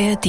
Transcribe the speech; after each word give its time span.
ARD 0.00 0.24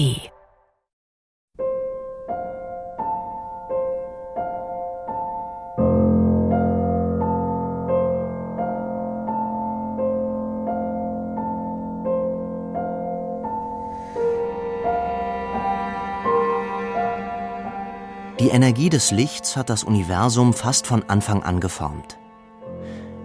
Die 18.39 18.47
Energie 18.49 18.89
des 18.89 19.11
Lichts 19.11 19.55
hat 19.55 19.69
das 19.69 19.83
Universum 19.83 20.53
fast 20.53 20.87
von 20.87 21.03
Anfang 21.07 21.43
an 21.43 21.59
geformt. 21.59 22.17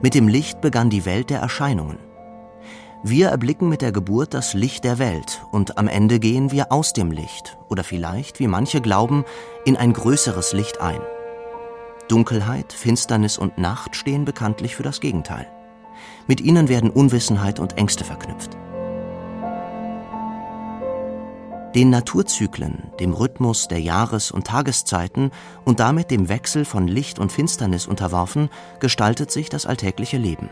Mit 0.03 0.13
dem 0.13 0.29
Licht 0.29 0.61
begann 0.61 0.91
die 0.91 1.07
Welt 1.07 1.31
der 1.31 1.41
Erscheinungen. 1.41 2.14
Wir 3.07 3.29
erblicken 3.29 3.69
mit 3.69 3.83
der 3.83 3.93
Geburt 3.93 4.33
das 4.33 4.55
Licht 4.55 4.83
der 4.83 4.99
Welt 4.99 5.43
und 5.53 5.77
am 5.77 5.89
Ende 5.89 6.19
gehen 6.19 6.51
wir 6.53 6.73
aus 6.73 6.95
dem 6.95 7.11
Licht 7.11 7.59
oder 7.69 7.85
vielleicht, 7.85 8.41
wie 8.41 8.47
manche 8.47 8.81
glauben, 8.81 9.27
in 9.67 9.77
ein 9.77 9.93
größeres 9.93 10.55
Licht 10.55 10.81
ein. 10.81 11.03
Dunkelheit, 12.09 12.73
Finsternis 12.73 13.37
und 13.37 13.59
Nacht 13.59 13.95
stehen 13.95 14.25
bekanntlich 14.25 14.75
für 14.75 14.83
das 14.83 15.01
Gegenteil. 15.01 15.47
Mit 16.27 16.41
ihnen 16.41 16.71
werden 16.71 16.89
Unwissenheit 16.89 17.61
und 17.61 17.77
Ängste 17.77 18.05
verknüpft. 18.05 18.57
Den 21.75 21.91
Naturzyklen, 21.91 22.91
dem 23.01 23.13
Rhythmus 23.13 23.69
der 23.69 23.83
Jahres- 23.83 24.31
und 24.31 24.47
Tageszeiten 24.47 25.31
und 25.67 25.79
damit 25.79 26.11
dem 26.11 26.31
Wechsel 26.31 26.65
von 26.65 26.89
Licht 26.89 27.19
und 27.19 27.33
Finsternis 27.33 27.87
unterworfen, 27.87 28.49
gestaltet 28.81 29.31
sich 29.31 29.51
das 29.51 29.67
alltägliche 29.67 30.17
Leben. 30.17 30.49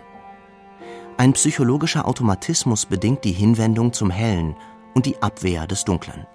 Ein 1.19 1.35
psychologischer 1.35 2.09
Automatismus 2.09 2.87
bedingt 2.87 3.25
die 3.25 3.33
Hinwendung 3.33 3.93
zum 3.93 4.11
Hellen 4.11 4.57
und 4.95 5.07
die 5.07 5.21
Abwehr 5.23 5.67
des 5.67 5.85
Dunklen. 5.85 6.27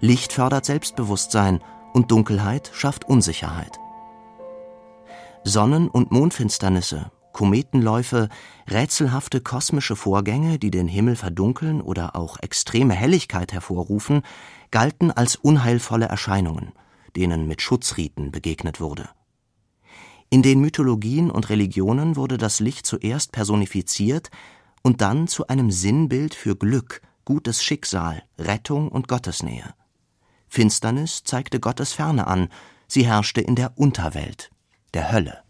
Licht 0.00 0.32
fördert 0.32 0.64
Selbstbewusstsein 0.64 1.60
und 1.92 2.10
Dunkelheit 2.10 2.70
schafft 2.72 3.04
Unsicherheit. 3.04 3.78
Sonnen- 5.44 5.88
und 5.88 6.12
Mondfinsternisse, 6.12 7.10
Kometenläufe, 7.32 8.28
rätselhafte 8.70 9.40
kosmische 9.40 9.96
Vorgänge, 9.96 10.58
die 10.58 10.70
den 10.70 10.86
Himmel 10.86 11.16
verdunkeln 11.16 11.80
oder 11.80 12.14
auch 12.14 12.38
extreme 12.40 12.94
Helligkeit 12.94 13.52
hervorrufen, 13.52 14.22
galten 14.70 15.10
als 15.10 15.36
unheilvolle 15.36 16.06
Erscheinungen, 16.06 16.72
denen 17.16 17.48
mit 17.48 17.60
Schutzriten 17.60 18.30
begegnet 18.30 18.80
wurde. 18.80 19.08
In 20.32 20.40
den 20.40 20.62
Mythologien 20.62 21.30
und 21.30 21.50
Religionen 21.50 22.16
wurde 22.16 22.38
das 22.38 22.58
Licht 22.58 22.86
zuerst 22.86 23.32
personifiziert 23.32 24.30
und 24.80 25.02
dann 25.02 25.28
zu 25.28 25.48
einem 25.48 25.70
Sinnbild 25.70 26.34
für 26.34 26.56
Glück, 26.56 27.02
gutes 27.26 27.62
Schicksal, 27.62 28.22
Rettung 28.38 28.88
und 28.88 29.08
Gottesnähe. 29.08 29.74
Finsternis 30.48 31.22
zeigte 31.24 31.60
Gottes 31.60 31.92
Ferne 31.92 32.28
an, 32.28 32.48
sie 32.88 33.04
herrschte 33.04 33.42
in 33.42 33.56
der 33.56 33.76
Unterwelt, 33.76 34.50
der 34.94 35.12
Hölle. 35.12 35.42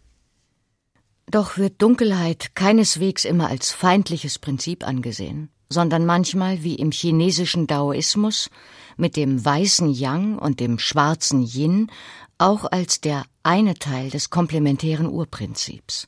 Doch 1.27 1.57
wird 1.57 1.81
Dunkelheit 1.81 2.53
keineswegs 2.53 3.23
immer 3.23 3.47
als 3.47 3.71
feindliches 3.71 4.37
Prinzip 4.37 4.85
angesehen, 4.85 5.49
sondern 5.73 6.05
manchmal 6.05 6.63
wie 6.63 6.75
im 6.75 6.91
chinesischen 6.91 7.67
Daoismus 7.67 8.49
mit 8.95 9.17
dem 9.17 9.43
weißen 9.43 9.91
Yang 9.91 10.37
und 10.37 10.61
dem 10.61 10.79
schwarzen 10.79 11.43
Yin 11.43 11.91
auch 12.37 12.63
als 12.71 13.01
der 13.01 13.23
eine 13.43 13.73
Teil 13.73 14.09
des 14.09 14.29
komplementären 14.29 15.07
Urprinzips. 15.07 16.07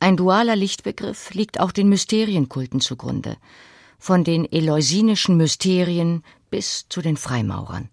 Ein 0.00 0.16
dualer 0.16 0.56
Lichtbegriff 0.56 1.34
liegt 1.34 1.60
auch 1.60 1.72
den 1.72 1.88
Mysterienkulten 1.88 2.80
zugrunde, 2.80 3.36
von 3.98 4.24
den 4.24 4.50
eleusinischen 4.50 5.36
Mysterien 5.36 6.22
bis 6.50 6.86
zu 6.88 7.00
den 7.02 7.16
Freimaurern. 7.16 7.88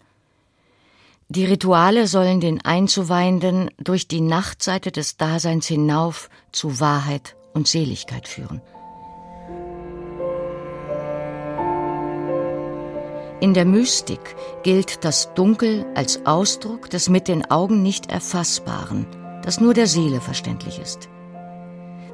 Die 1.30 1.46
Rituale 1.46 2.08
sollen 2.08 2.42
den 2.42 2.60
Einzuweihenden 2.60 3.70
durch 3.78 4.10
die 4.10 4.20
Nachtseite 4.20 4.92
des 4.92 5.16
Daseins 5.16 5.68
hinauf 5.68 6.30
zu 6.52 6.82
Wahrheit 6.82 7.38
und 7.54 7.70
Seligkeit 7.70 8.28
führen. 8.28 8.62
In 13.42 13.54
der 13.54 13.66
Mystik 13.66 14.36
gilt 14.64 15.04
das 15.04 15.34
Dunkel 15.34 15.86
als 15.96 16.26
Ausdruck 16.26 16.90
des 16.90 17.10
mit 17.10 17.28
den 17.28 17.52
Augen 17.52 17.82
nicht 17.82 18.10
Erfassbaren, 18.10 19.06
das 19.44 19.60
nur 19.60 19.74
der 19.74 19.88
Seele 19.88 20.22
verständlich 20.22 20.80
ist. 20.80 21.10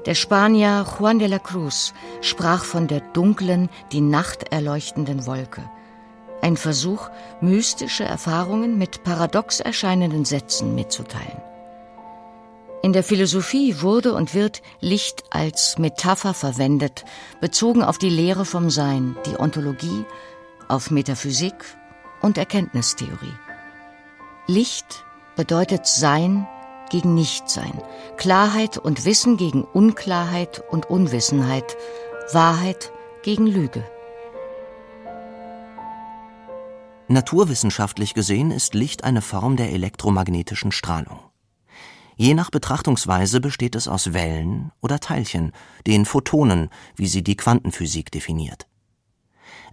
Der 0.07 0.15
Spanier 0.15 0.85
Juan 0.97 1.19
de 1.19 1.27
la 1.27 1.39
Cruz 1.39 1.93
sprach 2.21 2.63
von 2.63 2.87
der 2.87 3.01
dunklen, 3.01 3.69
die 3.91 4.01
Nacht 4.01 4.51
erleuchtenden 4.51 5.27
Wolke– 5.27 5.69
ein 6.41 6.57
Versuch, 6.57 7.09
mystische 7.41 8.03
Erfahrungen 8.03 8.77
mit 8.77 9.03
paradox 9.03 9.59
erscheinenden 9.59 10.25
Sätzen 10.25 10.75
mitzuteilen. 10.75 11.41
In 12.83 12.93
der 12.93 13.03
Philosophie 13.03 13.81
wurde 13.81 14.13
und 14.13 14.33
wird 14.33 14.61
Licht 14.79 15.23
als 15.31 15.77
Metapher 15.77 16.33
verwendet, 16.33 17.05
bezogen 17.41 17.83
auf 17.83 17.97
die 17.97 18.09
Lehre 18.09 18.45
vom 18.45 18.69
Sein, 18.69 19.17
die 19.25 19.39
Ontologie, 19.39 20.05
auf 20.67 20.91
Metaphysik 20.91 21.77
und 22.21 22.37
Erkenntnistheorie. 22.37 23.33
Licht 24.47 25.05
bedeutet 25.35 25.87
Sein 25.87 26.47
gegen 26.89 27.15
Nichtsein, 27.15 27.81
Klarheit 28.17 28.77
und 28.77 29.05
Wissen 29.05 29.37
gegen 29.37 29.63
Unklarheit 29.63 30.63
und 30.69 30.89
Unwissenheit, 30.89 31.77
Wahrheit 32.31 32.91
gegen 33.23 33.47
Lüge. 33.47 33.83
Naturwissenschaftlich 37.09 38.13
gesehen 38.13 38.51
ist 38.51 38.73
Licht 38.73 39.03
eine 39.03 39.21
Form 39.21 39.55
der 39.55 39.71
elektromagnetischen 39.71 40.71
Strahlung. 40.71 41.19
Je 42.17 42.33
nach 42.33 42.49
Betrachtungsweise 42.49 43.39
besteht 43.39 43.75
es 43.75 43.87
aus 43.87 44.11
Wellen 44.13 44.71
oder 44.81 44.99
Teilchen, 44.99 45.51
den 45.85 46.05
Photonen, 46.05 46.69
wie 46.95 47.07
sie 47.07 47.23
die 47.23 47.37
Quantenphysik 47.37 48.11
definiert. 48.11 48.67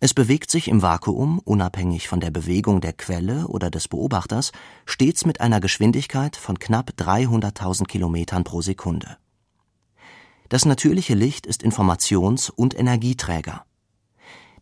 Es 0.05 0.13
bewegt 0.13 0.51
sich 0.51 0.69
im 0.69 0.83
Vakuum, 0.83 1.39
unabhängig 1.39 2.09
von 2.09 2.21
der 2.21 2.31
Bewegung 2.31 2.83
der 2.83 2.93
Quelle 2.93 3.47
oder 3.49 3.71
des 3.71 3.89
Beobachters, 3.89 4.53
stets 4.85 5.25
mit 5.25 5.41
einer 5.41 5.61
Geschwindigkeit 5.61 6.37
von 6.37 6.59
knapp 6.59 6.91
300.000 6.99 7.87
Kilometern 7.87 8.45
pro 8.45 8.61
Sekunde. 8.61 9.17
Das 10.51 10.67
natürliche 10.67 11.15
Licht 11.15 11.47
ist 11.47 11.63
Informations- 11.63 12.51
und 12.51 12.79
Energieträger. 12.79 13.65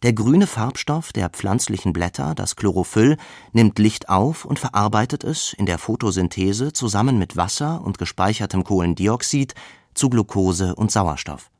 Der 0.04 0.12
grüne 0.12 0.47
Farbstoff 0.47 1.12
der 1.12 1.28
pflanzlichen 1.28 1.92
Blätter, 1.92 2.36
das 2.36 2.54
Chlorophyll, 2.54 3.16
nimmt 3.50 3.81
Licht 3.81 4.08
auf 4.08 4.44
und 4.44 4.60
verarbeitet 4.60 5.25
es 5.25 5.54
in 5.54 5.66
der 5.66 5.78
Photosynthese 5.78 6.72
zusammen 6.72 7.19
mit 7.19 7.36
Wasser 7.36 7.82
und 7.84 7.98
gespeichertem 7.98 8.62
Kohlendioxid 8.62 9.56
zu 9.92 10.08
Glucose 10.08 10.76
und 10.76 10.92
Sauerstoff. 10.92 11.51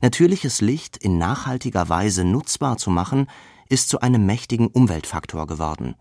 Natürliches 0.00 0.60
Licht 0.60 0.96
in 0.96 1.18
nachhaltiger 1.18 1.88
Weise 1.88 2.24
nutzbar 2.24 2.76
zu 2.76 2.90
machen, 2.90 3.28
ist 3.68 3.88
zu 3.88 4.00
einem 4.00 4.26
mächtigen 4.26 4.68
Umweltfaktor 4.68 5.46
geworden, 5.46 5.94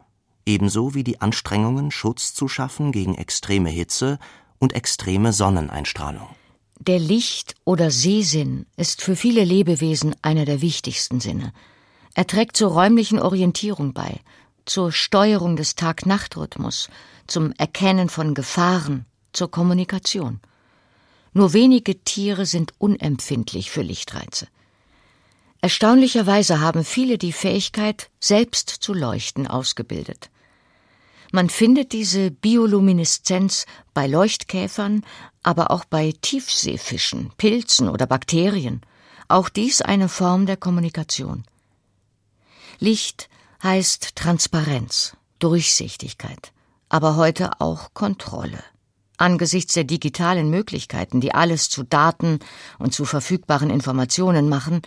ebenso 0.45 0.93
wie 0.93 1.03
die 1.03 1.21
Anstrengungen, 1.21 1.91
Schutz 1.91 2.33
zu 2.33 2.47
schaffen 2.47 2.91
gegen 2.91 3.15
extreme 3.15 3.69
Hitze 3.69 4.19
und 4.59 4.73
extreme 4.73 5.33
Sonneneinstrahlung. 5.33 6.27
Der 6.79 6.99
Licht- 6.99 7.55
oder 7.63 7.89
Sehsinn 7.89 8.65
ist 8.75 9.01
für 9.01 9.15
viele 9.15 9.43
Lebewesen 9.43 10.15
einer 10.21 10.45
der 10.45 10.61
wichtigsten 10.61 11.19
Sinne. 11.19 11.53
Er 12.13 12.27
trägt 12.27 12.57
zur 12.57 12.71
räumlichen 12.71 13.19
Orientierung 13.19 13.93
bei, 13.93 14.19
zur 14.65 14.91
Steuerung 14.91 15.55
des 15.55 15.75
Tag-Nacht-Rhythmus, 15.75 16.89
zum 17.27 17.53
Erkennen 17.53 18.09
von 18.09 18.33
Gefahren, 18.33 19.05
zur 19.31 19.49
Kommunikation. 19.49 20.39
Nur 21.37 21.51
wenige 21.51 22.01
Tiere 22.01 22.45
sind 22.45 22.73
unempfindlich 22.77 23.69
für 23.69 23.81
Lichtreize. 23.81 24.47
Erstaunlicherweise 25.59 26.61
haben 26.61 26.85
viele 26.85 27.17
die 27.17 27.33
Fähigkeit, 27.33 28.09
selbst 28.21 28.69
zu 28.69 28.93
leuchten, 28.93 29.45
ausgebildet. 29.45 30.29
Man 31.33 31.49
findet 31.49 31.91
diese 31.91 32.31
Biolumineszenz 32.31 33.65
bei 33.93 34.07
Leuchtkäfern, 34.07 35.03
aber 35.43 35.71
auch 35.71 35.83
bei 35.83 36.13
Tiefseefischen, 36.21 37.33
Pilzen 37.35 37.89
oder 37.89 38.07
Bakterien. 38.07 38.79
Auch 39.27 39.49
dies 39.49 39.81
eine 39.81 40.07
Form 40.07 40.45
der 40.45 40.55
Kommunikation. 40.55 41.43
Licht 42.79 43.27
heißt 43.61 44.15
Transparenz, 44.15 45.17
Durchsichtigkeit, 45.39 46.53
aber 46.87 47.17
heute 47.17 47.59
auch 47.59 47.93
Kontrolle. 47.93 48.63
Angesichts 49.17 49.73
der 49.73 49.83
digitalen 49.85 50.49
Möglichkeiten, 50.49 51.21
die 51.21 51.33
alles 51.33 51.69
zu 51.69 51.83
Daten 51.83 52.39
und 52.79 52.93
zu 52.93 53.05
verfügbaren 53.05 53.69
Informationen 53.69 54.49
machen, 54.49 54.81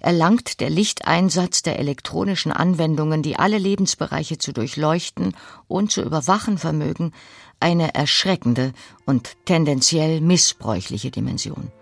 erlangt 0.00 0.60
der 0.60 0.70
Lichteinsatz 0.70 1.62
der 1.62 1.78
elektronischen 1.78 2.52
Anwendungen, 2.52 3.22
die 3.22 3.38
alle 3.38 3.58
Lebensbereiche 3.58 4.38
zu 4.38 4.52
durchleuchten 4.52 5.34
und 5.66 5.90
zu 5.90 6.02
überwachen 6.02 6.58
vermögen, 6.58 7.12
eine 7.60 7.94
erschreckende 7.94 8.72
und 9.06 9.32
tendenziell 9.44 10.20
missbräuchliche 10.20 11.10
Dimension. 11.10 11.72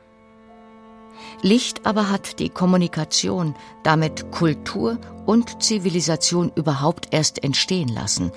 Licht 1.43 1.85
aber 1.87 2.11
hat 2.11 2.39
die 2.39 2.49
Kommunikation, 2.49 3.55
damit 3.83 4.31
Kultur 4.31 4.99
und 5.27 5.63
Zivilisation 5.63 6.51
überhaupt 6.55 7.09
erst 7.11 7.43
entstehen 7.43 7.89
lassen. 7.89 8.33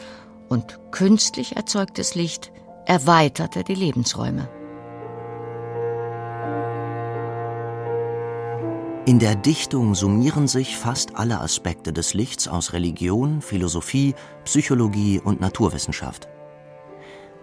Und 0.50 0.80
künstlich 0.92 1.56
erzeugtes 1.56 2.16
Licht 2.16 2.52
erweiterte 2.90 3.64
die 3.64 3.76
Lebensräume. 3.76 4.50
In 9.06 9.20
der 9.20 9.36
Dichtung 9.36 9.94
summieren 9.94 10.48
sich 10.48 10.76
fast 10.76 11.16
alle 11.16 11.40
Aspekte 11.40 11.94
des 11.94 12.16
Lichts 12.16 12.48
aus 12.48 12.74
Religion, 12.74 13.44
Philosophie, 13.44 14.16
Psychologie 14.44 15.22
und 15.24 15.40
Naturwissenschaft. 15.40 16.30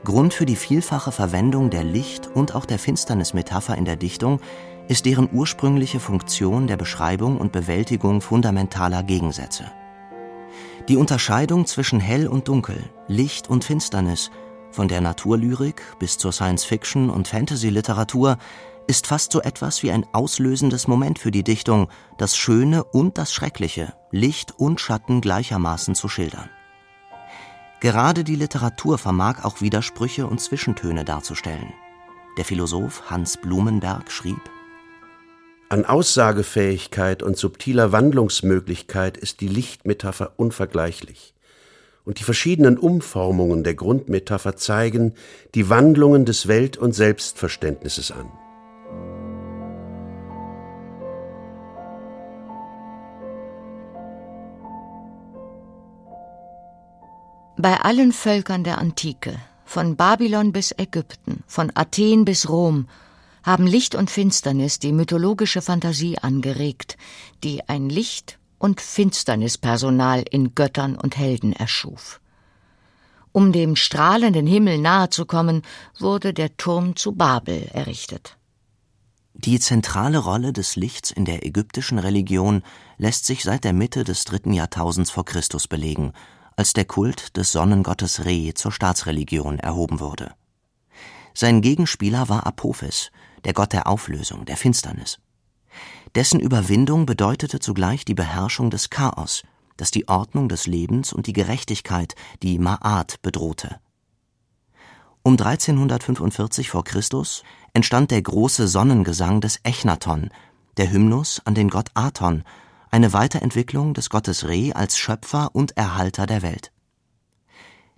Grund 0.03 0.35
für 0.35 0.47
die 0.47 0.57
vielfache 0.57 1.13
Verwendung 1.13 1.71
der 1.71 1.85
Licht- 1.85 2.27
und 2.27 2.57
auch 2.57 2.67
der 2.67 2.81
Finsternismetapher 2.81 3.79
in 3.79 3.85
der 3.85 3.97
Dichtung 3.97 4.41
ist 4.89 5.07
deren 5.07 5.29
ursprüngliche 5.33 6.01
Funktion 6.01 6.67
der 6.67 6.77
Beschreibung 6.77 7.39
und 7.39 7.53
Bewältigung 7.53 8.21
fundamentaler 8.21 9.05
Gegensätze. 9.05 9.71
Die 10.89 10.97
Unterscheidung 10.97 11.67
zwischen 11.67 12.01
Hell 12.01 12.27
und 12.27 12.49
Dunkel, 12.49 12.83
Licht 13.07 13.49
und 13.49 13.65
Finsternis, 13.65 14.33
von 14.77 14.89
der 14.89 15.01
Naturlyrik 15.01 15.83
bis 15.99 16.19
zur 16.19 16.33
Science-Fiction 16.33 17.09
und 17.09 17.29
Fantasy-Literatur 17.29 18.37
ist 18.87 19.07
fast 19.07 19.33
so 19.33 19.41
etwas 19.41 19.83
wie 19.83 19.91
ein 19.91 20.07
auslösendes 20.13 20.87
Moment 20.87 21.19
für 21.19 21.31
die 21.31 21.43
Dichtung, 21.43 21.89
das 22.19 22.37
Schöne 22.37 22.85
und 22.85 23.17
das 23.17 23.33
Schreckliche, 23.33 23.95
Licht 24.11 24.53
und 24.59 24.79
Schatten 24.79 25.23
gleichermaßen 25.23 25.95
zu 25.95 26.09
schildern. 26.09 26.51
Gerade 27.81 28.23
die 28.23 28.37
Literatur 28.37 28.99
vermag 28.99 29.45
auch 29.45 29.63
Widersprüche 29.63 30.27
und 30.27 30.43
Zwischentöne 30.43 31.07
darzustellen. 31.07 31.73
Der 32.37 32.45
Philosoph 32.45 33.11
Hans 33.11 33.39
Blumenberg 33.39 34.13
schrieb 34.13 34.41
An 35.71 35.87
Aussagefähigkeit 35.87 37.23
und 37.23 37.39
subtiler 37.39 37.93
Wandlungsmöglichkeit 37.93 39.17
ist 39.17 39.41
die 39.41 39.49
Lichtmetapher 39.49 40.35
unvergleichlich 40.37 41.36
und 42.07 42.21
die 42.21 42.25
verschiedenen 42.25 42.79
Umformungen 42.79 43.65
der 43.65 43.75
Grundmetapher 43.75 44.57
zeigen 44.57 45.13
die 45.55 45.69
Wandlungen 45.69 46.25
des 46.25 46.47
Welt- 46.47 46.79
und 46.79 46.93
Selbstverständnisses 46.93 48.13
an. 48.13 48.31
Bei 57.59 57.81
allen 57.81 58.13
Völkern 58.13 58.63
der 58.65 58.79
Antike, 58.79 59.35
von 59.65 59.97
Babylon 59.97 60.53
bis 60.53 60.73
Ägypten, 60.79 61.43
von 61.49 61.73
Athen 61.75 62.25
bis 62.25 62.49
Rom, 62.49 62.87
haben 63.43 63.67
Licht 63.67 63.95
und 63.95 64.11
Finsternis 64.11 64.79
die 64.79 64.93
mythologische 64.93 65.63
Fantasie 65.63 66.19
angeregt, 66.19 66.97
die 67.43 67.69
ein 67.69 67.89
Licht 67.89 68.39
und 68.59 68.81
Finsternispersonal 68.81 70.25
in 70.31 70.55
Göttern 70.55 70.97
und 70.97 71.17
Helden 71.17 71.53
erschuf. 71.53 72.21
Um 73.33 73.53
dem 73.53 73.77
strahlenden 73.77 74.47
Himmel 74.47 74.79
nahe 74.79 75.11
zu 75.11 75.27
kommen, 75.27 75.63
wurde 75.99 76.33
der 76.33 76.57
Turm 76.57 76.97
zu 76.97 77.13
Babel 77.13 77.69
errichtet. 77.73 78.37
Die 79.35 79.61
zentrale 79.61 80.19
Rolle 80.19 80.55
des 80.55 80.77
Lichts 80.77 81.11
in 81.11 81.27
der 81.27 81.45
ägyptischen 81.45 81.99
Religion 81.99 82.63
lässt 82.97 83.27
sich 83.27 83.43
seit 83.43 83.65
der 83.65 83.75
Mitte 83.75 84.05
des 84.05 84.25
dritten 84.25 84.55
Jahrtausends 84.55 85.11
vor 85.11 85.27
Christus 85.27 85.69
belegen 85.69 86.13
als 86.57 86.73
der 86.73 86.87
Kult 86.87 87.37
des 87.37 87.53
Sonnengottes 87.53 88.25
Re 88.25 88.55
zur 88.55 88.73
Staatsreligion 88.73 89.59
erhoben 89.59 90.01
wurde. 90.01 90.35
Sein 91.35 91.61
Gegenspieler 91.61 92.31
war 92.31 92.47
Apophis, 92.47 93.11
der 93.45 93.53
Gott 93.53 93.75
der 93.75 93.87
Auflösung, 93.87 94.47
der 94.47 94.57
Finsternis. 94.57 95.19
Dessen 96.15 96.41
Überwindung 96.41 97.07
bedeutete 97.07 97.61
zugleich 97.61 98.05
die 98.05 98.15
Beherrschung 98.15 98.71
des 98.71 98.91
Chaos, 98.91 99.43
das 99.77 99.91
die 99.91 100.09
Ordnung 100.09 100.49
des 100.49 100.67
Lebens 100.67 101.13
und 101.13 101.27
die 101.27 101.33
Gerechtigkeit, 101.33 102.15
die 102.43 102.59
Ma'at, 102.59 103.17
bedrohte. 103.23 103.81
Um 105.23 105.33
1345 105.33 106.71
vor 106.71 106.85
Christus 106.85 107.43
entstand 107.73 108.11
der 108.11 108.23
große 108.23 108.69
Sonnengesang 108.69 109.41
des 109.41 109.61
Echnaton, 109.65 110.31
der 110.77 110.91
Hymnus 110.91 111.43
an 111.45 111.55
den 111.55 111.69
Gott 111.69 111.91
Aton 111.95 112.45
eine 112.91 113.13
Weiterentwicklung 113.13 113.93
des 113.93 114.09
Gottes 114.09 114.47
Re 114.47 114.73
als 114.75 114.97
Schöpfer 114.97 115.51
und 115.53 115.77
Erhalter 115.77 116.27
der 116.27 116.43
Welt. 116.43 116.73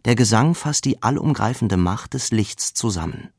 Der 0.04 0.14
Gesang 0.14 0.54
fasst 0.54 0.84
die 0.84 1.02
allumgreifende 1.02 1.76
Macht 1.76 2.14
des 2.14 2.30
Lichts 2.30 2.72
zusammen. 2.72 3.30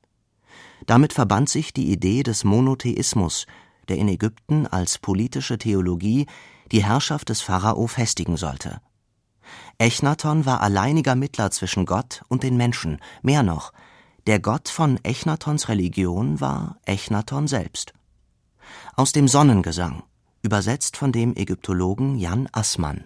Damit 0.86 1.14
verband 1.14 1.50
sich 1.50 1.74
die 1.74 1.92
Idee 1.92 2.24
des 2.24 2.44
Monotheismus, 2.44 3.48
der 3.90 3.98
in 3.98 4.08
Ägypten 4.08 4.68
als 4.68 4.98
politische 4.98 5.58
Theologie 5.58 6.28
die 6.72 6.84
Herrschaft 6.84 7.30
des 7.30 7.42
Pharao 7.42 7.88
festigen 7.88 8.38
sollte. 8.38 8.80
Echnaton 9.78 10.46
war 10.46 10.62
alleiniger 10.62 11.16
Mittler 11.16 11.52
zwischen 11.52 11.86
Gott 11.86 12.22
und 12.28 12.44
den 12.44 12.58
Menschen, 12.58 13.00
mehr 13.22 13.44
noch, 13.44 13.74
der 14.28 14.40
Gott 14.40 14.70
von 14.70 15.00
Echnatons 15.04 15.70
Religion 15.70 16.40
war 16.40 16.78
Echnaton 16.86 17.48
selbst. 17.48 17.94
Aus 18.96 19.12
dem 19.12 19.28
Sonnengesang, 19.28 20.04
übersetzt 20.44 20.98
von 20.98 21.12
dem 21.12 21.36
Ägyptologen 21.36 22.20
Jan 22.20 22.48
Assmann. 22.52 23.06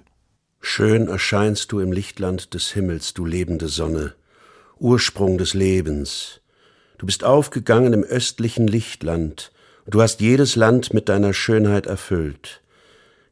Schön 0.60 1.08
erscheinst 1.08 1.72
du 1.72 1.80
im 1.80 1.94
Lichtland 1.94 2.54
des 2.54 2.72
Himmels, 2.72 3.14
du 3.14 3.26
lebende 3.26 3.70
Sonne, 3.70 4.16
Ursprung 4.80 5.38
des 5.38 5.54
Lebens. 5.54 6.42
Du 6.98 7.06
bist 7.06 7.24
aufgegangen 7.24 7.94
im 7.94 8.04
östlichen 8.04 8.68
Lichtland, 8.68 9.53
du 9.86 10.02
hast 10.02 10.22
jedes 10.22 10.56
Land 10.56 10.94
mit 10.94 11.10
deiner 11.10 11.34
Schönheit 11.34 11.86
erfüllt. 11.86 12.62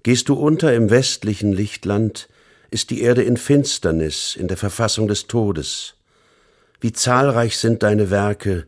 Gehst 0.04 0.30
du 0.30 0.34
unter 0.34 0.74
im 0.74 0.90
westlichen 0.90 1.54
Lichtland, 1.54 2.28
ist 2.72 2.90
die 2.90 3.02
Erde 3.02 3.22
in 3.24 3.38
Finsternis, 3.38 4.36
in 4.36 4.48
der 4.48 4.58
Verfassung 4.58 5.08
des 5.08 5.28
Todes. 5.28 5.96
Wie 6.80 6.94
zahlreich 6.94 7.58
sind 7.58 7.84
deine 7.84 8.10
Werke, 8.10 8.66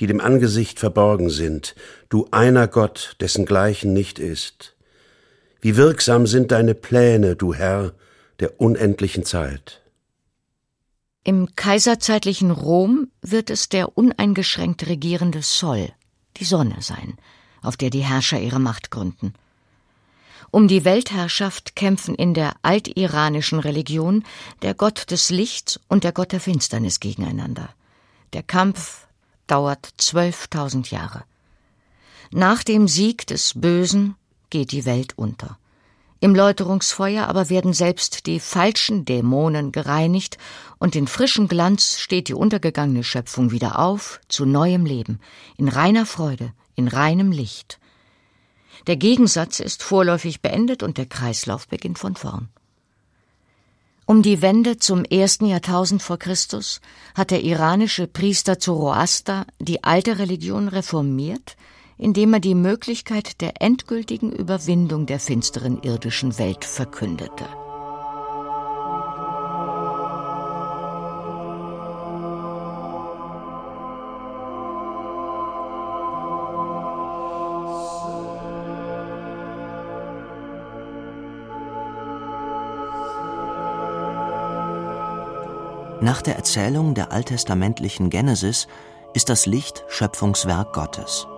die 0.00 0.06
dem 0.06 0.20
Angesicht 0.20 0.80
verborgen 0.80 1.30
sind, 1.30 1.74
du 2.08 2.26
einer 2.30 2.66
Gott, 2.66 3.16
dessen 3.20 3.44
Gleichen 3.44 3.92
nicht 3.92 4.18
ist. 4.18 4.74
Wie 5.60 5.76
wirksam 5.76 6.26
sind 6.26 6.50
deine 6.50 6.74
Pläne, 6.74 7.36
du 7.36 7.54
Herr 7.54 7.94
der 8.40 8.60
unendlichen 8.60 9.24
Zeit. 9.24 9.80
Im 11.22 11.54
kaiserzeitlichen 11.54 12.50
Rom 12.50 13.12
wird 13.20 13.50
es 13.50 13.68
der 13.68 13.96
uneingeschränkt 13.96 14.88
regierende 14.88 15.42
Sol, 15.42 15.90
die 16.36 16.44
Sonne 16.44 16.76
sein, 16.80 17.16
auf 17.62 17.76
der 17.76 17.90
die 17.90 18.04
Herrscher 18.04 18.40
ihre 18.40 18.60
Macht 18.60 18.90
gründen. 18.90 19.34
Um 20.50 20.68
die 20.68 20.84
Weltherrschaft 20.84 21.76
kämpfen 21.76 22.14
in 22.14 22.34
der 22.34 22.54
altiranischen 22.62 23.58
Religion 23.58 24.24
der 24.60 24.74
Gott 24.74 25.10
des 25.10 25.30
Lichts 25.30 25.80
und 25.88 26.04
der 26.04 26.12
Gott 26.12 26.32
der 26.32 26.40
Finsternis 26.40 27.00
gegeneinander. 27.00 27.70
Der 28.34 28.42
Kampf 28.42 29.06
dauert 29.46 29.88
zwölftausend 29.96 30.90
Jahre. 30.90 31.24
Nach 32.30 32.62
dem 32.62 32.86
Sieg 32.88 33.26
des 33.26 33.54
Bösen 33.54 34.14
geht 34.50 34.72
die 34.72 34.84
Welt 34.84 35.16
unter. 35.16 35.58
Im 36.22 36.36
Läuterungsfeuer 36.36 37.26
aber 37.26 37.50
werden 37.50 37.72
selbst 37.72 38.26
die 38.26 38.38
falschen 38.38 39.04
Dämonen 39.04 39.72
gereinigt 39.72 40.38
und 40.78 40.94
in 40.94 41.08
frischem 41.08 41.48
Glanz 41.48 41.98
steht 41.98 42.28
die 42.28 42.34
untergegangene 42.34 43.02
Schöpfung 43.02 43.50
wieder 43.50 43.80
auf 43.80 44.20
zu 44.28 44.46
neuem 44.46 44.86
Leben, 44.86 45.18
in 45.56 45.66
reiner 45.66 46.06
Freude, 46.06 46.52
in 46.76 46.86
reinem 46.86 47.32
Licht. 47.32 47.80
Der 48.86 48.94
Gegensatz 48.94 49.58
ist 49.58 49.82
vorläufig 49.82 50.42
beendet 50.42 50.84
und 50.84 50.96
der 50.96 51.06
Kreislauf 51.06 51.66
beginnt 51.66 51.98
von 51.98 52.14
vorn. 52.14 52.50
Um 54.06 54.22
die 54.22 54.42
Wende 54.42 54.76
zum 54.76 55.04
ersten 55.04 55.46
Jahrtausend 55.46 56.04
vor 56.04 56.20
Christus 56.20 56.80
hat 57.16 57.32
der 57.32 57.42
iranische 57.42 58.06
Priester 58.06 58.60
Zoroaster 58.60 59.44
die 59.58 59.82
alte 59.82 60.20
Religion 60.20 60.68
reformiert, 60.68 61.56
indem 62.02 62.34
er 62.34 62.40
die 62.40 62.56
Möglichkeit 62.56 63.40
der 63.40 63.62
endgültigen 63.62 64.32
Überwindung 64.32 65.06
der 65.06 65.20
finsteren 65.20 65.80
irdischen 65.82 66.36
Welt 66.36 66.64
verkündete. 66.64 67.44
Nach 86.00 86.20
der 86.20 86.34
Erzählung 86.34 86.94
der 86.94 87.12
alttestamentlichen 87.12 88.10
Genesis 88.10 88.66
ist 89.14 89.28
das 89.28 89.46
Licht 89.46 89.84
Schöpfungswerk 89.86 90.72
Gottes. 90.72 91.28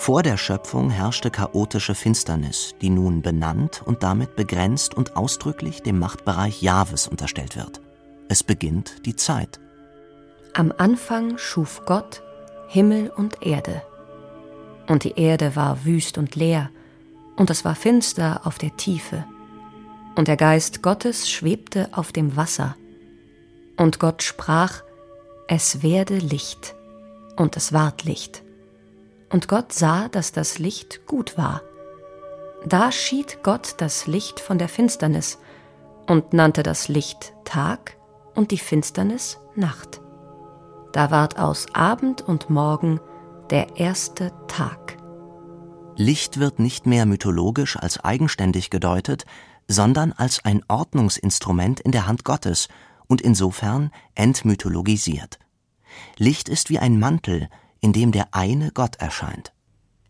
Vor 0.00 0.22
der 0.22 0.38
Schöpfung 0.38 0.88
herrschte 0.88 1.30
chaotische 1.30 1.94
Finsternis, 1.94 2.74
die 2.80 2.88
nun 2.88 3.20
benannt 3.20 3.82
und 3.84 4.02
damit 4.02 4.34
begrenzt 4.34 4.94
und 4.94 5.14
ausdrücklich 5.14 5.82
dem 5.82 5.98
Machtbereich 5.98 6.62
Jahwes 6.62 7.06
unterstellt 7.06 7.54
wird. 7.54 7.82
Es 8.26 8.42
beginnt 8.42 9.04
die 9.04 9.14
Zeit. 9.14 9.60
Am 10.54 10.72
Anfang 10.78 11.36
schuf 11.36 11.82
Gott 11.84 12.22
Himmel 12.66 13.10
und 13.14 13.42
Erde. 13.42 13.82
und 14.88 15.04
die 15.04 15.18
Erde 15.20 15.54
war 15.54 15.84
wüst 15.84 16.16
und 16.16 16.34
leer, 16.34 16.70
und 17.36 17.50
es 17.50 17.66
war 17.66 17.74
finster 17.74 18.40
auf 18.44 18.56
der 18.56 18.74
Tiefe, 18.78 19.26
und 20.16 20.28
der 20.28 20.38
Geist 20.38 20.80
Gottes 20.82 21.30
schwebte 21.30 21.90
auf 21.92 22.10
dem 22.10 22.36
Wasser, 22.36 22.74
und 23.76 23.98
Gott 23.98 24.22
sprach, 24.22 24.82
es 25.46 25.82
werde 25.82 26.16
Licht, 26.16 26.74
und 27.36 27.58
es 27.58 27.74
ward 27.74 28.04
Licht. 28.04 28.42
Und 29.30 29.48
Gott 29.48 29.72
sah, 29.72 30.08
dass 30.08 30.32
das 30.32 30.58
Licht 30.58 31.06
gut 31.06 31.38
war. 31.38 31.62
Da 32.66 32.92
schied 32.92 33.42
Gott 33.42 33.74
das 33.78 34.06
Licht 34.06 34.40
von 34.40 34.58
der 34.58 34.68
Finsternis 34.68 35.38
und 36.06 36.32
nannte 36.32 36.62
das 36.62 36.88
Licht 36.88 37.32
Tag 37.44 37.96
und 38.34 38.50
die 38.50 38.58
Finsternis 38.58 39.38
Nacht. 39.54 40.00
Da 40.92 41.10
ward 41.10 41.38
aus 41.38 41.66
Abend 41.74 42.22
und 42.22 42.50
Morgen 42.50 43.00
der 43.50 43.76
erste 43.76 44.32
Tag. 44.48 44.96
Licht 45.96 46.40
wird 46.40 46.58
nicht 46.58 46.86
mehr 46.86 47.06
mythologisch 47.06 47.76
als 47.76 48.02
eigenständig 48.02 48.70
gedeutet, 48.70 49.24
sondern 49.68 50.12
als 50.12 50.44
ein 50.44 50.62
Ordnungsinstrument 50.66 51.78
in 51.80 51.92
der 51.92 52.06
Hand 52.06 52.24
Gottes 52.24 52.68
und 53.06 53.20
insofern 53.20 53.92
entmythologisiert. 54.14 55.38
Licht 56.16 56.48
ist 56.48 56.70
wie 56.70 56.78
ein 56.78 56.98
Mantel, 56.98 57.48
in 57.80 57.92
dem 57.92 58.12
der 58.12 58.28
eine 58.34 58.70
Gott 58.72 58.96
erscheint. 58.96 59.52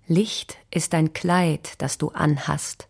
Licht 0.06 0.58
ist 0.70 0.94
ein 0.94 1.12
Kleid, 1.12 1.74
das 1.78 1.98
du 1.98 2.08
anhast. 2.08 2.88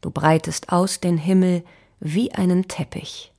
Du 0.00 0.10
breitest 0.10 0.72
aus 0.72 1.00
den 1.00 1.16
Himmel 1.16 1.64
wie 2.00 2.32
einen 2.32 2.68
Teppich. 2.68 3.32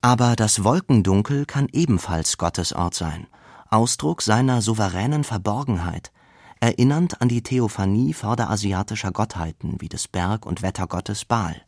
Aber 0.00 0.36
das 0.36 0.62
Wolkendunkel 0.62 1.44
kann 1.46 1.68
ebenfalls 1.72 2.38
Gottes 2.38 2.72
Ort 2.72 2.94
sein, 2.94 3.26
Ausdruck 3.68 4.22
seiner 4.22 4.62
souveränen 4.62 5.24
Verborgenheit, 5.24 6.12
erinnernd 6.60 7.20
an 7.20 7.28
die 7.28 7.42
Theophanie 7.42 8.12
vorderasiatischer 8.14 9.10
Gottheiten 9.10 9.80
wie 9.80 9.88
des 9.88 10.08
Berg- 10.08 10.46
und 10.46 10.62
Wettergottes 10.62 11.24
Baal. 11.24 11.62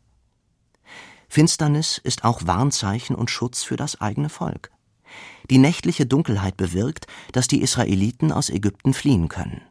Finsternis 1.27 1.97
ist 1.97 2.23
auch 2.25 2.41
Warnzeichen 2.45 3.15
und 3.15 3.29
Schutz 3.29 3.63
für 3.63 3.77
das 3.77 4.01
eigene 4.01 4.29
Volk. 4.29 4.71
Die 5.51 5.57
nächtliche 5.57 6.05
Dunkelheit 6.05 6.55
bewirkt, 6.55 7.07
dass 7.33 7.49
die 7.49 7.61
Israeliten 7.61 8.31
aus 8.31 8.49
Ägypten 8.49 8.93
fliehen 8.93 9.27
können. 9.27 9.61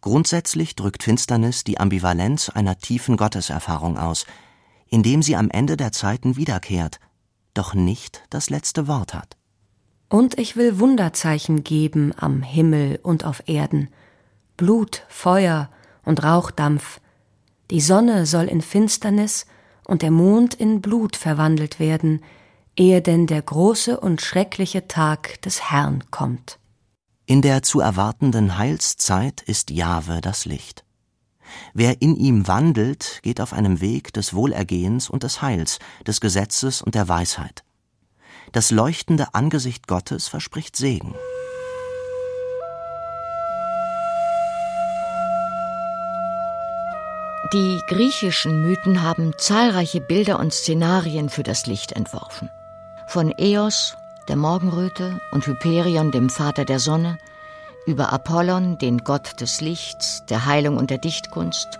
Grundsätzlich 0.00 0.74
drückt 0.74 1.04
Finsternis 1.04 1.62
die 1.62 1.78
Ambivalenz 1.78 2.48
einer 2.48 2.76
tiefen 2.76 3.16
Gotteserfahrung 3.16 3.96
aus, 3.96 4.26
indem 4.88 5.22
sie 5.22 5.36
am 5.36 5.48
Ende 5.48 5.76
der 5.76 5.92
Zeiten 5.92 6.36
wiederkehrt, 6.36 6.98
doch 7.54 7.72
nicht 7.72 8.24
das 8.30 8.50
letzte 8.50 8.88
Wort 8.88 9.14
hat. 9.14 9.36
Und 10.08 10.36
ich 10.40 10.56
will 10.56 10.80
Wunderzeichen 10.80 11.62
geben 11.62 12.12
am 12.16 12.42
Himmel 12.42 12.98
und 13.00 13.24
auf 13.24 13.44
Erden, 13.46 13.90
Blut, 14.56 15.04
Feuer 15.08 15.70
und 16.04 16.24
Rauchdampf. 16.24 17.00
Die 17.70 17.80
Sonne 17.80 18.26
soll 18.26 18.46
in 18.46 18.62
Finsternis 18.62 19.46
und 19.84 20.02
der 20.02 20.10
Mond 20.10 20.54
in 20.54 20.80
Blut 20.80 21.14
verwandelt 21.14 21.78
werden, 21.78 22.22
ehe 22.78 23.02
denn 23.02 23.26
der 23.26 23.42
große 23.42 23.98
und 23.98 24.22
schreckliche 24.22 24.88
Tag 24.88 25.42
des 25.42 25.70
Herrn 25.70 26.04
kommt. 26.10 26.58
In 27.26 27.42
der 27.42 27.62
zu 27.62 27.80
erwartenden 27.80 28.56
Heilszeit 28.56 29.42
ist 29.42 29.70
Jahwe 29.70 30.20
das 30.20 30.44
Licht. 30.44 30.84
Wer 31.74 32.00
in 32.00 32.14
ihm 32.16 32.46
wandelt, 32.46 33.20
geht 33.22 33.40
auf 33.40 33.52
einem 33.52 33.80
Weg 33.80 34.12
des 34.12 34.34
Wohlergehens 34.34 35.10
und 35.10 35.22
des 35.22 35.42
Heils, 35.42 35.78
des 36.06 36.20
Gesetzes 36.20 36.82
und 36.82 36.94
der 36.94 37.08
Weisheit. 37.08 37.64
Das 38.52 38.70
leuchtende 38.70 39.34
Angesicht 39.34 39.86
Gottes 39.86 40.28
verspricht 40.28 40.76
Segen. 40.76 41.14
Die 47.54 47.80
griechischen 47.88 48.62
Mythen 48.62 49.02
haben 49.02 49.32
zahlreiche 49.38 50.02
Bilder 50.02 50.38
und 50.38 50.52
Szenarien 50.52 51.30
für 51.30 51.42
das 51.42 51.66
Licht 51.66 51.92
entworfen. 51.92 52.50
Von 53.08 53.32
Eos, 53.38 53.96
der 54.28 54.36
Morgenröte, 54.36 55.18
und 55.32 55.46
Hyperion, 55.46 56.10
dem 56.10 56.28
Vater 56.28 56.66
der 56.66 56.78
Sonne, 56.78 57.18
über 57.86 58.12
Apollon, 58.12 58.76
den 58.76 58.98
Gott 58.98 59.40
des 59.40 59.62
Lichts, 59.62 60.24
der 60.28 60.44
Heilung 60.44 60.76
und 60.76 60.90
der 60.90 60.98
Dichtkunst, 60.98 61.78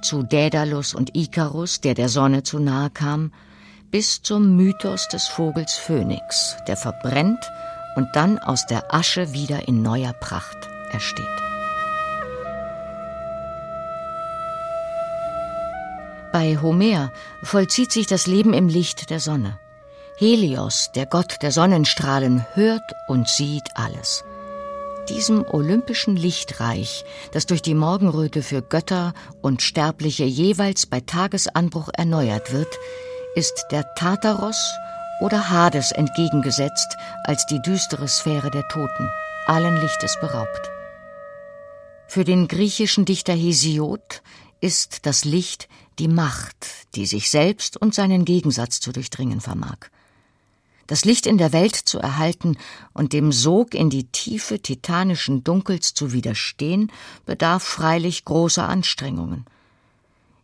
zu 0.00 0.22
Daedalus 0.22 0.94
und 0.94 1.14
Ikarus, 1.14 1.82
der 1.82 1.92
der 1.92 2.08
Sonne 2.08 2.44
zu 2.44 2.58
nahe 2.58 2.88
kam, 2.88 3.30
bis 3.90 4.22
zum 4.22 4.56
Mythos 4.56 5.06
des 5.08 5.28
Vogels 5.28 5.74
Phönix, 5.74 6.56
der 6.66 6.78
verbrennt 6.78 7.44
und 7.96 8.08
dann 8.14 8.38
aus 8.38 8.64
der 8.64 8.94
Asche 8.94 9.34
wieder 9.34 9.68
in 9.68 9.82
neuer 9.82 10.14
Pracht 10.14 10.56
ersteht. 10.92 11.26
Bei 16.32 16.56
Homer 16.56 17.12
vollzieht 17.42 17.92
sich 17.92 18.06
das 18.06 18.26
Leben 18.26 18.54
im 18.54 18.68
Licht 18.68 19.10
der 19.10 19.20
Sonne. 19.20 19.59
Helios, 20.20 20.90
der 20.94 21.06
Gott 21.06 21.38
der 21.40 21.50
Sonnenstrahlen, 21.50 22.44
hört 22.52 22.82
und 23.08 23.26
sieht 23.26 23.74
alles. 23.74 24.22
Diesem 25.08 25.46
olympischen 25.48 26.14
Lichtreich, 26.14 27.06
das 27.32 27.46
durch 27.46 27.62
die 27.62 27.74
Morgenröte 27.74 28.42
für 28.42 28.60
Götter 28.60 29.14
und 29.40 29.62
Sterbliche 29.62 30.24
jeweils 30.24 30.84
bei 30.84 31.00
Tagesanbruch 31.00 31.88
erneuert 31.94 32.52
wird, 32.52 32.68
ist 33.34 33.68
der 33.70 33.94
Tartaros 33.94 34.58
oder 35.22 35.48
Hades 35.48 35.90
entgegengesetzt 35.90 36.98
als 37.24 37.46
die 37.46 37.62
düstere 37.62 38.06
Sphäre 38.06 38.50
der 38.50 38.68
Toten, 38.68 39.08
allen 39.46 39.80
Lichtes 39.80 40.18
beraubt. 40.20 40.70
Für 42.08 42.24
den 42.24 42.46
griechischen 42.46 43.06
Dichter 43.06 43.32
Hesiod 43.32 44.20
ist 44.60 45.06
das 45.06 45.24
Licht 45.24 45.66
die 45.98 46.08
Macht, 46.08 46.66
die 46.94 47.06
sich 47.06 47.30
selbst 47.30 47.78
und 47.78 47.94
seinen 47.94 48.26
Gegensatz 48.26 48.80
zu 48.80 48.92
durchdringen 48.92 49.40
vermag 49.40 49.88
das 50.90 51.04
Licht 51.04 51.28
in 51.28 51.38
der 51.38 51.52
Welt 51.52 51.76
zu 51.76 52.00
erhalten 52.00 52.56
und 52.92 53.12
dem 53.12 53.30
Sog 53.30 53.76
in 53.76 53.90
die 53.90 54.08
Tiefe 54.08 54.58
titanischen 54.58 55.44
Dunkels 55.44 55.94
zu 55.94 56.12
widerstehen, 56.12 56.90
bedarf 57.26 57.62
freilich 57.62 58.24
großer 58.24 58.68
Anstrengungen. 58.68 59.44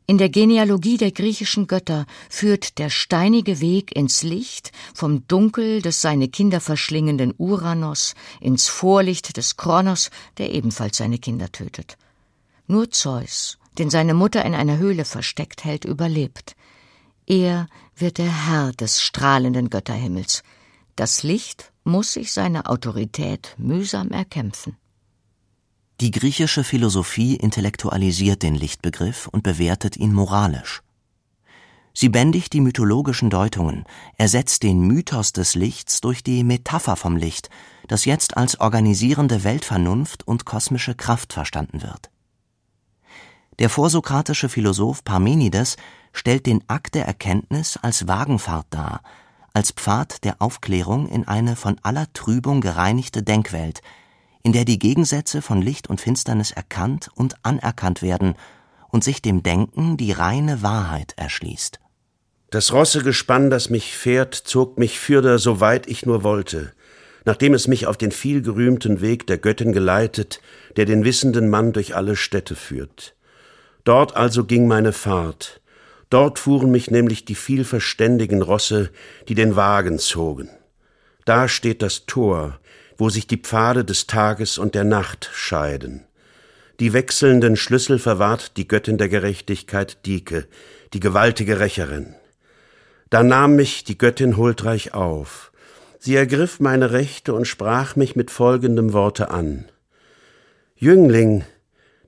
In 0.07 0.19
der 0.19 0.29
Genealogie 0.29 0.99
der 0.99 1.11
griechischen 1.11 1.67
Götter 1.67 2.07
führt 2.31 2.79
der 2.79 2.91
steinige 2.91 3.61
Weg 3.61 3.97
ins 3.97 4.23
Licht 4.23 4.71
vom 4.95 5.27
Dunkel 5.27 5.83
des 5.83 6.01
seine 6.01 6.29
Kinder 6.29 6.61
verschlingenden 6.61 7.35
Uranos 7.37 8.15
ins 8.41 8.69
Vorlicht 8.69 9.37
des 9.37 9.57
Kronos, 9.57 10.11
der 10.39 10.55
ebenfalls 10.55 10.99
seine 10.99 11.19
Kinder 11.19 11.51
tötet. 11.51 11.99
Nur 12.69 12.93
Zeus, 12.93 13.59
den 13.79 13.91
seine 13.91 14.15
Mutter 14.15 14.45
in 14.45 14.55
einer 14.55 14.79
Höhle 14.79 15.05
versteckt 15.05 15.65
hält, 15.65 15.85
überlebt. 15.85 16.55
Er 17.27 17.67
wird 17.97 18.19
der 18.19 18.47
Herr 18.47 18.73
des 18.73 19.03
strahlenden 19.03 19.69
Götterhimmels. 19.69 20.45
Das 20.95 21.25
Licht 21.25 21.73
muss 21.83 22.13
sich 22.13 22.33
seine 22.33 22.67
Autorität 22.67 23.55
mühsam 23.59 24.11
erkämpfen. 24.11 24.77
Die 26.01 26.13
griechische 26.13 26.63
Philosophie 26.63 27.37
intellektualisiert 27.37 28.43
den 28.43 28.55
Lichtbegriff 28.55 29.29
und 29.29 29.43
bewertet 29.43 29.97
ihn 29.97 30.13
moralisch. 30.13 30.83
Sie 31.95 32.11
bändigt 32.11 32.53
die 32.53 32.61
mythologischen 32.61 33.31
Deutungen, 33.31 33.85
ersetzt 34.19 34.63
den 34.63 34.81
Mythos 34.81 35.33
des 35.33 35.55
Lichts 35.55 36.03
durch 36.03 36.23
die 36.23 36.45
Metapher 36.45 36.95
vom 36.95 37.17
Licht, 37.17 37.49
das 37.89 38.05
jetzt 38.05 38.37
als 38.37 38.61
organisierende 38.61 39.43
Weltvernunft 39.45 40.29
und 40.29 40.45
kosmische 40.45 40.95
Kraft 40.95 41.33
verstanden 41.33 41.81
wird. 41.81 42.11
Der 43.59 43.71
vorsokratische 43.71 44.51
Philosoph 44.51 45.03
Parmenides 45.03 45.77
stellt 46.13 46.45
den 46.45 46.63
Akt 46.69 46.95
der 46.95 47.07
Erkenntnis 47.07 47.79
als 47.81 48.07
Wagenfahrt 48.07 48.67
dar, 48.69 49.01
als 49.55 49.71
Pfad 49.71 50.25
der 50.25 50.43
Aufklärung 50.43 51.09
in 51.09 51.27
eine 51.27 51.57
von 51.57 51.79
aller 51.83 52.13
Trübung 52.13 52.61
gereinigte 52.61 53.23
Denkwelt, 53.23 53.81
in 54.43 54.53
der 54.53 54.67
die 54.67 54.79
Gegensätze 54.79 55.41
von 55.41 55.63
Licht 55.63 55.89
und 55.89 56.03
Finsternis 56.03 56.51
erkannt 56.51 57.09
und 57.15 57.37
anerkannt 57.45 58.03
werden 58.03 58.35
und 58.91 59.03
sich 59.03 59.23
dem 59.23 59.43
Denken 59.43 59.97
die 59.97 60.13
reine 60.13 60.61
Wahrheit 60.61 61.15
erschließt. 61.17 61.81
Das 62.51 62.75
Rossegespann, 62.75 63.49
das 63.49 63.71
mich 63.71 63.97
fährt, 63.97 64.35
zog 64.35 64.79
mich 64.79 64.99
fürder, 65.01 65.39
so 65.39 65.61
weit 65.61 65.89
ich 65.89 66.05
nur 66.05 66.23
wollte, 66.23 66.75
nachdem 67.25 67.55
es 67.55 67.69
mich 67.69 67.87
auf 67.87 67.97
den 67.97 68.13
vielgerühmten 68.13 69.01
Weg 69.01 69.27
der 69.27 69.39
Göttin 69.39 69.73
geleitet, 69.73 70.43
der 70.77 70.85
den 70.85 71.05
wissenden 71.05 71.49
Mann 71.49 71.73
durch 71.73 71.97
alle 71.97 72.15
Städte 72.15 72.55
führt. 72.55 73.16
Dort 73.87 74.15
also 74.15 74.45
ging 74.45 74.69
meine 74.69 74.93
Fahrt, 74.93 75.63
Dort 76.11 76.39
fuhren 76.39 76.71
mich 76.71 76.91
nämlich 76.91 77.25
die 77.25 77.35
vielverständigen 77.35 78.43
Rosse, 78.43 78.91
die 79.29 79.35
den 79.35 79.57
Wagen 79.57 79.99
zogen. 79.99 80.49
Da 81.25 81.49
steht 81.49 81.83
das 81.83 82.07
Tor, 82.07 82.61
wo 82.97 83.11
sich 83.11 83.27
die 83.27 83.39
Pfade 83.39 83.85
des 83.85 84.07
Tages 84.07 84.59
und 84.59 84.75
der 84.75 84.85
Nacht 84.85 85.29
scheiden. 85.33 86.05
Die 86.79 86.93
wechselnden 86.93 87.57
Schlüssel 87.57 87.99
verwahrt 87.99 88.57
die 88.57 88.69
Göttin 88.69 88.99
der 88.99 89.09
Gerechtigkeit 89.09 90.07
Dike, 90.07 90.47
die 90.93 91.01
gewaltige 91.01 91.59
Rächerin. 91.59 92.15
Da 93.11 93.23
nahm 93.23 93.57
mich 93.57 93.83
die 93.83 93.99
Göttin 93.99 94.37
huldreich 94.37 94.95
auf. 94.95 95.51
Sie 95.99 96.15
ergriff 96.15 96.61
meine 96.61 96.93
Rechte 96.93 97.35
und 97.35 97.47
sprach 97.47 97.97
mich 97.97 98.15
mit 98.15 98.31
folgendem 98.31 98.93
Worte 98.93 99.31
an. 99.31 99.65
Jüngling, 100.77 101.45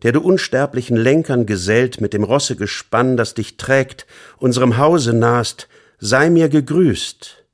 der 0.02 0.12
du 0.12 0.20
unsterblichen 0.20 0.96
Lenkern 0.96 1.46
gesellt 1.46 2.00
mit 2.00 2.12
dem 2.12 2.24
Rossegespann, 2.24 3.16
das 3.16 3.34
dich 3.34 3.56
trägt, 3.56 4.06
unserem 4.38 4.78
Hause 4.78 5.12
nahst, 5.12 5.68
sei 5.98 6.30
mir 6.30 6.48
gegrüßt. 6.48 7.44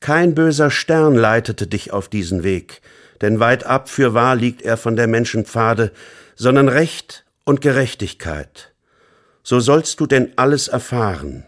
Kein 0.00 0.34
böser 0.34 0.70
Stern 0.70 1.14
leitete 1.14 1.66
dich 1.66 1.92
auf 1.92 2.08
diesen 2.08 2.42
Weg, 2.42 2.80
denn 3.20 3.40
weit 3.40 3.64
ab 3.64 3.88
fürwahr 3.88 4.36
liegt 4.36 4.62
er 4.62 4.76
von 4.76 4.96
der 4.96 5.06
Menschen 5.06 5.44
Pfade, 5.44 5.92
sondern 6.36 6.68
Recht 6.68 7.24
und 7.44 7.60
Gerechtigkeit. 7.60 8.72
So 9.42 9.60
sollst 9.60 10.00
du 10.00 10.06
denn 10.06 10.32
alles 10.36 10.68
erfahren, 10.68 11.44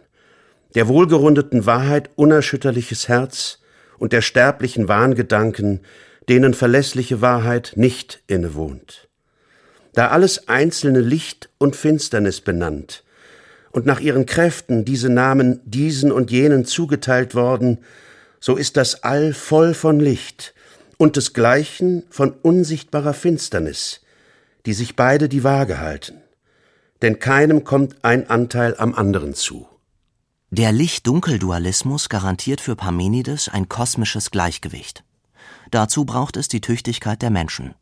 der 0.74 0.88
wohlgerundeten 0.88 1.64
Wahrheit 1.64 2.10
unerschütterliches 2.16 3.08
Herz 3.08 3.58
und 3.98 4.12
der 4.12 4.20
sterblichen 4.20 4.88
Wahngedanken, 4.88 5.80
denen 6.28 6.54
verlässliche 6.54 7.22
Wahrheit 7.22 7.72
nicht 7.76 8.22
innewohnt. 8.26 9.05
Da 9.96 10.08
alles 10.08 10.46
einzelne 10.46 11.00
Licht 11.00 11.48
und 11.56 11.74
Finsternis 11.74 12.42
benannt 12.42 13.02
und 13.72 13.86
nach 13.86 13.98
ihren 13.98 14.26
Kräften 14.26 14.84
diese 14.84 15.08
Namen 15.08 15.62
diesen 15.64 16.12
und 16.12 16.30
jenen 16.30 16.66
zugeteilt 16.66 17.34
worden, 17.34 17.78
so 18.38 18.56
ist 18.56 18.76
das 18.76 19.04
All 19.04 19.32
voll 19.32 19.72
von 19.72 19.98
Licht 19.98 20.52
und 20.98 21.16
desgleichen 21.16 22.04
von 22.10 22.32
unsichtbarer 22.32 23.14
Finsternis, 23.14 24.02
die 24.66 24.74
sich 24.74 24.96
beide 24.96 25.30
die 25.30 25.44
Waage 25.44 25.80
halten. 25.80 26.20
Denn 27.00 27.18
keinem 27.18 27.64
kommt 27.64 28.04
ein 28.04 28.28
Anteil 28.28 28.74
am 28.76 28.94
anderen 28.94 29.32
zu. 29.32 29.66
Der 30.50 30.72
Licht-Dunkel-Dualismus 30.72 32.10
garantiert 32.10 32.60
für 32.60 32.76
Parmenides 32.76 33.48
ein 33.48 33.70
kosmisches 33.70 34.30
Gleichgewicht. 34.30 35.04
Dazu 35.70 36.04
braucht 36.04 36.36
es 36.36 36.48
die 36.48 36.60
Tüchtigkeit 36.60 37.22
der 37.22 37.30
Menschen. 37.30 37.74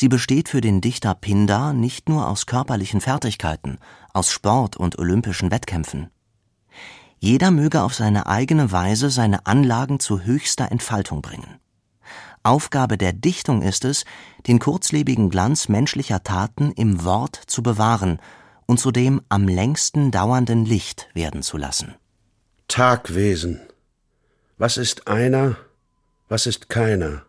Sie 0.00 0.08
besteht 0.08 0.48
für 0.48 0.60
den 0.60 0.80
Dichter 0.80 1.16
Pindar 1.16 1.72
nicht 1.72 2.08
nur 2.08 2.28
aus 2.28 2.46
körperlichen 2.46 3.00
Fertigkeiten, 3.00 3.78
aus 4.14 4.30
Sport 4.30 4.76
und 4.76 4.96
olympischen 4.96 5.50
Wettkämpfen. 5.50 6.08
Jeder 7.18 7.50
möge 7.50 7.82
auf 7.82 7.94
seine 7.94 8.28
eigene 8.28 8.70
Weise 8.70 9.10
seine 9.10 9.46
Anlagen 9.46 9.98
zu 9.98 10.20
höchster 10.20 10.70
Entfaltung 10.70 11.20
bringen. 11.20 11.58
Aufgabe 12.44 12.96
der 12.96 13.12
Dichtung 13.12 13.60
ist 13.60 13.84
es, 13.84 14.04
den 14.46 14.60
kurzlebigen 14.60 15.30
Glanz 15.30 15.68
menschlicher 15.68 16.22
Taten 16.22 16.70
im 16.70 17.02
Wort 17.02 17.34
zu 17.48 17.64
bewahren 17.64 18.20
und 18.66 18.78
zu 18.78 18.92
dem 18.92 19.20
am 19.28 19.48
längsten 19.48 20.12
dauernden 20.12 20.64
Licht 20.64 21.08
werden 21.12 21.42
zu 21.42 21.56
lassen. 21.56 21.96
Tagwesen. 22.68 23.58
Was 24.58 24.76
ist 24.76 25.08
einer, 25.08 25.56
was 26.28 26.46
ist 26.46 26.68
keiner? 26.68 27.24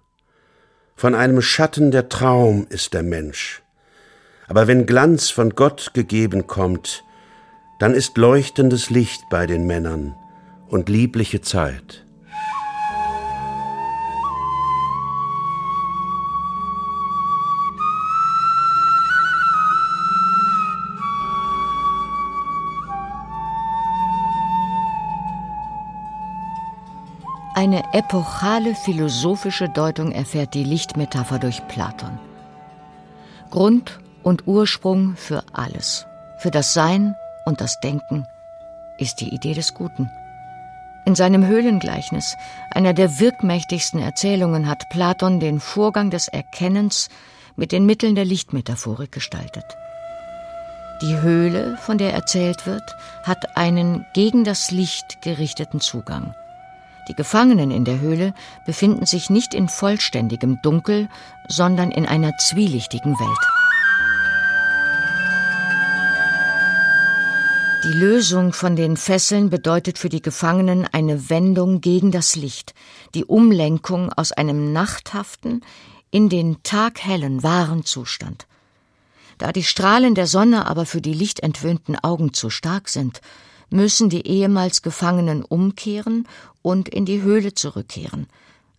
Von 1.00 1.16
einem 1.16 1.42
Schatten 1.42 1.92
der 1.92 2.10
Traum 2.10 2.68
ist 2.68 2.94
der 2.94 3.04
Mensch. 3.04 3.62
Aber 4.50 4.68
wenn 4.68 4.86
Glanz 4.86 5.30
von 5.30 5.52
Gott 5.52 5.92
gegeben 5.94 6.46
kommt, 6.46 7.06
dann 7.80 7.94
ist 7.94 8.18
leuchtendes 8.18 8.90
Licht 8.90 9.22
bei 9.30 9.46
den 9.46 9.66
Männern 9.66 10.14
und 10.68 10.90
liebliche 10.90 11.40
Zeit. 11.40 12.04
Eine 27.60 27.84
epochale 27.92 28.74
philosophische 28.74 29.68
Deutung 29.68 30.14
erfährt 30.14 30.54
die 30.54 30.64
Lichtmetapher 30.64 31.40
durch 31.40 31.68
Platon. 31.68 32.18
Grund 33.50 34.00
und 34.24 34.48
Ursprung 34.48 35.18
für 35.18 35.44
alles, 35.52 36.06
für 36.38 36.52
das 36.52 36.74
Sein 36.74 37.16
und 37.44 37.60
das 37.60 37.78
Denken, 37.82 38.26
ist 38.98 39.20
die 39.20 39.36
Idee 39.36 39.56
des 39.56 39.74
Guten. 39.74 40.10
In 41.04 41.16
seinem 41.16 41.46
Höhlengleichnis, 41.46 42.38
einer 42.72 42.94
der 42.94 43.20
wirkmächtigsten 43.20 44.00
Erzählungen, 44.00 44.70
hat 44.70 44.88
Platon 44.90 45.42
den 45.42 45.60
Vorgang 45.60 46.12
des 46.12 46.30
Erkennens 46.30 47.10
mit 47.58 47.74
den 47.74 47.86
Mitteln 47.86 48.16
der 48.16 48.24
Lichtmetaphorik 48.24 49.12
gestaltet. 49.12 49.66
Die 51.02 51.20
Höhle, 51.20 51.78
von 51.82 51.98
der 51.98 52.14
erzählt 52.14 52.66
wird, 52.66 52.96
hat 53.24 53.58
einen 53.58 54.06
gegen 54.14 54.46
das 54.46 54.72
Licht 54.72 55.22
gerichteten 55.22 55.82
Zugang. 55.82 56.34
Die 57.10 57.16
Gefangenen 57.16 57.72
in 57.72 57.86
der 57.86 58.00
Höhle 58.00 58.36
befinden 58.68 59.08
sich 59.08 59.32
nicht 59.32 59.56
in 59.56 59.68
vollständigem 59.68 60.62
Dunkel, 60.62 61.10
sondern 61.48 61.90
in 61.90 62.06
einer 62.06 62.38
zwielichtigen 62.38 63.20
Welt. 63.20 63.48
Die 67.84 67.98
Lösung 67.98 68.54
von 68.54 68.76
den 68.76 68.96
Fesseln 68.96 69.50
bedeutet 69.50 69.98
für 69.98 70.10
die 70.10 70.22
Gefangenen 70.22 70.86
eine 70.92 71.30
Wendung 71.30 71.82
gegen 71.82 72.12
das 72.12 72.36
Licht, 72.36 72.76
die 73.16 73.26
Umlenkung 73.26 74.14
aus 74.14 74.32
einem 74.32 74.72
nachthaften 74.72 75.66
in 76.12 76.30
den 76.30 76.62
taghellen, 76.62 77.42
wahren 77.42 77.86
Zustand. 77.86 78.46
Da 79.40 79.52
die 79.52 79.64
Strahlen 79.64 80.14
der 80.14 80.28
Sonne 80.28 80.68
aber 80.68 80.86
für 80.86 81.02
die 81.02 81.14
lichtentwöhnten 81.14 81.98
Augen 81.98 82.34
zu 82.34 82.52
stark 82.52 82.90
sind, 82.90 83.22
müssen 83.70 84.10
die 84.10 84.26
ehemals 84.28 84.82
Gefangenen 84.82 85.44
umkehren 85.44 86.28
und 86.62 86.90
in 86.90 87.06
die 87.06 87.22
Höhle 87.22 87.54
zurückkehren. 87.54 88.28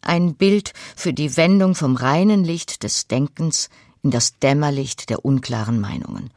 Ein 0.02 0.34
Bild 0.34 0.72
für 0.96 1.12
die 1.12 1.36
Wendung 1.36 1.74
vom 1.74 1.96
reinen 1.96 2.44
Licht 2.44 2.82
des 2.82 3.06
Denkens 3.06 3.68
in 4.02 4.10
das 4.10 4.38
Dämmerlicht 4.38 5.10
der 5.10 5.24
unklaren 5.24 5.80
Meinungen. 5.80 6.30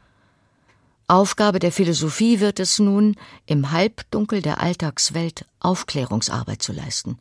Aufgabe 1.06 1.58
der 1.58 1.72
Philosophie 1.72 2.40
wird 2.40 2.60
es 2.60 2.78
nun, 2.78 3.16
im 3.46 3.70
Halbdunkel 3.70 4.40
der 4.40 4.60
Alltagswelt 4.60 5.46
Aufklärungsarbeit 5.60 6.62
zu 6.62 6.72
leisten. 6.72 7.18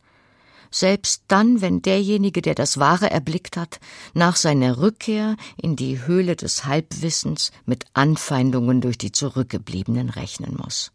Selbst 0.72 1.24
dann, 1.28 1.62
wenn 1.62 1.82
derjenige, 1.82 2.42
der 2.42 2.56
das 2.56 2.80
Wahre 2.80 3.12
erblickt 3.12 3.58
hat, 3.58 3.80
nach 4.14 4.38
seiner 4.38 4.80
Rückkehr 4.80 5.36
in 5.56 5.76
die 5.76 6.06
Höhle 6.06 6.36
des 6.36 6.66
Halbwissens 6.66 7.52
mit 7.66 7.86
Anfeindungen 7.94 8.82
durch 8.82 8.98
die 8.98 9.12
Zurückgebliebenen 9.12 10.10
rechnen 10.10 10.56
muss. 10.58 10.92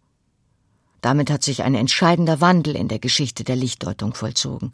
Damit 1.00 1.30
hat 1.30 1.42
sich 1.42 1.62
ein 1.62 1.74
entscheidender 1.74 2.40
Wandel 2.40 2.76
in 2.76 2.88
der 2.88 2.98
Geschichte 2.98 3.44
der 3.44 3.56
Lichtdeutung 3.56 4.14
vollzogen. 4.14 4.72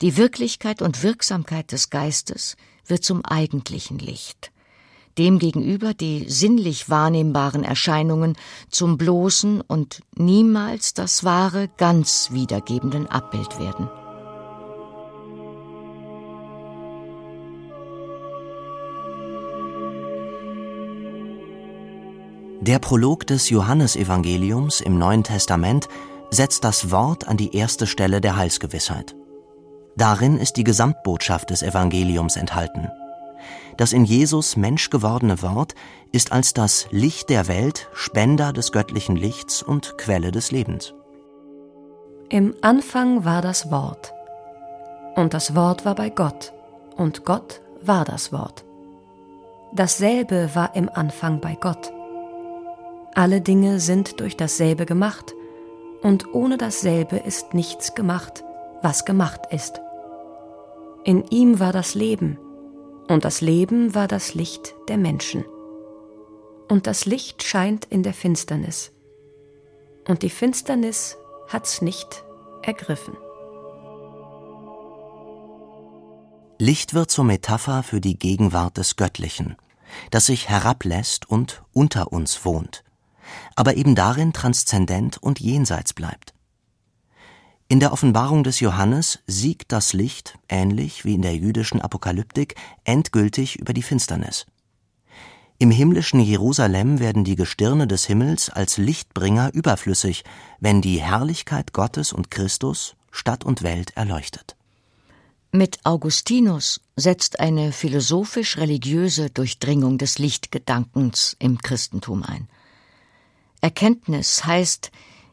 Die 0.00 0.16
Wirklichkeit 0.16 0.82
und 0.82 1.02
Wirksamkeit 1.02 1.72
des 1.72 1.90
Geistes 1.90 2.56
wird 2.86 3.04
zum 3.04 3.24
eigentlichen 3.24 3.98
Licht. 3.98 4.52
Demgegenüber 5.18 5.94
die 5.94 6.28
sinnlich 6.28 6.90
wahrnehmbaren 6.90 7.64
Erscheinungen 7.64 8.36
zum 8.70 8.98
bloßen 8.98 9.62
und 9.62 10.02
niemals 10.14 10.92
das 10.92 11.24
wahre, 11.24 11.68
ganz 11.78 12.28
wiedergebenden 12.32 13.06
Abbild 13.06 13.58
werden. 13.58 13.88
Der 22.66 22.80
Prolog 22.80 23.28
des 23.28 23.48
Johannesevangeliums 23.48 24.80
im 24.80 24.98
Neuen 24.98 25.22
Testament 25.22 25.88
setzt 26.30 26.64
das 26.64 26.90
Wort 26.90 27.28
an 27.28 27.36
die 27.36 27.54
erste 27.54 27.86
Stelle 27.86 28.20
der 28.20 28.36
Heilsgewissheit. 28.36 29.14
Darin 29.96 30.36
ist 30.36 30.56
die 30.56 30.64
Gesamtbotschaft 30.64 31.50
des 31.50 31.62
Evangeliums 31.62 32.34
enthalten. 32.34 32.90
Das 33.76 33.92
in 33.92 34.04
Jesus 34.04 34.56
Mensch 34.56 34.90
gewordene 34.90 35.42
Wort 35.42 35.76
ist 36.10 36.32
als 36.32 36.54
das 36.54 36.88
Licht 36.90 37.30
der 37.30 37.46
Welt 37.46 37.88
Spender 37.92 38.52
des 38.52 38.72
göttlichen 38.72 39.14
Lichts 39.14 39.62
und 39.62 39.96
Quelle 39.96 40.32
des 40.32 40.50
Lebens. 40.50 40.92
Im 42.30 42.52
Anfang 42.62 43.24
war 43.24 43.42
das 43.42 43.70
Wort. 43.70 44.12
Und 45.14 45.34
das 45.34 45.54
Wort 45.54 45.84
war 45.84 45.94
bei 45.94 46.10
Gott. 46.10 46.52
Und 46.96 47.24
Gott 47.24 47.60
war 47.80 48.04
das 48.04 48.32
Wort. 48.32 48.64
Dasselbe 49.72 50.50
war 50.54 50.74
im 50.74 50.90
Anfang 50.92 51.40
bei 51.40 51.54
Gott. 51.54 51.92
Alle 53.18 53.40
Dinge 53.40 53.80
sind 53.80 54.20
durch 54.20 54.36
dasselbe 54.36 54.84
gemacht, 54.84 55.34
und 56.02 56.34
ohne 56.34 56.58
dasselbe 56.58 57.16
ist 57.16 57.54
nichts 57.54 57.94
gemacht, 57.94 58.44
was 58.82 59.06
gemacht 59.06 59.40
ist. 59.50 59.80
In 61.02 61.24
ihm 61.28 61.58
war 61.58 61.72
das 61.72 61.94
Leben, 61.94 62.38
und 63.08 63.24
das 63.24 63.40
Leben 63.40 63.94
war 63.94 64.06
das 64.06 64.34
Licht 64.34 64.74
der 64.88 64.98
Menschen. 64.98 65.46
Und 66.68 66.86
das 66.86 67.06
Licht 67.06 67.42
scheint 67.42 67.86
in 67.86 68.02
der 68.02 68.12
Finsternis, 68.12 68.92
und 70.06 70.20
die 70.20 70.28
Finsternis 70.28 71.16
hat's 71.48 71.80
nicht 71.80 72.22
ergriffen. 72.60 73.16
Licht 76.58 76.92
wird 76.92 77.10
zur 77.10 77.24
Metapher 77.24 77.82
für 77.82 78.02
die 78.02 78.18
Gegenwart 78.18 78.76
des 78.76 78.96
Göttlichen, 78.96 79.56
das 80.10 80.26
sich 80.26 80.50
herablässt 80.50 81.30
und 81.30 81.62
unter 81.72 82.12
uns 82.12 82.44
wohnt 82.44 82.84
aber 83.54 83.76
eben 83.76 83.94
darin 83.94 84.32
transzendent 84.32 85.18
und 85.22 85.40
jenseits 85.40 85.92
bleibt. 85.92 86.34
In 87.68 87.80
der 87.80 87.92
Offenbarung 87.92 88.44
des 88.44 88.60
Johannes 88.60 89.18
siegt 89.26 89.72
das 89.72 89.92
Licht, 89.92 90.38
ähnlich 90.48 91.04
wie 91.04 91.14
in 91.14 91.22
der 91.22 91.34
jüdischen 91.34 91.80
Apokalyptik, 91.80 92.54
endgültig 92.84 93.58
über 93.58 93.72
die 93.72 93.82
Finsternis. 93.82 94.46
Im 95.58 95.70
himmlischen 95.70 96.20
Jerusalem 96.20 97.00
werden 97.00 97.24
die 97.24 97.34
Gestirne 97.34 97.86
des 97.86 98.04
Himmels 98.04 98.50
als 98.50 98.76
Lichtbringer 98.76 99.52
überflüssig, 99.54 100.22
wenn 100.60 100.82
die 100.82 101.00
Herrlichkeit 101.00 101.72
Gottes 101.72 102.12
und 102.12 102.30
Christus 102.30 102.94
Stadt 103.10 103.44
und 103.44 103.62
Welt 103.62 103.96
erleuchtet. 103.96 104.56
Mit 105.52 105.78
Augustinus 105.84 106.82
setzt 106.96 107.40
eine 107.40 107.72
philosophisch-religiöse 107.72 109.30
Durchdringung 109.30 109.96
des 109.96 110.18
Lichtgedankens 110.18 111.34
im 111.38 111.58
Christentum 111.58 112.22
ein. 112.22 112.48
Erkenntnis 113.66 114.44
heißt, 114.44 114.92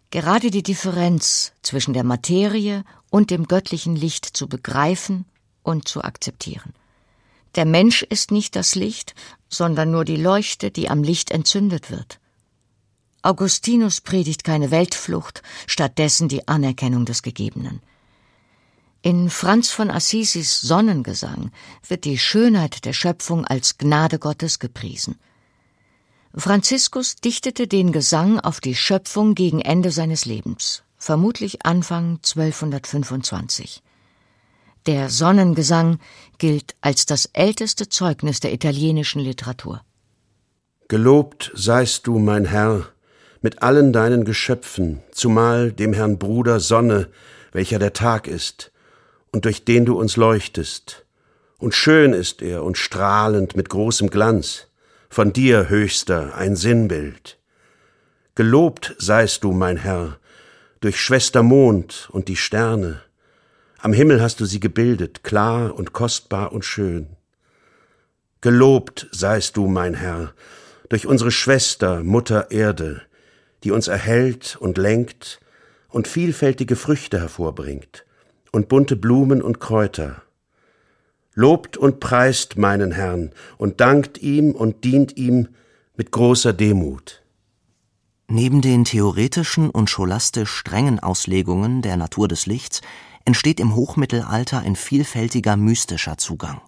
gerade 0.10 0.50
die 0.50 0.64
Differenz 0.64 1.54
zwischen 1.62 1.94
der 1.94 2.04
Materie 2.04 2.84
und 3.12 3.30
dem 3.30 3.48
göttlichen 3.48 3.96
Licht 3.96 4.26
zu 4.26 4.50
begreifen 4.50 5.26
und 5.62 5.88
zu 5.88 6.04
akzeptieren. 6.04 6.74
Der 7.54 7.66
Mensch 7.66 8.02
ist 8.02 8.32
nicht 8.32 8.56
das 8.56 8.74
Licht, 8.74 9.14
sondern 9.50 9.92
nur 9.92 10.04
die 10.04 10.16
Leuchte, 10.16 10.72
die 10.72 10.90
am 10.90 11.04
Licht 11.04 11.30
entzündet 11.30 11.92
wird. 11.92 12.20
Augustinus 13.22 14.02
predigt 14.02 14.44
keine 14.44 14.72
Weltflucht, 14.72 15.44
stattdessen 15.68 16.28
die 16.28 16.48
Anerkennung 16.48 17.06
des 17.06 17.22
Gegebenen. 17.22 17.84
In 19.04 19.30
Franz 19.30 19.70
von 19.70 19.92
Assisis 19.92 20.60
Sonnengesang 20.60 21.52
wird 21.88 22.04
die 22.06 22.18
Schönheit 22.18 22.84
der 22.86 22.94
Schöpfung 22.94 23.46
als 23.46 23.78
Gnade 23.78 24.18
Gottes 24.18 24.58
gepriesen. 24.58 25.20
Franziskus 26.36 27.16
dichtete 27.18 27.68
den 27.68 27.92
Gesang 27.92 28.40
auf 28.40 28.60
die 28.60 28.74
Schöpfung 28.74 29.36
gegen 29.36 29.62
Ende 29.62 29.92
seines 29.92 30.26
Lebens, 30.26 30.84
vermutlich 30.98 31.64
Anfang 31.64 32.18
1225. 32.24 33.84
Der 34.88 35.10
Sonnengesang 35.12 36.00
gilt 36.40 36.76
als 36.82 37.06
das 37.06 37.28
älteste 37.34 37.88
Zeugnis 37.88 38.40
der 38.40 38.52
italienischen 38.52 39.20
Literatur. 39.20 39.82
Gelobt 40.88 41.52
seist 41.54 42.08
du, 42.08 42.18
mein 42.18 42.46
Herr, 42.46 42.88
mit 43.42 43.62
allen 43.62 43.94
deinen 43.94 44.26
Geschöpfen, 44.26 45.04
zumal 45.12 45.72
dem 45.72 45.94
Herrn 45.94 46.18
Bruder 46.18 46.60
Sonne, 46.60 47.10
welcher 47.52 47.78
der 47.78 47.94
Tag 47.94 48.28
ist, 48.28 48.72
und 49.32 49.46
durch 49.46 49.66
den 49.66 49.86
du 49.86 50.00
uns 50.00 50.18
leuchtest. 50.18 51.06
Und 51.60 51.76
schön 51.76 52.12
ist 52.12 52.42
er 52.42 52.64
und 52.64 52.78
strahlend 52.78 53.56
mit 53.56 53.70
großem 53.70 54.10
Glanz, 54.10 54.68
von 55.14 55.32
dir, 55.32 55.70
Höchster, 55.70 56.34
ein 56.36 56.56
Sinnbild. 56.56 57.38
Gelobt 58.34 58.96
seist 58.98 59.44
du, 59.44 59.52
mein 59.52 59.78
Herr, 59.78 60.18
durch 60.80 61.00
Schwester 61.00 61.44
Mond 61.44 62.10
und 62.12 62.30
die 62.30 62.36
Sterne. 62.36 63.00
Am 63.78 63.94
Himmel 63.94 64.24
hast 64.24 64.40
du 64.40 64.46
sie 64.46 64.60
gebildet, 64.60 65.24
klar 65.24 65.76
und 65.76 65.94
kostbar 65.94 66.52
und 66.52 66.66
schön. 66.66 67.10
Gelobt 68.42 69.08
seist 69.12 69.56
du, 69.56 69.68
mein 69.68 69.94
Herr, 69.94 70.34
durch 70.90 71.06
unsere 71.06 71.30
Schwester, 71.30 72.04
Mutter 72.04 72.50
Erde, 72.50 73.04
die 73.64 73.70
uns 73.70 73.88
erhält 73.88 74.58
und 74.60 74.80
lenkt 74.80 75.40
und 75.90 76.08
vielfältige 76.08 76.76
Früchte 76.76 77.20
hervorbringt 77.20 78.04
und 78.52 78.68
bunte 78.68 78.96
Blumen 78.96 79.44
und 79.44 79.60
Kräuter. 79.60 80.23
Lobt 81.36 81.78
und 81.78 82.00
preist 82.00 82.58
meinen 82.58 82.92
Herrn 82.92 83.32
und 83.58 83.82
dankt 83.82 84.20
ihm 84.20 84.52
und 84.52 84.84
dient 84.84 85.18
ihm 85.18 85.48
mit 85.96 86.12
großer 86.12 86.54
Demut. 86.54 87.24
Neben 88.28 88.62
den 88.62 88.86
theoretischen 88.86 89.70
und 89.70 89.90
scholastisch 89.90 90.52
strengen 90.52 91.00
Auslegungen 91.00 91.82
der 91.82 91.98
Natur 91.98 92.28
des 92.28 92.46
Lichts 92.46 92.82
entsteht 93.26 93.60
im 93.60 93.76
Hochmittelalter 93.76 94.60
ein 94.60 94.76
vielfältiger 94.76 95.56
mystischer 95.58 96.18
Zugang. 96.18 96.62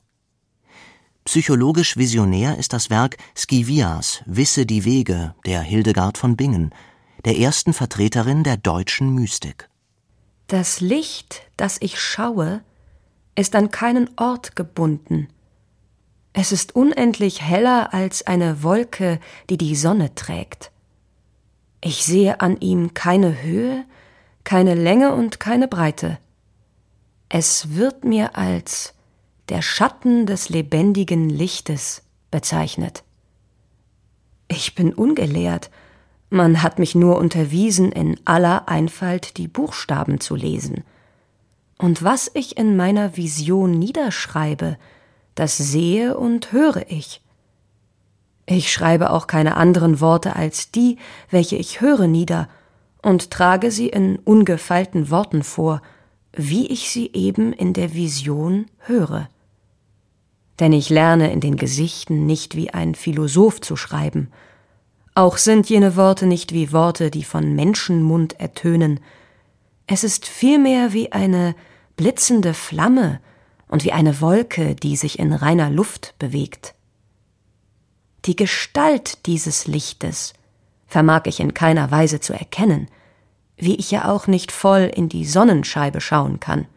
Psychologisch 1.25 1.97
visionär 1.97 2.57
ist 2.57 2.71
das 2.73 2.89
Werk 2.89 3.17
Scivias 3.35 4.21
Wisse 4.25 4.65
die 4.65 4.85
Wege 4.85 5.33
der 5.45 5.61
Hildegard 5.61 6.17
von 6.17 6.35
Bingen, 6.35 6.73
der 7.25 7.37
ersten 7.37 7.73
Vertreterin 7.73 8.43
der 8.43 8.57
deutschen 8.57 9.13
Mystik. 9.15 9.67
Das 10.47 10.81
Licht, 10.81 11.41
das 11.57 11.77
ich 11.81 11.99
schaue, 11.99 12.61
ist 13.35 13.55
an 13.55 13.71
keinen 13.71 14.09
Ort 14.17 14.55
gebunden. 14.55 15.27
Es 16.33 16.51
ist 16.51 16.75
unendlich 16.75 17.41
heller 17.41 17.93
als 17.93 18.27
eine 18.27 18.63
Wolke, 18.63 19.19
die 19.49 19.57
die 19.57 19.75
Sonne 19.75 20.15
trägt. 20.15 20.71
Ich 21.81 22.03
sehe 22.03 22.41
an 22.41 22.59
ihm 22.59 22.93
keine 22.93 23.41
Höhe, 23.41 23.85
keine 24.43 24.75
Länge 24.75 25.13
und 25.13 25.39
keine 25.39 25.67
Breite. 25.67 26.17
Es 27.29 27.75
wird 27.75 28.03
mir 28.03 28.37
als 28.37 28.93
der 29.49 29.61
Schatten 29.61 30.25
des 30.25 30.49
lebendigen 30.49 31.29
Lichtes 31.29 32.03
bezeichnet. 32.31 33.03
Ich 34.47 34.75
bin 34.75 34.93
ungelehrt, 34.93 35.69
man 36.29 36.63
hat 36.63 36.79
mich 36.79 36.95
nur 36.95 37.17
unterwiesen, 37.17 37.91
in 37.91 38.19
aller 38.25 38.67
Einfalt 38.67 39.37
die 39.37 39.47
Buchstaben 39.47 40.19
zu 40.19 40.35
lesen. 40.35 40.83
Und 41.77 42.03
was 42.03 42.31
ich 42.33 42.57
in 42.57 42.77
meiner 42.77 43.17
Vision 43.17 43.71
niederschreibe, 43.71 44.77
das 45.35 45.57
sehe 45.57 46.17
und 46.17 46.51
höre 46.51 46.89
ich. 46.89 47.21
Ich 48.45 48.71
schreibe 48.71 49.09
auch 49.09 49.27
keine 49.27 49.57
anderen 49.57 49.99
Worte 49.99 50.35
als 50.35 50.71
die, 50.71 50.97
welche 51.29 51.55
ich 51.55 51.81
höre 51.81 52.07
nieder, 52.07 52.47
und 53.01 53.29
trage 53.29 53.71
sie 53.71 53.89
in 53.89 54.17
ungefeilten 54.17 55.09
Worten 55.11 55.43
vor, 55.43 55.81
wie 56.33 56.67
ich 56.67 56.89
sie 56.89 57.11
eben 57.13 57.53
in 57.53 57.73
der 57.73 57.93
Vision 57.93 58.65
höre. 58.79 59.29
Denn 60.59 60.73
ich 60.73 60.89
lerne 60.89 61.31
in 61.31 61.39
den 61.39 61.57
Gesichten 61.57 62.25
nicht 62.25 62.55
wie 62.55 62.71
ein 62.71 62.95
Philosoph 62.95 63.61
zu 63.61 63.75
schreiben, 63.75 64.31
auch 65.17 65.37
sind 65.37 65.69
jene 65.69 65.95
Worte 65.95 66.25
nicht 66.25 66.51
wie 66.51 66.73
Worte, 66.73 67.09
die 67.09 67.23
von 67.23 67.55
Menschenmund 67.55 68.37
ertönen. 68.37 68.99
Es 69.87 70.03
ist 70.03 70.25
vielmehr 70.25 70.93
wie 70.93 71.11
eine 71.11 71.55
blitzende 71.95 72.53
Flamme 72.53 73.19
und 73.67 73.83
wie 73.83 73.91
eine 73.91 74.19
Wolke, 74.21 74.75
die 74.75 74.95
sich 74.95 75.19
in 75.19 75.33
reiner 75.33 75.69
Luft 75.69 76.15
bewegt. 76.17 76.73
Die 78.25 78.35
Gestalt 78.35 79.25
dieses 79.27 79.67
Lichtes 79.67 80.33
vermag 80.87 81.23
ich 81.25 81.39
in 81.39 81.53
keiner 81.53 81.91
Weise 81.91 82.19
zu 82.19 82.33
erkennen, 82.33 82.87
wie 83.57 83.75
ich 83.75 83.91
ja 83.91 84.11
auch 84.11 84.27
nicht 84.27 84.51
voll 84.51 84.91
in 84.93 85.09
die 85.09 85.25
Sonnenscheibe 85.25 86.01
schauen 86.01 86.39
kann. 86.39 86.67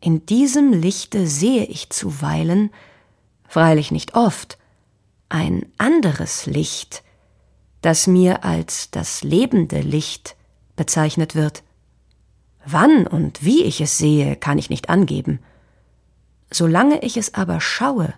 In 0.00 0.24
diesem 0.26 0.72
Lichte 0.72 1.26
sehe 1.26 1.64
ich 1.64 1.90
zuweilen, 1.90 2.70
freilich 3.48 3.90
nicht 3.90 4.14
oft, 4.14 4.58
ein 5.28 5.66
anderes 5.78 6.46
Licht, 6.46 7.02
das 7.82 8.06
mir 8.06 8.44
als 8.44 8.90
das 8.90 9.22
lebende 9.22 9.80
Licht 9.80 10.36
bezeichnet 10.76 11.34
wird. 11.34 11.62
Wann 12.66 13.06
und 13.06 13.44
wie 13.44 13.62
ich 13.62 13.80
es 13.80 13.96
sehe, 13.96 14.34
kann 14.34 14.58
ich 14.58 14.70
nicht 14.70 14.90
angeben. 14.90 15.38
Solange 16.50 17.00
ich 17.02 17.16
es 17.16 17.34
aber 17.34 17.60
schaue, 17.60 18.12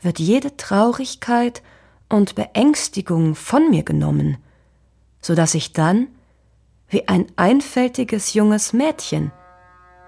wird 0.00 0.18
jede 0.18 0.56
Traurigkeit 0.56 1.62
und 2.08 2.34
Beängstigung 2.34 3.36
von 3.36 3.70
mir 3.70 3.84
genommen, 3.84 4.38
so 5.22 5.34
dass 5.34 5.54
ich 5.54 5.72
dann 5.72 6.08
wie 6.88 7.06
ein 7.06 7.26
einfältiges 7.36 8.34
junges 8.34 8.72
Mädchen 8.72 9.30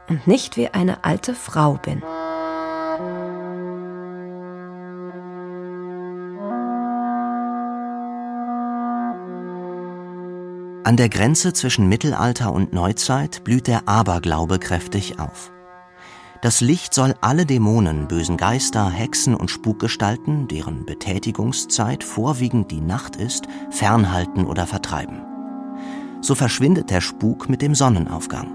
und 0.09 0.27
nicht 0.27 0.57
wie 0.57 0.69
eine 0.69 1.05
alte 1.05 1.35
Frau 1.35 1.75
bin. 1.75 2.03
An 10.85 10.97
der 10.97 11.09
Grenze 11.09 11.53
zwischen 11.53 11.89
Mittelalter 11.89 12.53
und 12.53 12.73
Neuzeit 12.73 13.45
blüht 13.45 13.69
der 13.69 13.89
Aberglaube 13.89 14.59
kräftig 14.59 15.21
auf. 15.21 15.53
Das 16.41 16.61
Licht 16.61 16.93
soll 16.93 17.15
alle 17.21 17.47
Dämonen, 17.47 18.09
bösen 18.09 18.37
Geister, 18.37 18.91
Hexen 18.91 19.37
und 19.37 19.49
Spukgestalten, 19.49 20.49
deren 20.49 20.85
Betätigungszeit 20.85 22.03
vorwiegend 22.03 22.73
die 22.73 22.81
Nacht 22.81 23.15
ist, 23.15 23.45
fernhalten 23.71 24.45
oder 24.45 24.67
vertreiben. 24.67 25.23
So 26.21 26.35
verschwindet 26.35 26.91
der 26.91 27.01
Spuk 27.01 27.49
mit 27.49 27.63
dem 27.63 27.77
Sonnenaufgang. 27.77 28.49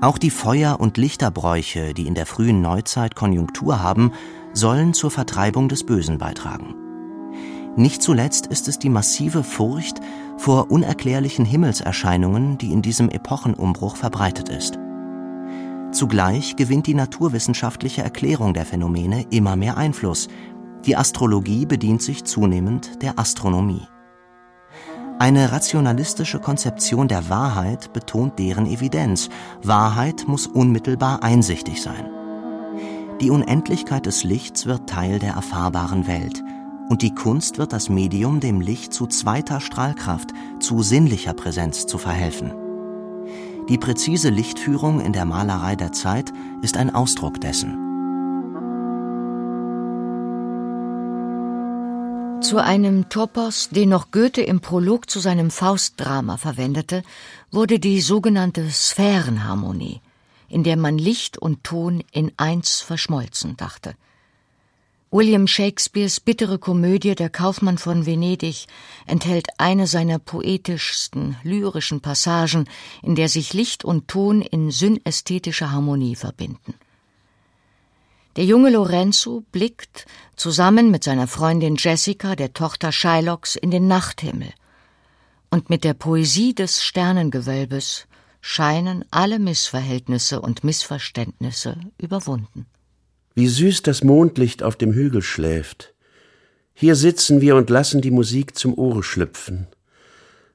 Auch 0.00 0.16
die 0.16 0.30
Feuer- 0.30 0.78
und 0.78 0.96
Lichterbräuche, 0.96 1.92
die 1.92 2.06
in 2.06 2.14
der 2.14 2.26
frühen 2.26 2.60
Neuzeit 2.60 3.16
Konjunktur 3.16 3.82
haben, 3.82 4.12
sollen 4.52 4.94
zur 4.94 5.10
Vertreibung 5.10 5.68
des 5.68 5.82
Bösen 5.82 6.18
beitragen. 6.18 6.76
Nicht 7.76 8.02
zuletzt 8.02 8.46
ist 8.46 8.68
es 8.68 8.78
die 8.78 8.88
massive 8.88 9.42
Furcht 9.42 9.98
vor 10.36 10.70
unerklärlichen 10.70 11.44
Himmelserscheinungen, 11.44 12.58
die 12.58 12.72
in 12.72 12.82
diesem 12.82 13.08
Epochenumbruch 13.08 13.96
verbreitet 13.96 14.48
ist. 14.48 14.78
Zugleich 15.92 16.56
gewinnt 16.56 16.86
die 16.86 16.94
naturwissenschaftliche 16.94 18.02
Erklärung 18.02 18.52
der 18.52 18.66
Phänomene 18.66 19.26
immer 19.30 19.54
mehr 19.54 19.76
Einfluss. 19.76 20.28
Die 20.84 20.96
Astrologie 20.96 21.66
bedient 21.66 22.02
sich 22.02 22.24
zunehmend 22.24 23.02
der 23.02 23.18
Astronomie. 23.18 23.86
Eine 25.20 25.52
rationalistische 25.52 26.40
Konzeption 26.40 27.06
der 27.06 27.28
Wahrheit 27.28 27.92
betont 27.92 28.38
deren 28.40 28.66
Evidenz. 28.66 29.28
Wahrheit 29.62 30.24
muss 30.26 30.48
unmittelbar 30.48 31.22
einsichtig 31.22 31.80
sein. 31.80 32.10
Die 33.20 33.30
Unendlichkeit 33.30 34.06
des 34.06 34.24
Lichts 34.24 34.66
wird 34.66 34.88
Teil 34.90 35.20
der 35.20 35.34
erfahrbaren 35.34 36.08
Welt, 36.08 36.42
und 36.88 37.02
die 37.02 37.14
Kunst 37.14 37.58
wird 37.58 37.72
das 37.72 37.88
Medium, 37.88 38.40
dem 38.40 38.60
Licht 38.60 38.92
zu 38.92 39.06
zweiter 39.06 39.60
Strahlkraft, 39.60 40.30
zu 40.60 40.82
sinnlicher 40.82 41.32
Präsenz 41.32 41.86
zu 41.86 41.98
verhelfen. 41.98 42.52
Die 43.68 43.78
präzise 43.78 44.28
Lichtführung 44.28 45.00
in 45.00 45.12
der 45.12 45.24
Malerei 45.24 45.74
der 45.74 45.92
Zeit 45.92 46.32
ist 46.60 46.76
ein 46.76 46.94
Ausdruck 46.94 47.40
dessen. 47.40 47.80
Zu 52.42 52.58
einem 52.58 53.08
Topos, 53.08 53.70
den 53.70 53.88
noch 53.88 54.10
Goethe 54.10 54.42
im 54.42 54.60
Prolog 54.60 55.08
zu 55.08 55.18
seinem 55.18 55.50
Faustdrama 55.50 56.36
verwendete, 56.36 57.02
wurde 57.50 57.78
die 57.78 58.02
sogenannte 58.02 58.68
Sphärenharmonie, 58.70 60.02
in 60.50 60.62
der 60.62 60.76
man 60.76 60.98
Licht 60.98 61.38
und 61.38 61.64
Ton 61.64 62.04
in 62.12 62.32
eins 62.36 62.82
verschmolzen 62.82 63.56
dachte. 63.56 63.94
William 65.14 65.46
Shakespeares 65.46 66.18
bittere 66.18 66.58
Komödie 66.58 67.14
Der 67.14 67.30
Kaufmann 67.30 67.78
von 67.78 68.04
Venedig 68.04 68.66
enthält 69.06 69.46
eine 69.58 69.86
seiner 69.86 70.18
poetischsten, 70.18 71.36
lyrischen 71.44 72.00
Passagen, 72.00 72.68
in 73.00 73.14
der 73.14 73.28
sich 73.28 73.54
Licht 73.54 73.84
und 73.84 74.08
Ton 74.08 74.42
in 74.42 74.72
synästhetischer 74.72 75.70
Harmonie 75.70 76.16
verbinden. 76.16 76.74
Der 78.34 78.44
junge 78.44 78.70
Lorenzo 78.70 79.44
blickt 79.52 80.06
zusammen 80.34 80.90
mit 80.90 81.04
seiner 81.04 81.28
Freundin 81.28 81.76
Jessica, 81.78 82.34
der 82.34 82.52
Tochter 82.52 82.90
Shylocks, 82.90 83.54
in 83.54 83.70
den 83.70 83.86
Nachthimmel. 83.86 84.52
Und 85.48 85.70
mit 85.70 85.84
der 85.84 85.94
Poesie 85.94 86.56
des 86.56 86.82
Sternengewölbes 86.82 88.08
scheinen 88.40 89.04
alle 89.12 89.38
Missverhältnisse 89.38 90.40
und 90.40 90.64
Missverständnisse 90.64 91.78
überwunden. 91.98 92.66
Wie 93.34 93.48
süß 93.48 93.82
das 93.82 94.04
Mondlicht 94.04 94.62
auf 94.62 94.76
dem 94.76 94.92
Hügel 94.92 95.22
schläft. 95.22 95.94
Hier 96.72 96.94
sitzen 96.94 97.40
wir 97.40 97.56
und 97.56 97.70
lassen 97.70 98.00
die 98.00 98.10
Musik 98.10 98.56
zum 98.56 98.76
Ohre 98.78 99.02
schlüpfen. 99.02 99.66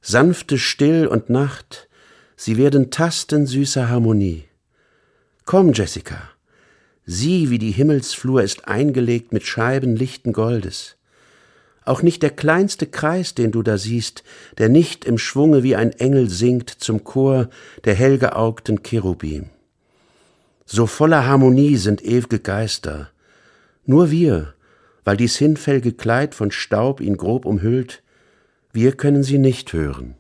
Sanfte 0.02 0.58
Still 0.58 1.08
und 1.08 1.30
Nacht, 1.30 1.90
sie 2.36 2.58
werden 2.58 2.90
Tasten 2.90 3.46
süßer 3.46 3.90
Harmonie. 3.90 4.46
Komm, 5.46 5.74
Jessica, 5.74 6.30
Sieh, 7.12 7.50
wie 7.50 7.58
die 7.58 7.72
Himmelsflur 7.72 8.44
ist 8.44 8.68
eingelegt 8.68 9.34
mit 9.34 9.42
Scheiben 9.42 9.96
lichten 9.96 10.32
Goldes. 10.32 10.96
Auch 11.84 12.04
nicht 12.04 12.22
der 12.22 12.30
kleinste 12.30 12.86
Kreis, 12.86 13.34
den 13.34 13.52
du 13.52 13.64
da 13.64 13.80
siehst, 13.80 14.24
der 14.60 14.70
nicht 14.70 15.06
im 15.06 15.18
Schwunge 15.18 15.64
wie 15.64 15.76
ein 15.76 15.92
Engel 15.94 16.30
singt 16.30 16.70
zum 16.70 17.04
Chor 17.04 17.50
der 17.84 17.96
hellgeaugten 17.96 18.84
Cherubim. 18.84 19.50
So 20.72 20.86
voller 20.86 21.26
Harmonie 21.26 21.78
sind 21.78 22.04
ew'ge 22.04 22.38
Geister. 22.38 23.10
Nur 23.88 24.12
wir, 24.12 24.54
weil 25.04 25.18
dies 25.18 25.36
hinfällige 25.36 25.94
Kleid 25.94 26.36
von 26.36 26.52
Staub 26.52 27.02
ihn 27.02 27.18
grob 27.18 27.46
umhüllt, 27.46 28.04
wir 28.72 28.92
können 28.96 29.24
sie 29.24 29.40
nicht 29.40 29.74
hören. 29.74 30.14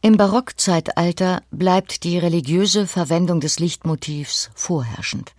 Im 0.00 0.16
Barockzeitalter 0.16 1.42
bleibt 1.50 2.04
die 2.04 2.16
religiöse 2.16 2.86
Verwendung 2.86 3.40
des 3.40 3.58
Lichtmotivs 3.58 4.50
vorherrschend. 4.54 5.34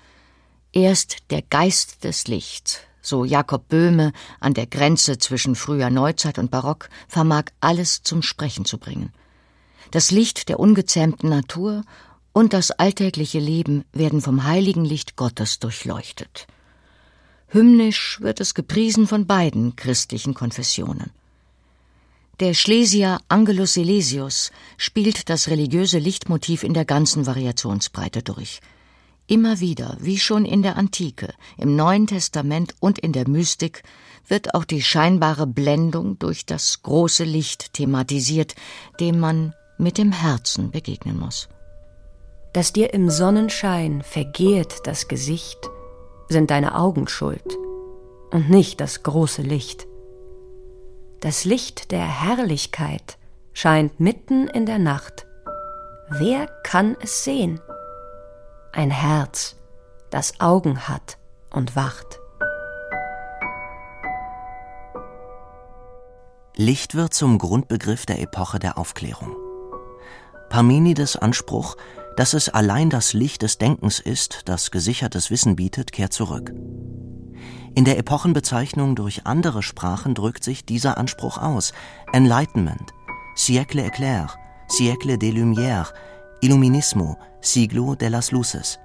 Erst 0.71 1.31
der 1.31 1.41
Geist 1.41 2.03
des 2.03 2.27
Lichts, 2.27 2.81
so 3.01 3.25
Jakob 3.25 3.67
Böhme 3.67 4.11
an 4.39 4.53
der 4.53 4.67
Grenze 4.67 5.17
zwischen 5.17 5.55
früher 5.55 5.89
Neuzeit 5.89 6.37
und 6.37 6.51
Barock, 6.51 6.89
vermag 7.07 7.45
alles 7.61 8.03
zum 8.03 8.21
Sprechen 8.21 8.63
zu 8.63 8.77
bringen. 8.77 9.11
Das 9.89 10.11
Licht 10.11 10.49
der 10.49 10.59
ungezähmten 10.59 11.29
Natur 11.29 11.81
und 12.33 12.53
das 12.53 12.71
alltägliche 12.71 13.39
Leben 13.39 13.83
werden 13.93 14.21
vom 14.21 14.43
heiligen 14.43 14.85
Licht 14.85 15.15
Gottes 15.15 15.59
durchleuchtet. 15.59 16.47
Hymnisch 17.47 18.19
wird 18.21 18.39
es 18.39 18.53
gepriesen 18.53 19.07
von 19.07 19.27
beiden 19.27 19.75
christlichen 19.75 20.33
Konfessionen. 20.33 21.11
Der 22.39 22.53
Schlesier 22.53 23.19
Angelus 23.27 23.73
Silesius 23.73 24.51
spielt 24.77 25.29
das 25.29 25.49
religiöse 25.49 25.99
Lichtmotiv 25.99 26.63
in 26.63 26.73
der 26.73 26.85
ganzen 26.85 27.25
Variationsbreite 27.25 28.23
durch– 28.23 28.59
Immer 29.31 29.61
wieder, 29.61 29.95
wie 30.01 30.19
schon 30.19 30.43
in 30.43 30.61
der 30.61 30.75
Antike, 30.75 31.33
im 31.57 31.77
Neuen 31.77 32.05
Testament 32.05 32.75
und 32.81 32.99
in 32.99 33.13
der 33.13 33.29
Mystik, 33.29 33.81
wird 34.27 34.53
auch 34.53 34.65
die 34.65 34.81
scheinbare 34.81 35.47
Blendung 35.47 36.19
durch 36.19 36.45
das 36.45 36.81
große 36.83 37.23
Licht 37.23 37.71
thematisiert, 37.71 38.55
dem 38.99 39.19
man 39.19 39.53
mit 39.77 39.97
dem 39.97 40.11
Herzen 40.11 40.71
begegnen 40.71 41.17
muss. 41.17 41.47
Dass 42.53 42.73
dir 42.73 42.93
im 42.93 43.09
Sonnenschein 43.09 44.01
vergeht 44.01 44.81
das 44.83 45.07
Gesicht, 45.07 45.69
sind 46.29 46.51
deine 46.51 46.75
Augen 46.75 47.07
schuld 47.07 47.57
und 48.31 48.49
nicht 48.49 48.81
das 48.81 49.03
große 49.03 49.41
Licht. 49.41 49.87
Das 51.19 51.45
Licht 51.45 51.91
der 51.91 52.05
Herrlichkeit 52.05 53.17
scheint 53.53 53.99
mitten 53.99 54.47
in 54.47 54.65
der 54.65 54.79
Nacht. 54.79 55.27
Wer 56.09 56.47
kann 56.63 56.97
es 57.01 57.23
sehen? 57.23 57.61
ein 58.73 58.91
Herz, 58.91 59.55
das 60.09 60.39
Augen 60.39 60.87
hat 60.87 61.17
und 61.49 61.75
wacht. 61.75 62.19
Licht 66.55 66.95
wird 66.95 67.13
zum 67.13 67.37
Grundbegriff 67.37 68.05
der 68.05 68.21
Epoche 68.21 68.59
der 68.59 68.77
Aufklärung. 68.77 69.35
Parmenides 70.49 71.15
Anspruch, 71.15 71.75
dass 72.17 72.33
es 72.33 72.49
allein 72.49 72.89
das 72.89 73.13
Licht 73.13 73.41
des 73.41 73.57
Denkens 73.57 73.99
ist, 73.99 74.41
das 74.45 74.71
gesichertes 74.71 75.31
Wissen 75.31 75.55
bietet, 75.55 75.91
kehrt 75.91 76.13
zurück. 76.13 76.53
In 77.73 77.85
der 77.85 77.97
Epochenbezeichnung 77.97 78.95
durch 78.95 79.25
andere 79.25 79.63
Sprachen 79.63 80.13
drückt 80.13 80.43
sich 80.43 80.65
dieser 80.65 80.97
Anspruch 80.97 81.37
aus. 81.37 81.73
Enlightenment, 82.11 82.91
Siècle 83.35 83.81
éclair, 83.81 84.27
Siècle 84.67 85.17
des 85.17 85.33
Lumières, 85.33 85.93
Illuminismo, 86.41 87.17
Siglo 87.39 87.95
de 87.95 88.09
las 88.09 88.31
Luces. 88.31 88.77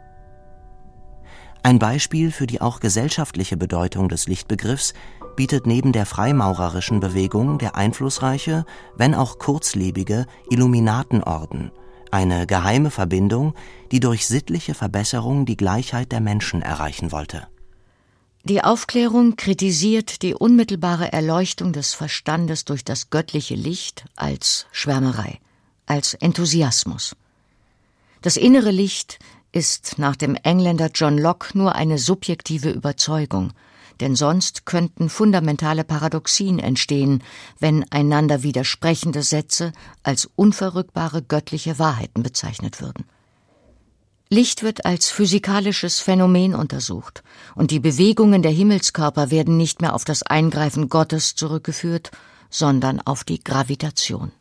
Ein 1.64 1.80
Beispiel 1.80 2.30
für 2.30 2.46
die 2.46 2.60
auch 2.60 2.78
gesellschaftliche 2.78 3.56
Bedeutung 3.56 4.08
des 4.08 4.28
Lichtbegriffs 4.28 4.94
bietet 5.34 5.66
neben 5.66 5.90
der 5.90 6.06
freimaurerischen 6.06 7.00
Bewegung 7.00 7.58
der 7.58 7.74
einflussreiche, 7.74 8.64
wenn 8.96 9.16
auch 9.16 9.40
kurzlebige 9.40 10.26
Illuminatenorden, 10.48 11.72
eine 12.12 12.47
geheime 12.47 12.90
Verbindung, 12.90 13.55
die 13.92 14.01
durch 14.01 14.27
sittliche 14.27 14.75
Verbesserung 14.75 15.47
die 15.47 15.57
Gleichheit 15.57 16.12
der 16.12 16.21
Menschen 16.21 16.62
erreichen 16.62 17.12
wollte. 17.12 17.47
Die 18.45 18.62
Aufklärung 18.62 19.35
kritisiert 19.35 20.23
die 20.23 20.35
unmittelbare 20.35 21.12
Erleuchtung 21.12 21.73
des 21.73 21.95
Verstandes 21.95 22.64
durch 22.64 22.85
das 22.85 23.11
göttliche 23.11 23.57
Licht 23.57 24.05
als 24.14 24.66
Schwärmerei, 24.71 25.40
als 25.87 26.14
Enthusiasmus. 26.14 27.16
Das 28.23 28.37
innere 28.37 28.71
Licht 28.71 29.19
ist 29.51 29.99
nach 29.99 30.14
dem 30.16 30.37
Engländer 30.37 30.90
John 30.95 31.19
Locke 31.19 31.59
nur 31.59 31.75
eine 31.75 31.99
subjektive 31.99 32.71
Überzeugung, 32.71 33.53
denn 34.00 34.16
sonst 34.16 34.66
könnten 34.66 35.09
fundamentale 35.09 35.85
Paradoxien 35.85 36.59
entstehen, 36.59 37.22
wenn 37.59 37.85
einander 37.90 38.42
widersprechende 38.42 39.22
Sätze 39.22 39.72
als 40.02 40.28
unverrückbare 40.37 41.22
göttliche 41.22 41.78
Wahrheiten 41.78 42.22
bezeichnet 42.22 42.80
würden. 42.80 43.04
Licht 44.28 44.64
wird 44.64 44.85
als 44.85 45.09
physikalisches 45.09 46.00
Phänomen 46.00 46.54
untersucht, 46.54 47.22
und 47.54 47.70
die 47.70 47.78
Bewegungen 47.78 48.42
der 48.42 48.50
Himmelskörper 48.50 49.30
werden 49.30 49.56
nicht 49.56 49.80
mehr 49.80 49.94
auf 49.94 50.04
das 50.04 50.24
Eingreifen 50.24 50.88
Gottes 50.88 51.37
zurückgeführt, 51.37 52.11
sondern 52.50 53.00
auf 53.00 53.22
die 53.22 53.42
Gravitation. 53.42 54.32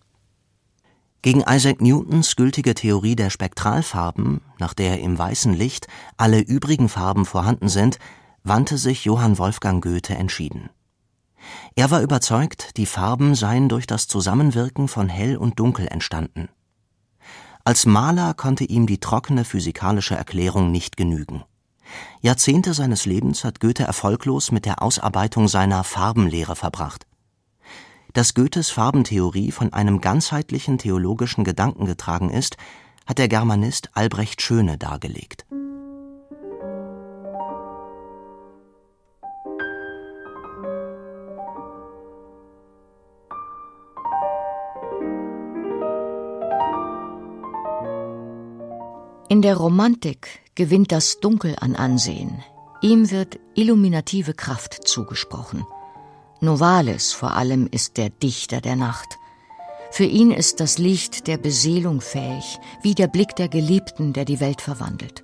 Gegen 1.21 1.43
Isaac 1.47 1.81
Newtons 1.81 2.35
gültige 2.35 2.75
Theorie 2.75 3.15
der 3.15 3.29
Spektralfarben, 3.29 4.41
nach 4.59 4.73
der 4.73 4.99
im 5.01 5.17
weißen 5.17 5.53
Licht 5.53 5.87
alle 6.17 6.39
übrigen 6.39 6.89
Farben 6.89 7.25
vorhanden 7.25 7.69
sind, 7.69 7.97
wandte 8.45 8.77
sich 8.77 9.03
Johann 9.03 9.38
Wolfgang 9.38 9.84
Goethe 9.84 10.15
entschieden. 10.15 10.69
Er 11.75 11.91
war 11.91 12.01
überzeugt, 12.01 12.77
die 12.77 12.86
Farben 12.86 13.36
seien 13.36 13.67
durch 13.67 13.86
das 13.86 14.08
Zusammenwirken 14.08 14.88
von 14.88 15.10
Hell 15.10 15.36
und 15.36 15.60
Dunkel 15.60 15.88
entstanden. 15.88 16.47
Als 17.65 17.86
Maler 17.86 18.34
konnte 18.34 18.63
ihm 18.63 18.88
die 18.88 18.99
trockene 18.99 19.43
physikalische 19.43 20.15
Erklärung 20.15 20.71
nicht 20.71 20.95
genügen. 20.95 21.43
Jahrzehnte 22.21 22.73
seines 22.73 23.05
Lebens 23.05 23.43
hat 23.43 23.60
Goethe 23.60 23.84
erfolglos 23.84 24.51
mit 24.51 24.65
der 24.65 24.81
Ausarbeitung 24.81 25.49
seiner 25.49 25.84
Farbenlehre 25.84 26.55
verbracht 26.55 27.05
dass 28.15 28.34
Goethes 28.34 28.69
Farbentheorie 28.69 29.51
von 29.51 29.73
einem 29.73 29.99
ganzheitlichen 29.99 30.77
theologischen 30.77 31.43
Gedanken 31.43 31.86
getragen 31.86 32.29
ist, 32.29 32.55
hat 33.05 33.17
der 33.17 33.27
Germanist 33.27 33.89
Albrecht 33.93 34.41
Schöne 34.41 34.77
dargelegt. 34.77 35.45
In 49.27 49.41
der 49.41 49.57
Romantik 49.57 50.27
gewinnt 50.53 50.91
das 50.91 51.19
Dunkel 51.19 51.55
an 51.59 51.75
Ansehen. 51.75 52.43
Ihm 52.81 53.09
wird 53.09 53.39
illuminative 53.55 54.35
Kraft 54.35 54.88
zugesprochen. 54.88 55.65
Novalis 56.41 57.11
vor 57.11 57.33
allem 57.33 57.67
ist 57.71 57.97
der 57.97 58.11
Dichter 58.11 58.61
der 58.61 58.75
Nacht. 58.75 59.17
Für 59.89 60.03
ihn 60.03 60.29
ist 60.29 60.59
das 60.59 60.77
Licht 60.77 61.25
der 61.25 61.38
Beseelung 61.38 62.01
fähig, 62.01 62.59
wie 62.83 62.93
der 62.93 63.07
Blick 63.07 63.35
der 63.35 63.47
Geliebten, 63.47 64.13
der 64.13 64.25
die 64.25 64.39
Welt 64.39 64.61
verwandelt. 64.61 65.23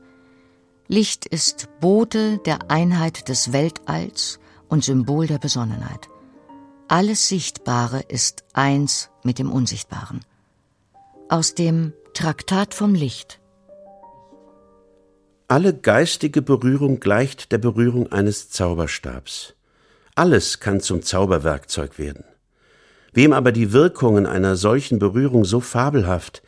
Licht 0.87 1.27
ist 1.27 1.69
Bote 1.79 2.39
der 2.39 2.71
Einheit 2.71 3.29
des 3.29 3.53
Weltalls 3.53 4.39
und 4.67 4.83
Symbol 4.83 5.27
der 5.27 5.37
Besonnenheit. 5.37 6.09
Alles 6.87 7.27
Sichtbare 7.27 7.99
ist 7.99 8.45
eins 8.53 9.11
mit 9.23 9.37
dem 9.37 9.51
Unsichtbaren. 9.51 10.21
Aus 11.29 11.53
dem 11.53 11.93
Traktat 12.13 12.73
vom 12.73 12.95
Licht. 12.95 13.40
Alle 15.51 15.73
geistige 15.73 16.41
Berührung 16.41 17.01
gleicht 17.01 17.51
der 17.51 17.57
Berührung 17.57 18.09
eines 18.09 18.49
Zauberstabs. 18.51 19.53
Alles 20.15 20.61
kann 20.61 20.79
zum 20.79 21.01
Zauberwerkzeug 21.01 21.99
werden. 21.99 22.23
Wem 23.11 23.33
aber 23.33 23.51
die 23.51 23.73
Wirkungen 23.73 24.25
einer 24.25 24.55
solchen 24.55 24.97
Berührung 24.97 25.43
so 25.43 25.59
fabelhaft, 25.59 26.41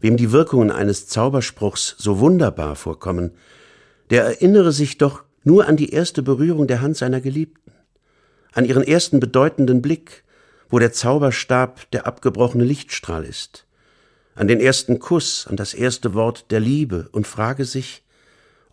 wem 0.00 0.18
die 0.18 0.30
Wirkungen 0.30 0.70
eines 0.70 1.08
Zauberspruchs 1.08 1.94
so 1.96 2.18
wunderbar 2.18 2.76
vorkommen, 2.76 3.30
der 4.10 4.24
erinnere 4.24 4.72
sich 4.72 4.98
doch 4.98 5.22
nur 5.42 5.66
an 5.66 5.78
die 5.78 5.94
erste 5.94 6.22
Berührung 6.22 6.66
der 6.66 6.82
Hand 6.82 6.98
seiner 6.98 7.22
Geliebten, 7.22 7.72
an 8.52 8.66
ihren 8.66 8.82
ersten 8.82 9.20
bedeutenden 9.20 9.80
Blick, 9.80 10.22
wo 10.68 10.78
der 10.78 10.92
Zauberstab 10.92 11.90
der 11.92 12.06
abgebrochene 12.06 12.64
Lichtstrahl 12.64 13.24
ist, 13.24 13.64
an 14.34 14.48
den 14.48 14.60
ersten 14.60 14.98
Kuss, 14.98 15.46
an 15.48 15.56
das 15.56 15.72
erste 15.72 16.12
Wort 16.12 16.50
der 16.50 16.60
Liebe 16.60 17.08
und 17.12 17.26
frage 17.26 17.64
sich, 17.64 18.02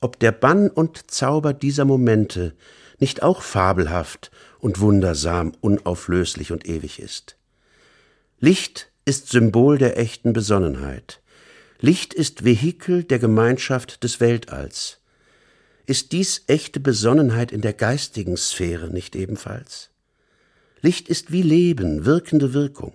ob 0.02 0.20
der 0.20 0.32
Bann 0.32 0.70
und 0.70 1.10
Zauber 1.12 1.54
dieser 1.54 1.86
Momente 1.86 2.54
nicht 3.00 3.24
auch 3.24 3.42
fabelhaft 3.42 4.32
und 4.60 4.80
wundersam, 4.80 5.54
unauflöslich 5.62 6.52
und 6.52 6.68
ewig 6.68 7.00
ist. 7.00 7.36
Licht 8.40 8.92
ist 9.06 9.30
Symbol 9.30 9.78
der 9.78 9.98
echten 9.98 10.34
Besonnenheit. 10.34 11.22
Licht 11.80 12.14
ist 12.14 12.44
Vehikel 12.44 13.04
der 13.04 13.20
Gemeinschaft 13.20 14.04
des 14.04 14.20
Weltalls. 14.20 15.00
Ist 15.86 16.12
dies 16.12 16.44
echte 16.48 16.80
Besonnenheit 16.80 17.52
in 17.52 17.62
der 17.62 17.74
geistigen 17.74 18.36
Sphäre 18.36 18.90
nicht 18.90 19.16
ebenfalls? 19.16 19.90
Licht 20.82 21.08
ist 21.08 21.32
wie 21.32 21.42
Leben, 21.42 22.06
wirkende 22.06 22.54
Wirkung. 22.54 22.94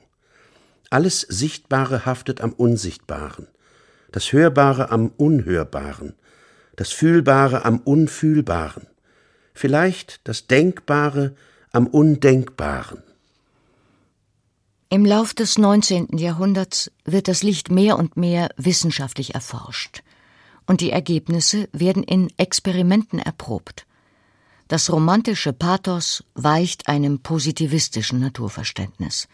Alles 0.90 1.22
Sichtbare 1.22 2.04
haftet 2.04 2.40
am 2.42 2.52
Unsichtbaren, 2.52 3.48
das 4.10 4.32
Hörbare 4.32 4.90
am 4.90 5.08
Unhörbaren, 5.16 6.14
das 6.76 6.90
Fühlbare 6.90 7.64
am 7.64 7.78
Unfühlbaren, 7.78 8.86
vielleicht 9.54 10.20
das 10.24 10.46
Denkbare 10.46 11.34
am 11.72 11.86
Undenkbaren. 11.86 13.02
Im 14.88 15.06
Lauf 15.06 15.32
des 15.32 15.56
19. 15.56 16.18
Jahrhunderts 16.18 16.90
wird 17.04 17.28
das 17.28 17.42
Licht 17.42 17.70
mehr 17.70 17.98
und 17.98 18.16
mehr 18.16 18.50
wissenschaftlich 18.56 19.34
erforscht 19.34 20.02
und 20.66 20.80
die 20.80 20.90
Ergebnisse 20.90 21.68
werden 21.72 22.02
in 22.02 22.30
Experimenten 22.36 23.18
erprobt. 23.18 23.86
Das 24.68 24.90
romantische 24.90 25.52
Pathos 25.52 26.24
weicht 26.34 26.88
einem 26.88 27.20
positivistischen 27.20 28.20
Naturverständnis. 28.20 29.28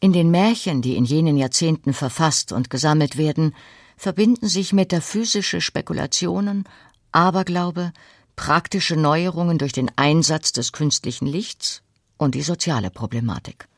In 0.00 0.12
den 0.12 0.30
Märchen, 0.30 0.82
die 0.82 0.96
in 0.96 1.04
jenen 1.04 1.36
Jahrzehnten 1.36 1.92
verfasst 1.92 2.52
und 2.52 2.68
gesammelt 2.68 3.16
werden, 3.16 3.54
verbinden 3.96 4.48
sich 4.48 4.72
metaphysische 4.72 5.60
Spekulationen, 5.60 6.64
Aberglaube, 7.12 7.92
praktische 8.36 8.96
Neuerungen 8.96 9.58
durch 9.58 9.72
den 9.72 9.90
Einsatz 9.96 10.52
des 10.52 10.72
künstlichen 10.72 11.26
Lichts 11.26 11.82
und 12.16 12.34
die 12.34 12.42
soziale 12.42 12.90
Problematik. 12.90 13.68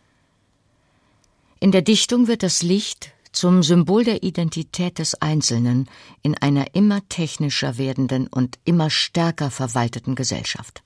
In 1.61 1.73
der 1.73 1.83
Dichtung 1.83 2.29
wird 2.29 2.43
das 2.43 2.63
Licht 2.63 3.13
zum 3.33 3.63
Symbol 3.63 4.05
der 4.05 4.23
Identität 4.23 4.99
des 4.99 5.15
Einzelnen 5.21 5.89
in 6.23 6.35
einer 6.37 6.75
immer 6.75 7.07
technischer 7.09 7.77
werdenden 7.77 8.27
und 8.29 8.59
immer 8.65 8.89
stärker 8.89 9.51
verwalteten 9.51 10.15
Gesellschaft. 10.15 10.83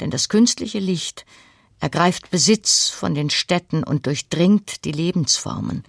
Denn 0.00 0.10
das 0.10 0.28
künstliche 0.28 0.78
Licht 0.78 1.26
ergreift 1.80 2.30
Besitz 2.30 2.88
von 2.88 3.14
den 3.14 3.28
Städten 3.28 3.84
und 3.84 4.06
durchdringt 4.06 4.84
die 4.84 4.92
Lebensformen. 4.92 5.84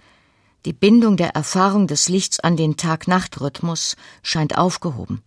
Die 0.64 0.72
Bindung 0.72 1.18
der 1.18 1.30
Erfahrung 1.30 1.86
des 1.86 2.08
Lichts 2.08 2.40
an 2.40 2.56
den 2.56 2.78
Tag-Nacht-Rhythmus 2.78 3.96
scheint 4.22 4.56
aufgehoben. 4.56 5.22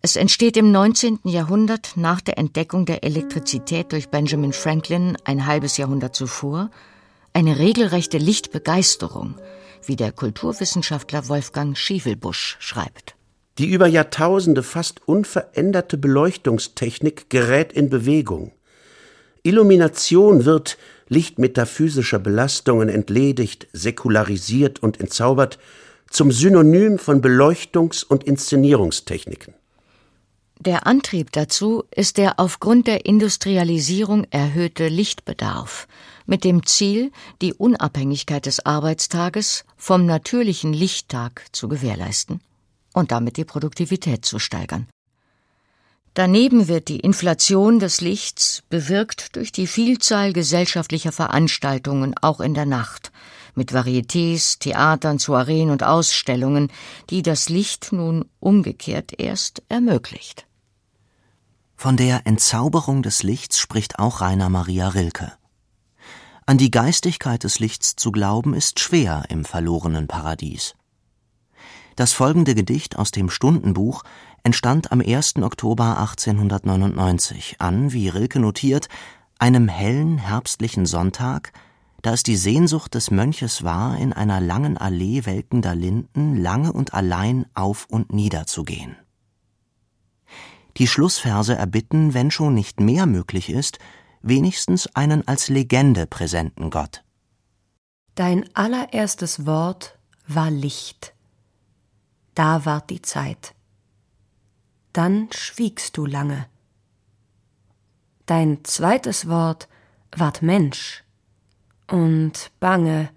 Es 0.00 0.16
entsteht 0.16 0.56
im 0.56 0.72
19. 0.72 1.20
Jahrhundert 1.24 1.92
nach 1.96 2.22
der 2.22 2.38
Entdeckung 2.38 2.86
der 2.86 3.04
Elektrizität 3.04 3.92
durch 3.92 4.08
Benjamin 4.08 4.54
Franklin 4.54 5.18
ein 5.24 5.46
halbes 5.46 5.76
Jahrhundert 5.76 6.14
zuvor 6.16 6.70
eine 7.34 7.58
regelrechte 7.58 8.16
Lichtbegeisterung, 8.16 9.34
wie 9.84 9.96
der 9.96 10.12
Kulturwissenschaftler 10.12 11.28
Wolfgang 11.28 11.76
Schievelbusch 11.76 12.56
schreibt. 12.60 13.16
Die 13.58 13.66
über 13.66 13.86
Jahrtausende 13.86 14.62
fast 14.62 15.06
unveränderte 15.06 15.98
Beleuchtungstechnik 15.98 17.28
gerät 17.28 17.72
in 17.72 17.90
Bewegung. 17.90 18.52
Illumination 19.44 20.46
wird, 20.46 20.78
lichtmetaphysischer 21.08 22.18
Belastungen 22.18 22.88
entledigt, 22.88 23.68
säkularisiert 23.74 24.82
und 24.82 24.98
entzaubert, 25.00 25.58
zum 26.10 26.32
Synonym 26.32 26.98
von 26.98 27.20
Beleuchtungs- 27.20 28.04
und 28.04 28.24
Inszenierungstechniken. 28.24 29.54
Der 30.60 30.86
Antrieb 30.86 31.30
dazu 31.32 31.84
ist 31.94 32.16
der 32.16 32.40
aufgrund 32.40 32.86
der 32.86 33.04
Industrialisierung 33.04 34.26
erhöhte 34.30 34.88
Lichtbedarf, 34.88 35.88
mit 36.24 36.42
dem 36.42 36.64
Ziel, 36.64 37.12
die 37.42 37.52
Unabhängigkeit 37.52 38.46
des 38.46 38.64
Arbeitstages 38.64 39.64
vom 39.76 40.06
natürlichen 40.06 40.72
Lichttag 40.72 41.44
zu 41.52 41.68
gewährleisten 41.68 42.40
und 42.94 43.12
damit 43.12 43.36
die 43.36 43.44
Produktivität 43.44 44.24
zu 44.24 44.38
steigern. 44.38 44.86
Daneben 46.14 46.68
wird 46.68 46.86
die 46.86 47.00
Inflation 47.00 47.80
des 47.80 48.00
Lichts 48.00 48.62
bewirkt 48.70 49.34
durch 49.34 49.50
die 49.50 49.66
Vielzahl 49.66 50.32
gesellschaftlicher 50.32 51.10
Veranstaltungen 51.10 52.14
auch 52.22 52.38
in 52.38 52.54
der 52.54 52.66
Nacht, 52.66 53.10
mit 53.56 53.72
Varietés, 53.72 54.60
Theatern, 54.60 55.18
Soireen 55.18 55.70
und 55.70 55.82
Ausstellungen, 55.82 56.70
die 57.10 57.22
das 57.22 57.48
Licht 57.48 57.92
nun 57.92 58.26
umgekehrt 58.38 59.18
erst 59.18 59.62
ermöglicht. 59.68 60.46
Von 61.76 61.96
der 61.96 62.26
Entzauberung 62.26 63.02
des 63.02 63.24
Lichts 63.24 63.58
spricht 63.58 63.98
auch 63.98 64.20
Rainer 64.20 64.48
Maria 64.48 64.88
Rilke. 64.88 65.32
An 66.46 66.58
die 66.58 66.70
Geistigkeit 66.70 67.42
des 67.42 67.58
Lichts 67.58 67.96
zu 67.96 68.12
glauben, 68.12 68.54
ist 68.54 68.78
schwer 68.78 69.24
im 69.30 69.44
verlorenen 69.44 70.06
Paradies. 70.06 70.74
Das 71.96 72.12
folgende 72.12 72.54
Gedicht 72.54 72.98
aus 72.98 73.12
dem 73.12 73.30
Stundenbuch 73.30 74.02
entstand 74.42 74.90
am 74.90 75.00
1. 75.00 75.36
Oktober 75.36 75.98
1899 75.98 77.56
an, 77.60 77.92
wie 77.92 78.08
Rilke 78.08 78.40
notiert, 78.40 78.88
einem 79.38 79.68
hellen 79.68 80.18
herbstlichen 80.18 80.86
Sonntag, 80.86 81.52
da 82.02 82.12
es 82.12 82.22
die 82.22 82.36
Sehnsucht 82.36 82.94
des 82.94 83.10
Mönches 83.10 83.64
war, 83.64 83.96
in 83.98 84.12
einer 84.12 84.40
langen 84.40 84.76
Allee 84.76 85.24
welkender 85.24 85.74
Linden 85.74 86.36
lange 86.36 86.72
und 86.72 86.94
allein 86.94 87.46
auf 87.54 87.86
und 87.88 88.12
nieder 88.12 88.46
zu 88.46 88.64
gehen. 88.64 88.96
Die 90.76 90.88
Schlussverse 90.88 91.54
erbitten, 91.54 92.12
wenn 92.12 92.30
schon 92.32 92.54
nicht 92.54 92.80
mehr 92.80 93.06
möglich 93.06 93.48
ist, 93.48 93.78
wenigstens 94.20 94.88
einen 94.94 95.26
als 95.28 95.48
Legende 95.48 96.06
präsenten 96.06 96.70
Gott. 96.70 97.04
Dein 98.16 98.44
allererstes 98.54 99.46
Wort 99.46 99.98
war 100.26 100.50
Licht. 100.50 101.14
Da 102.34 102.64
ward 102.64 102.90
die 102.90 103.02
Zeit. 103.02 103.54
Dann 104.92 105.28
schwiegst 105.32 105.96
du 105.96 106.06
lange. 106.06 106.46
Dein 108.26 108.64
zweites 108.64 109.28
Wort 109.28 109.68
ward 110.16 110.42
Mensch. 110.42 111.04
Und 111.86 112.50
bange, 112.60 113.10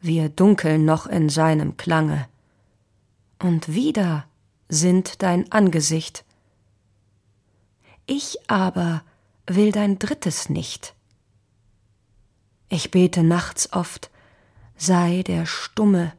wir 0.00 0.28
dunkeln 0.28 0.84
noch 0.84 1.06
in 1.06 1.28
seinem 1.28 1.76
Klange. 1.76 2.28
Und 3.38 3.74
wieder 3.74 4.26
sind 4.68 5.22
dein 5.22 5.50
Angesicht. 5.52 6.24
Ich 8.06 8.38
aber 8.48 9.02
will 9.46 9.72
dein 9.72 9.98
drittes 9.98 10.48
nicht. 10.48 10.94
Ich 12.68 12.90
bete 12.90 13.22
nachts 13.22 13.72
oft, 13.72 14.10
sei 14.76 15.22
der 15.22 15.46
Stumme, 15.46 16.12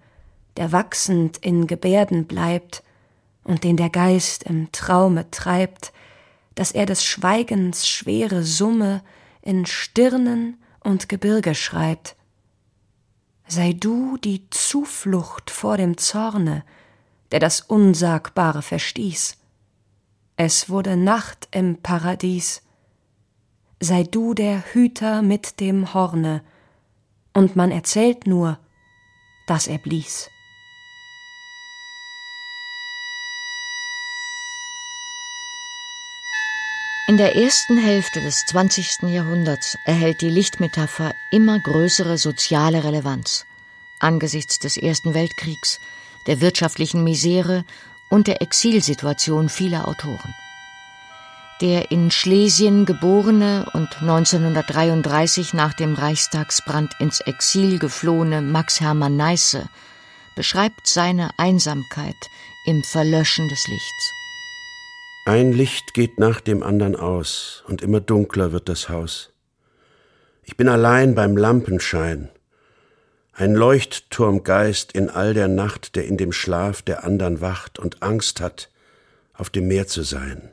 der 0.57 0.71
wachsend 0.71 1.37
in 1.37 1.67
Gebärden 1.67 2.25
bleibt 2.25 2.83
und 3.43 3.63
den 3.63 3.77
der 3.77 3.89
Geist 3.89 4.43
im 4.43 4.71
Traume 4.71 5.29
treibt, 5.31 5.93
dass 6.55 6.71
er 6.71 6.85
des 6.85 7.03
Schweigens 7.03 7.87
schwere 7.87 8.43
Summe 8.43 9.03
in 9.41 9.65
Stirnen 9.65 10.57
und 10.79 11.09
Gebirge 11.09 11.53
schreibt. 11.55 12.15
Sei 13.47 13.73
du 13.73 14.17
die 14.17 14.49
Zuflucht 14.49 15.51
vor 15.51 15.77
dem 15.77 15.97
Zorne, 15.97 16.63
der 17.31 17.39
das 17.39 17.61
Unsagbare 17.61 18.61
verstieß. 18.61 19.37
Es 20.37 20.69
wurde 20.69 20.97
Nacht 20.97 21.47
im 21.51 21.81
Paradies. 21.81 22.61
Sei 23.79 24.03
du 24.03 24.33
der 24.33 24.73
Hüter 24.73 25.21
mit 25.21 25.59
dem 25.59 25.93
Horne, 25.93 26.43
und 27.33 27.55
man 27.57 27.69
erzählt 27.69 28.27
nur, 28.27 28.57
dass 29.47 29.67
er 29.67 29.77
blies. 29.77 30.29
In 37.07 37.17
der 37.17 37.35
ersten 37.35 37.77
Hälfte 37.77 38.19
des 38.19 38.47
20. 38.47 39.03
Jahrhunderts 39.03 39.77
erhält 39.85 40.21
die 40.21 40.29
Lichtmetapher 40.29 41.13
immer 41.29 41.59
größere 41.59 42.17
soziale 42.17 42.83
Relevanz 42.83 43.45
angesichts 43.99 44.57
des 44.57 44.75
Ersten 44.75 45.13
Weltkriegs, 45.13 45.79
der 46.25 46.41
wirtschaftlichen 46.41 47.03
Misere 47.03 47.63
und 48.09 48.25
der 48.25 48.41
Exilsituation 48.41 49.49
vieler 49.49 49.87
Autoren. 49.87 50.33
Der 51.61 51.91
in 51.91 52.09
Schlesien 52.09 52.85
geborene 52.85 53.67
und 53.73 54.01
1933 54.01 55.53
nach 55.53 55.75
dem 55.75 55.93
Reichstagsbrand 55.93 56.91
ins 56.99 57.19
Exil 57.21 57.77
geflohene 57.77 58.41
Max 58.41 58.81
Hermann 58.81 59.15
Neisse 59.15 59.69
beschreibt 60.35 60.87
seine 60.87 61.29
Einsamkeit 61.37 62.29
im 62.65 62.83
Verlöschen 62.83 63.47
des 63.47 63.67
Lichts. 63.67 64.24
Ein 65.27 65.53
Licht 65.53 65.95
geht 65.95 66.19
nach 66.19 66.39
dem 66.39 66.61
andern 66.61 66.95
aus, 66.95 67.63
und 67.67 67.81
immer 67.81 67.99
dunkler 67.99 68.51
wird 68.51 68.69
das 68.69 68.89
Haus. 68.89 69.33
Ich 70.43 70.55
bin 70.55 70.69
allein 70.69 71.15
beim 71.15 71.35
Lampenschein, 71.35 72.29
ein 73.33 73.55
Leuchtturmgeist 73.55 74.91
in 74.91 75.09
all 75.09 75.33
der 75.33 75.47
Nacht, 75.47 75.95
der 75.95 76.05
in 76.05 76.17
dem 76.17 76.31
Schlaf 76.31 76.83
der 76.83 77.03
andern 77.03 77.41
wacht 77.41 77.79
und 77.79 78.03
Angst 78.03 78.39
hat, 78.39 78.69
auf 79.33 79.49
dem 79.49 79.67
Meer 79.67 79.87
zu 79.87 80.03
sein. 80.03 80.51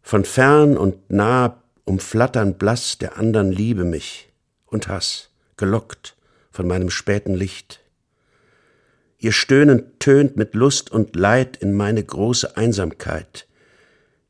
Von 0.00 0.24
fern 0.24 0.78
und 0.78 1.10
nah 1.10 1.62
umflattern 1.84 2.54
blass 2.54 2.96
der 2.96 3.18
andern 3.18 3.52
Liebe 3.52 3.84
mich 3.84 4.30
und 4.64 4.88
Hass, 4.88 5.28
gelockt 5.58 6.16
von 6.50 6.66
meinem 6.66 6.88
späten 6.88 7.34
Licht. 7.34 7.80
Ihr 9.24 9.32
Stöhnen 9.32 9.84
tönt 10.00 10.36
mit 10.36 10.52
Lust 10.52 10.92
und 10.92 11.16
Leid 11.16 11.56
in 11.56 11.72
meine 11.72 12.04
große 12.04 12.58
Einsamkeit. 12.58 13.46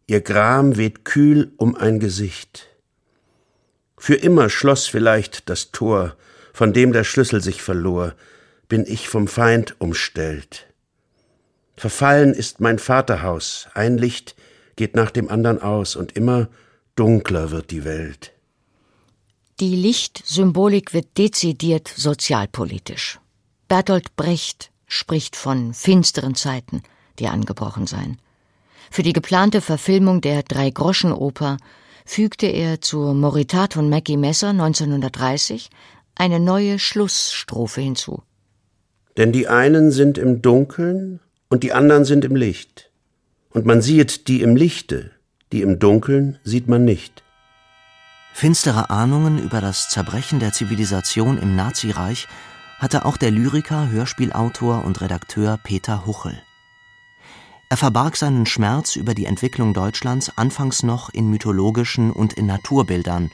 Ihr 0.06 0.20
Gram 0.20 0.76
weht 0.76 1.04
kühl 1.04 1.50
um 1.56 1.74
ein 1.74 1.98
Gesicht. 1.98 2.68
Für 3.98 4.14
immer 4.14 4.48
schloss 4.48 4.86
vielleicht 4.86 5.50
das 5.50 5.72
Tor, 5.72 6.14
von 6.52 6.72
dem 6.72 6.92
der 6.92 7.02
Schlüssel 7.02 7.42
sich 7.42 7.60
verlor, 7.60 8.14
bin 8.68 8.84
ich 8.86 9.08
vom 9.08 9.26
Feind 9.26 9.74
umstellt. 9.80 10.68
Verfallen 11.76 12.32
ist 12.32 12.60
mein 12.60 12.78
Vaterhaus, 12.78 13.66
ein 13.74 13.98
Licht 13.98 14.36
geht 14.76 14.94
nach 14.94 15.10
dem 15.10 15.28
andern 15.28 15.60
aus, 15.60 15.96
und 15.96 16.12
immer 16.12 16.46
dunkler 16.94 17.50
wird 17.50 17.72
die 17.72 17.84
Welt. 17.84 18.30
Die 19.58 19.74
Lichtsymbolik 19.74 20.94
wird 20.94 21.18
dezidiert 21.18 21.88
sozialpolitisch. 21.88 23.18
Bertolt 23.66 24.14
Brecht 24.14 24.70
spricht 24.94 25.36
von 25.36 25.74
finsteren 25.74 26.34
Zeiten, 26.34 26.82
die 27.18 27.26
angebrochen 27.26 27.86
seien. 27.86 28.18
Für 28.90 29.02
die 29.02 29.12
geplante 29.12 29.60
Verfilmung 29.60 30.20
der 30.20 30.42
Drei-Groschen-Oper 30.42 31.56
fügte 32.06 32.46
er 32.46 32.80
zur 32.80 33.14
Moritat 33.14 33.74
von 33.74 33.88
Mackie 33.88 34.16
Messer 34.16 34.50
1930 34.50 35.70
eine 36.14 36.38
neue 36.38 36.78
Schlussstrophe 36.78 37.80
hinzu. 37.80 38.22
Denn 39.16 39.32
die 39.32 39.48
einen 39.48 39.90
sind 39.90 40.18
im 40.18 40.42
Dunkeln 40.42 41.20
und 41.48 41.62
die 41.62 41.72
anderen 41.72 42.04
sind 42.04 42.24
im 42.24 42.36
Licht. 42.36 42.90
Und 43.50 43.66
man 43.66 43.82
sieht 43.82 44.28
die 44.28 44.42
im 44.42 44.56
Lichte, 44.56 45.10
die 45.52 45.62
im 45.62 45.78
Dunkeln 45.78 46.38
sieht 46.44 46.68
man 46.68 46.84
nicht. 46.84 47.22
Finstere 48.32 48.90
Ahnungen 48.90 49.38
über 49.38 49.60
das 49.60 49.88
Zerbrechen 49.88 50.40
der 50.40 50.52
Zivilisation 50.52 51.38
im 51.38 51.54
Nazireich 51.54 52.26
hatte 52.84 53.06
auch 53.06 53.16
der 53.16 53.30
Lyriker, 53.30 53.88
Hörspielautor 53.88 54.84
und 54.84 55.00
Redakteur 55.00 55.58
Peter 55.64 56.04
Huchel. 56.04 56.38
Er 57.70 57.78
verbarg 57.78 58.14
seinen 58.14 58.44
Schmerz 58.44 58.96
über 58.96 59.14
die 59.14 59.24
Entwicklung 59.24 59.72
Deutschlands 59.72 60.36
anfangs 60.36 60.82
noch 60.82 61.08
in 61.08 61.30
mythologischen 61.30 62.10
und 62.12 62.34
in 62.34 62.44
Naturbildern. 62.44 63.30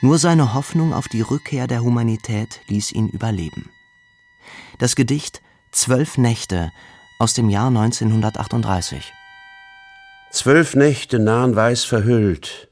Nur 0.00 0.18
seine 0.18 0.52
Hoffnung 0.52 0.92
auf 0.92 1.06
die 1.06 1.20
Rückkehr 1.20 1.68
der 1.68 1.84
Humanität 1.84 2.60
ließ 2.66 2.90
ihn 2.90 3.08
überleben. 3.08 3.70
Das 4.78 4.96
Gedicht 4.96 5.42
Zwölf 5.70 6.18
Nächte 6.18 6.72
aus 7.20 7.34
dem 7.34 7.50
Jahr 7.50 7.68
1938. 7.68 9.12
Zwölf 10.32 10.74
Nächte 10.74 11.20
nahen 11.20 11.54
weiß 11.54 11.84
verhüllt, 11.84 12.68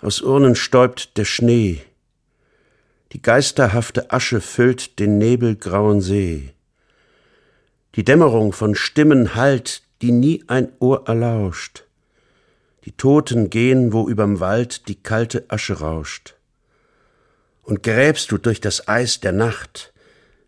aus 0.00 0.22
Urnen 0.22 0.54
stäubt 0.54 1.18
der 1.18 1.26
Schnee, 1.26 1.82
die 3.12 3.22
geisterhafte 3.22 4.12
Asche 4.12 4.40
füllt 4.40 4.98
den 4.98 5.18
nebelgrauen 5.18 6.00
See. 6.00 6.54
Die 7.96 8.04
Dämmerung 8.04 8.52
von 8.52 8.74
Stimmen 8.74 9.34
hallt, 9.34 9.82
die 10.00 10.12
nie 10.12 10.44
ein 10.46 10.70
Ohr 10.78 11.08
erlauscht. 11.08 11.84
Die 12.84 12.92
Toten 12.92 13.50
gehen, 13.50 13.92
wo 13.92 14.08
überm 14.08 14.40
Wald 14.40 14.88
die 14.88 14.94
kalte 14.94 15.44
Asche 15.48 15.80
rauscht. 15.80 16.36
Und 17.62 17.82
gräbst 17.82 18.30
du 18.30 18.38
durch 18.38 18.60
das 18.60 18.88
Eis 18.88 19.20
der 19.20 19.32
Nacht, 19.32 19.92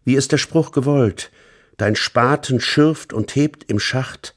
wie 0.05 0.17
es 0.17 0.29
der 0.29 0.39
Spruch 0.39 0.71
gewollt, 0.71 1.31
dein 1.77 1.97
Spaten 1.97 2.61
schürft 2.61 3.13
und 3.13 3.35
hebt 3.35 3.71
im 3.71 3.79
Schacht 3.79 4.35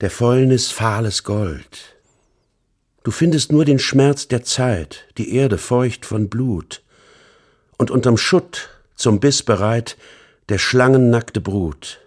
der 0.00 0.10
Fäulnis 0.10 0.70
fahles 0.70 1.24
Gold. 1.24 1.96
Du 3.02 3.10
findest 3.10 3.50
nur 3.50 3.64
den 3.64 3.78
Schmerz 3.78 4.28
der 4.28 4.44
Zeit, 4.44 5.06
die 5.18 5.34
Erde 5.34 5.58
feucht 5.58 6.06
von 6.06 6.28
Blut, 6.28 6.82
und 7.78 7.90
unterm 7.90 8.18
Schutt, 8.18 8.68
zum 8.94 9.20
Biss 9.20 9.42
bereit, 9.42 9.96
der 10.48 10.58
Schlangen 10.58 11.10
nackte 11.10 11.40
Brut. 11.40 12.00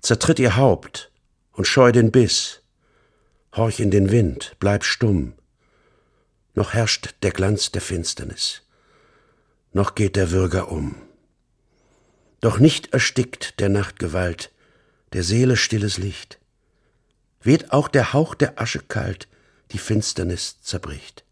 Zertritt 0.00 0.38
ihr 0.38 0.56
Haupt 0.56 1.10
und 1.52 1.66
scheu 1.66 1.92
den 1.92 2.10
Biss. 2.10 2.62
Horch 3.54 3.80
in 3.80 3.90
den 3.90 4.10
Wind, 4.10 4.56
bleib 4.60 4.84
stumm. 4.84 5.34
Noch 6.54 6.72
herrscht 6.72 7.14
der 7.22 7.32
Glanz 7.32 7.72
der 7.72 7.82
Finsternis. 7.82 8.62
Noch 9.72 9.94
geht 9.94 10.16
der 10.16 10.30
Würger 10.30 10.70
um. 10.70 10.94
Doch 12.40 12.58
nicht 12.58 12.92
erstickt 12.92 13.58
der 13.58 13.68
Nachtgewalt, 13.68 14.52
der 15.12 15.24
Seele 15.24 15.56
stilles 15.56 15.98
Licht. 15.98 16.38
Weht 17.42 17.72
auch 17.72 17.88
der 17.88 18.12
Hauch 18.12 18.34
der 18.34 18.60
Asche 18.60 18.80
kalt, 18.80 19.26
die 19.72 19.78
Finsternis 19.78 20.60
zerbricht. 20.62 21.24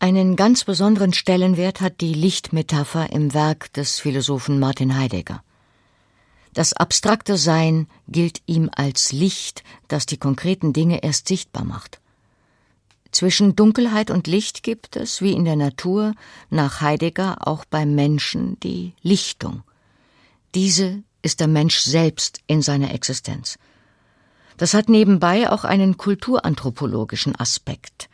Einen 0.00 0.36
ganz 0.36 0.62
besonderen 0.62 1.12
Stellenwert 1.12 1.80
hat 1.80 2.00
die 2.00 2.14
Lichtmetapher 2.14 3.10
im 3.12 3.34
Werk 3.34 3.72
des 3.72 3.98
Philosophen 3.98 4.60
Martin 4.60 4.96
Heidegger. 4.96 5.42
Das 6.54 6.72
abstrakte 6.72 7.36
Sein 7.36 7.88
gilt 8.06 8.40
ihm 8.46 8.70
als 8.72 9.10
Licht, 9.10 9.64
das 9.88 10.06
die 10.06 10.16
konkreten 10.16 10.72
Dinge 10.72 11.02
erst 11.02 11.26
sichtbar 11.26 11.64
macht. 11.64 12.00
Zwischen 13.10 13.56
Dunkelheit 13.56 14.12
und 14.12 14.28
Licht 14.28 14.62
gibt 14.62 14.94
es, 14.94 15.20
wie 15.20 15.32
in 15.32 15.44
der 15.44 15.56
Natur, 15.56 16.14
nach 16.48 16.80
Heidegger 16.80 17.48
auch 17.48 17.64
beim 17.64 17.96
Menschen 17.96 18.60
die 18.60 18.94
Lichtung. 19.02 19.64
Diese 20.54 21.02
ist 21.22 21.40
der 21.40 21.48
Mensch 21.48 21.78
selbst 21.80 22.38
in 22.46 22.62
seiner 22.62 22.94
Existenz. 22.94 23.58
Das 24.58 24.74
hat 24.74 24.88
nebenbei 24.88 25.50
auch 25.50 25.64
einen 25.64 25.96
kulturanthropologischen 25.96 27.34
Aspekt. 27.34 28.08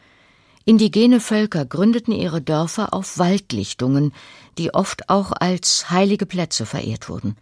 Indigene 0.64 1.20
Völker 1.20 1.66
gründeten 1.66 2.12
ihre 2.12 2.40
Dörfer 2.40 2.94
auf 2.94 3.18
Waldlichtungen, 3.18 4.12
die 4.56 4.72
oft 4.72 5.10
auch 5.10 5.32
als 5.32 5.90
heilige 5.90 6.24
Plätze 6.24 6.64
verehrt 6.64 7.08
wurden. 7.08 7.36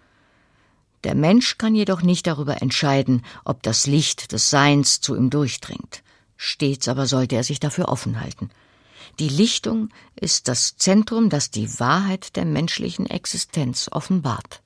Der 1.04 1.14
Mensch 1.14 1.58
kann 1.58 1.74
jedoch 1.74 2.02
nicht 2.02 2.26
darüber 2.26 2.62
entscheiden, 2.62 3.24
ob 3.44 3.62
das 3.62 3.86
Licht 3.86 4.32
des 4.32 4.50
Seins 4.50 5.00
zu 5.00 5.16
ihm 5.16 5.30
durchdringt. 5.30 6.02
Stets 6.36 6.88
aber 6.88 7.06
sollte 7.06 7.36
er 7.36 7.44
sich 7.44 7.60
dafür 7.60 7.88
offen 7.88 8.20
halten. 8.20 8.50
Die 9.18 9.28
Lichtung 9.28 9.90
ist 10.16 10.48
das 10.48 10.76
Zentrum, 10.76 11.28
das 11.28 11.50
die 11.50 11.78
Wahrheit 11.78 12.34
der 12.36 12.44
menschlichen 12.44 13.06
Existenz 13.06 13.88
offenbart. 13.92 14.62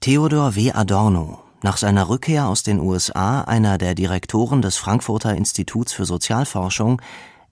Theodor 0.00 0.56
W. 0.56 0.72
Adorno, 0.72 1.42
nach 1.62 1.76
seiner 1.76 2.08
Rückkehr 2.08 2.48
aus 2.48 2.62
den 2.62 2.80
USA 2.80 3.42
einer 3.42 3.78
der 3.78 3.94
Direktoren 3.94 4.62
des 4.62 4.76
Frankfurter 4.76 5.36
Instituts 5.36 5.92
für 5.92 6.06
Sozialforschung, 6.06 7.00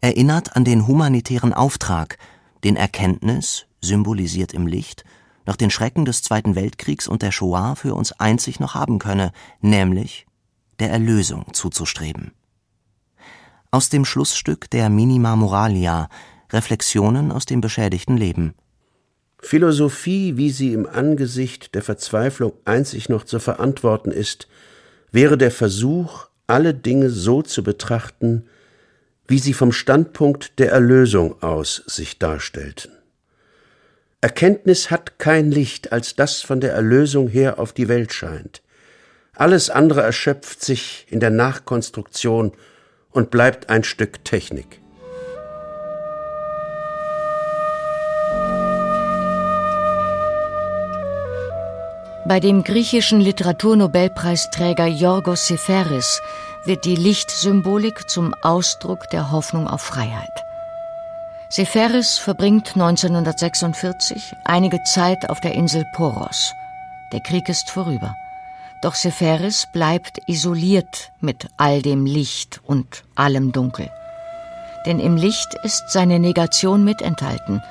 erinnert 0.01 0.57
an 0.57 0.65
den 0.65 0.87
humanitären 0.87 1.53
Auftrag, 1.53 2.19
den 2.65 2.77
Erkenntnis, 2.77 3.67
symbolisiert 3.81 4.53
im 4.53 4.67
Licht, 4.67 5.05
nach 5.47 5.57
den 5.57 5.71
Schrecken 5.71 6.05
des 6.05 6.23
Zweiten 6.23 6.55
Weltkriegs 6.55 7.09
und 7.09 7.23
der 7.23 7.33
Shoah 7.33 7.75
für 7.75 7.95
uns 7.95 8.13
einzig 8.13 8.61
noch 8.61 8.75
haben 8.75 8.99
könne, 8.99 9.33
nämlich 9.61 10.27
der 10.79 10.91
Erlösung 10.91 11.53
zuzustreben. 11.53 12.33
Aus 13.71 13.89
dem 13.89 14.05
Schlussstück 14.05 14.71
der 14.71 14.91
Minima 14.91 15.37
Moralia 15.37 16.09
Reflexionen 16.53 17.31
aus 17.33 17.47
dem 17.47 17.61
beschädigten 17.61 18.17
Leben. 18.17 18.55
Philosophie, 19.39 20.37
wie 20.37 20.51
sie 20.51 20.73
im 20.73 20.87
Angesicht 20.87 21.75
der 21.75 21.83
Verzweiflung 21.83 22.53
einzig 22.65 23.09
noch 23.09 23.25
zu 23.25 23.39
verantworten 23.39 24.11
ist, 24.11 24.49
wäre 25.13 25.39
der 25.39 25.51
Versuch, 25.51 26.27
alle 26.47 26.75
Dinge 26.75 27.11
so 27.11 27.43
zu 27.43 27.63
betrachten, 27.63 28.47
wie 29.31 29.39
sie 29.39 29.55
vom 29.55 29.71
Standpunkt 29.71 30.59
der 30.59 30.73
Erlösung 30.73 31.41
aus 31.41 31.85
sich 31.87 32.19
darstellten. 32.19 32.91
Erkenntnis 34.21 34.91
hat 34.91 35.21
kein 35.21 35.53
Licht 35.53 35.93
als 35.93 36.17
das 36.17 36.43
von 36.43 36.61
der 36.61 36.73
Erlösung 36.73 37.29
her 37.29 37.61
auf 37.61 37.73
die 37.73 37.87
Welt 37.87 38.13
scheint. 38.13 38.61
Alles 39.33 39.71
andere 39.71 40.03
erschöpft 40.03 40.65
sich 40.65 41.07
in 41.11 41.21
der 41.21 41.31
Nachkonstruktion 41.31 42.51
und 43.13 43.31
bleibt 43.31 43.71
ein 43.71 43.85
Stück 43.85 44.25
Technik. 44.25 44.81
Bei 52.27 52.39
dem 52.39 52.65
griechischen 52.65 53.21
Literaturnobelpreisträger 53.21 54.87
Yorgos 54.87 55.47
Seferis 55.47 56.21
wird 56.65 56.85
die 56.85 56.97
Lichtsymbolik 56.97 58.09
zum 58.09 58.35
Ausdruck 58.43 59.09
der 59.11 59.31
Hoffnung 59.31 59.67
auf 59.67 59.81
Freiheit. 59.81 60.45
Seferis 61.49 62.19
verbringt 62.19 62.77
1946 62.77 64.35
einige 64.45 64.83
Zeit 64.85 65.31
auf 65.31 65.41
der 65.41 65.55
Insel 65.55 65.85
Poros. 65.95 66.53
Der 67.13 67.21
Krieg 67.21 67.49
ist 67.49 67.71
vorüber. 67.71 68.15
Doch 68.83 68.95
Seferis 68.95 69.67
bleibt 69.73 70.21
isoliert 70.27 71.11
mit 71.21 71.49
all 71.57 71.83
dem 71.83 72.07
Licht 72.07 72.61
und 72.65 73.05
allem 73.15 73.53
Dunkel. 73.53 73.91
Denn 74.87 75.01
im 75.01 75.17
Licht 75.17 75.55
ist 75.65 75.91
seine 75.91 76.19
Negation 76.19 76.85
mitenthalten, 76.85 77.63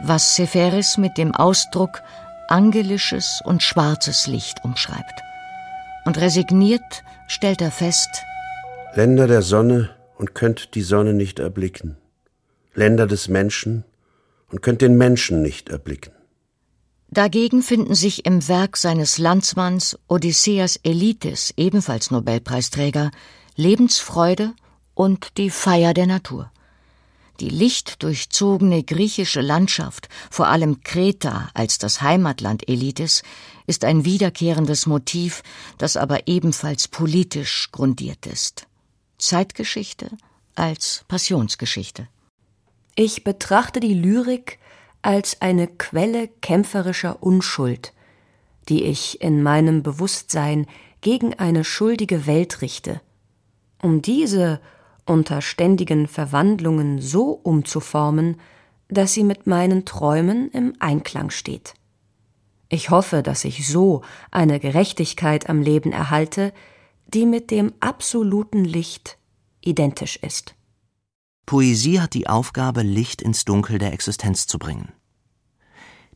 was 0.00 0.36
Seferis 0.36 0.98
mit 0.98 1.16
dem 1.16 1.34
Ausdruck 1.34 2.02
angelisches 2.48 3.40
und 3.44 3.62
schwarzes 3.62 4.26
Licht 4.26 4.62
umschreibt. 4.62 5.22
Und 6.04 6.18
resigniert 6.18 7.02
stellt 7.26 7.62
er 7.62 7.70
fest, 7.70 8.24
Länder 8.94 9.26
der 9.26 9.40
Sonne 9.40 9.88
und 10.18 10.34
könnt 10.34 10.74
die 10.74 10.82
Sonne 10.82 11.14
nicht 11.14 11.38
erblicken. 11.38 11.96
Länder 12.74 13.06
des 13.06 13.26
Menschen 13.26 13.84
und 14.50 14.60
könnt 14.60 14.82
den 14.82 14.98
Menschen 14.98 15.40
nicht 15.40 15.70
erblicken. 15.70 16.12
Dagegen 17.08 17.62
finden 17.62 17.94
sich 17.94 18.26
im 18.26 18.46
Werk 18.48 18.76
seines 18.76 19.16
Landsmanns 19.16 19.98
Odysseas 20.08 20.76
Elitis, 20.82 21.54
ebenfalls 21.56 22.10
Nobelpreisträger, 22.10 23.10
Lebensfreude 23.56 24.52
und 24.92 25.38
die 25.38 25.48
Feier 25.48 25.94
der 25.94 26.06
Natur. 26.06 26.52
Die 27.40 27.48
lichtdurchzogene 27.48 28.82
griechische 28.82 29.40
Landschaft, 29.40 30.10
vor 30.30 30.48
allem 30.48 30.82
Kreta 30.82 31.48
als 31.54 31.78
das 31.78 32.02
Heimatland 32.02 32.68
Elitis, 32.68 33.22
ist 33.66 33.86
ein 33.86 34.04
wiederkehrendes 34.04 34.84
Motiv, 34.84 35.42
das 35.78 35.96
aber 35.96 36.28
ebenfalls 36.28 36.88
politisch 36.88 37.70
grundiert 37.72 38.26
ist. 38.26 38.66
Zeitgeschichte 39.22 40.10
als 40.56 41.04
Passionsgeschichte. 41.06 42.08
Ich 42.96 43.22
betrachte 43.22 43.78
die 43.78 43.94
Lyrik 43.94 44.58
als 45.00 45.40
eine 45.40 45.68
Quelle 45.68 46.28
kämpferischer 46.40 47.22
Unschuld, 47.22 47.92
die 48.68 48.84
ich 48.84 49.20
in 49.22 49.42
meinem 49.42 49.82
Bewusstsein 49.82 50.66
gegen 51.00 51.34
eine 51.34 51.64
schuldige 51.64 52.26
Welt 52.26 52.62
richte. 52.62 53.00
Um 53.80 54.02
diese 54.02 54.60
unter 55.06 55.40
ständigen 55.40 56.08
Verwandlungen 56.08 57.00
so 57.00 57.30
umzuformen, 57.30 58.40
dass 58.88 59.14
sie 59.14 59.24
mit 59.24 59.46
meinen 59.46 59.84
Träumen 59.84 60.50
im 60.50 60.74
Einklang 60.80 61.30
steht. 61.30 61.74
Ich 62.68 62.90
hoffe, 62.90 63.22
dass 63.22 63.44
ich 63.44 63.68
so 63.68 64.02
eine 64.30 64.58
Gerechtigkeit 64.58 65.48
am 65.48 65.62
Leben 65.62 65.92
erhalte, 65.92 66.52
die 67.14 67.26
mit 67.26 67.50
dem 67.50 67.72
absoluten 67.80 68.64
Licht 68.64 69.18
identisch 69.60 70.16
ist. 70.16 70.54
Poesie 71.46 72.00
hat 72.00 72.14
die 72.14 72.28
Aufgabe, 72.28 72.82
Licht 72.82 73.20
ins 73.20 73.44
Dunkel 73.44 73.78
der 73.78 73.92
Existenz 73.92 74.46
zu 74.46 74.58
bringen. 74.58 74.92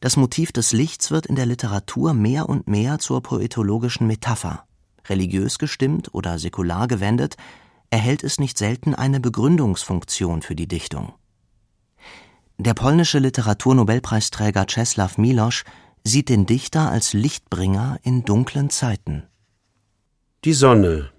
Das 0.01 0.17
Motiv 0.17 0.53
des 0.53 0.73
Lichts 0.73 1.11
wird 1.11 1.27
in 1.27 1.37
der 1.37 1.47
Literatur 1.47 2.15
mehr 2.15 2.49
und 2.49 2.69
mehr 2.69 2.99
zur 2.99 3.23
poetologischen 3.23 4.07
Metapher. 4.07 4.67
Religiös 5.09 5.59
gestimmt 5.59 6.15
oder 6.15 6.39
säkular 6.39 6.87
gewendet, 6.87 7.37
erhält 7.91 8.25
es 8.25 8.39
nicht 8.39 8.59
selten 8.59 8.95
eine 8.95 9.21
Begründungsfunktion 9.21 10.43
für 10.43 10.55
die 10.55 10.69
Dichtung. 10.69 11.15
Der 12.59 12.75
polnische 12.75 13.19
Literaturnobelpreisträger 13.19 14.63
Czesław 14.63 15.21
Milosz 15.21 15.65
sieht 16.05 16.29
den 16.29 16.47
Dichter 16.47 16.91
als 16.91 17.13
Lichtbringer 17.13 17.99
in 18.03 18.25
dunklen 18.25 18.71
Zeiten. 18.71 19.25
Die 20.47 20.53
Sonne. 20.53 21.11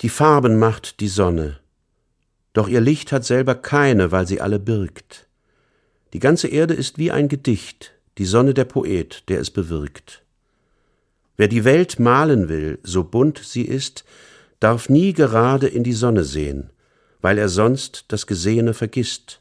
Die 0.00 0.08
Farben 0.08 0.58
macht 0.58 0.98
die 0.98 1.06
Sonne. 1.06 1.60
Doch 2.54 2.66
ihr 2.66 2.80
Licht 2.80 3.12
hat 3.12 3.24
selber 3.24 3.54
keine, 3.54 4.10
weil 4.10 4.26
sie 4.26 4.40
alle 4.40 4.58
birgt. 4.58 5.28
Die 6.12 6.18
ganze 6.18 6.48
Erde 6.48 6.74
ist 6.74 6.98
wie 6.98 7.12
ein 7.12 7.28
Gedicht, 7.28 7.92
die 8.18 8.24
Sonne 8.24 8.52
der 8.52 8.64
Poet, 8.64 9.22
der 9.28 9.38
es 9.38 9.52
bewirkt. 9.52 10.24
Wer 11.36 11.46
die 11.46 11.62
Welt 11.62 12.00
malen 12.00 12.48
will, 12.48 12.80
so 12.82 13.04
bunt 13.04 13.38
sie 13.38 13.62
ist, 13.62 14.04
darf 14.58 14.88
nie 14.88 15.12
gerade 15.12 15.68
in 15.68 15.84
die 15.84 15.92
Sonne 15.92 16.24
sehen, 16.24 16.70
weil 17.20 17.38
er 17.38 17.48
sonst 17.48 18.06
das 18.08 18.26
Gesehene 18.26 18.74
vergisst 18.74 19.40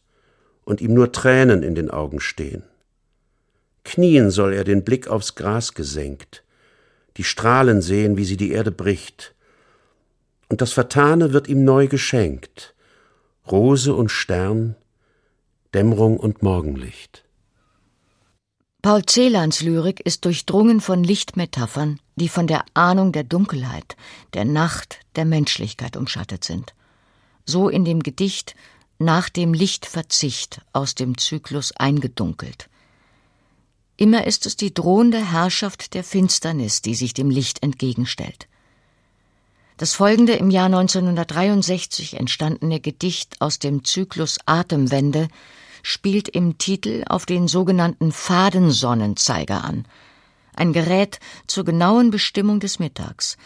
und 0.63 0.79
ihm 0.79 0.93
nur 0.93 1.11
Tränen 1.11 1.63
in 1.63 1.73
den 1.73 1.89
Augen 1.89 2.19
stehen. 2.19 2.61
Knien 3.83 4.29
soll 4.29 4.53
er 4.53 4.63
den 4.63 4.83
Blick 4.83 5.07
aufs 5.07 5.33
Gras 5.33 5.73
gesenkt, 5.73 6.44
die 7.17 7.23
Strahlen 7.23 7.81
sehen, 7.81 8.17
wie 8.17 8.25
sie 8.25 8.37
die 8.37 8.51
Erde 8.51 8.71
bricht, 8.71 9.35
und 10.49 10.61
das 10.61 10.73
Vertane 10.73 11.33
wird 11.33 11.47
ihm 11.47 11.63
neu 11.63 11.87
geschenkt, 11.87 12.75
Rose 13.49 13.93
und 13.93 14.09
Stern, 14.09 14.75
Dämmerung 15.73 16.17
und 16.17 16.43
Morgenlicht. 16.43 17.25
Paul 18.81 19.03
Celans 19.03 19.61
Lyrik 19.61 19.99
ist 20.01 20.25
durchdrungen 20.25 20.79
von 20.79 21.03
Lichtmetaphern, 21.03 21.99
die 22.15 22.29
von 22.29 22.45
der 22.45 22.65
Ahnung 22.75 23.11
der 23.11 23.23
Dunkelheit, 23.23 23.97
der 24.35 24.45
Nacht, 24.45 24.99
der 25.15 25.25
Menschlichkeit 25.25 25.97
umschattet 25.97 26.43
sind. 26.43 26.75
So 27.45 27.67
in 27.67 27.83
dem 27.83 28.03
Gedicht 28.03 28.55
Nach 28.97 29.27
dem 29.27 29.53
Lichtverzicht 29.53 30.61
aus 30.71 30.95
dem 30.95 31.17
Zyklus 31.17 31.73
eingedunkelt. 31.73 32.69
Immer 33.97 34.27
ist 34.27 34.45
es 34.45 34.55
die 34.55 34.73
drohende 34.73 35.31
Herrschaft 35.31 35.93
der 35.93 36.03
Finsternis, 36.03 36.81
die 36.81 36.95
sich 36.95 37.13
dem 37.13 37.29
Licht 37.29 37.63
entgegenstellt. 37.63 38.47
Das 39.77 39.93
folgende 39.93 40.33
im 40.33 40.49
Jahr 40.49 40.67
1963 40.67 42.15
entstandene 42.15 42.79
Gedicht 42.79 43.41
aus 43.41 43.59
dem 43.59 43.83
Zyklus 43.83 44.39
Atemwende 44.45 45.27
spielt 45.83 46.29
im 46.29 46.57
Titel 46.57 47.03
auf 47.07 47.25
den 47.25 47.47
sogenannten 47.47 48.11
Fadensonnenzeiger 48.11 49.63
an, 49.63 49.85
ein 50.55 50.73
Gerät 50.73 51.19
zur 51.47 51.65
genauen 51.65 52.09
Bestimmung 52.09 52.59
des 52.59 52.79
Mittags. 52.79 53.37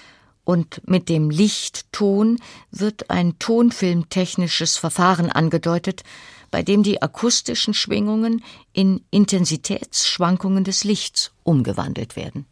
Und 0.45 0.82
mit 0.88 1.10
dem 1.10 1.30
Lichtton 1.30 2.39
wird 2.72 3.10
ein 3.10 3.38
tonfilmtechnisches 3.39 4.78
Verfahren 4.78 5.32
angedeutet, 5.32 6.04
bei 6.52 6.64
dem 6.64 6.84
die 6.84 7.02
akustischen 7.02 7.74
Schwingungen 7.74 8.43
in 8.74 9.04
Intensitätsschwankungen 9.12 10.64
des 10.64 10.84
Lichts 10.84 11.32
umgewandelt 11.43 12.16
werden. 12.16 12.45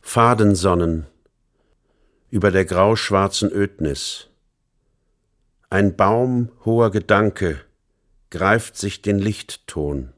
Fadensonnen 0.00 1.06
über 2.30 2.50
der 2.50 2.64
grauschwarzen 2.64 3.50
Ödnis. 3.50 4.28
Ein 5.70 5.96
Baum 5.96 6.50
hoher 6.64 6.90
Gedanke 6.90 7.60
greift 8.30 8.76
sich 8.76 9.02
den 9.02 9.18
Lichtton. 9.18 10.12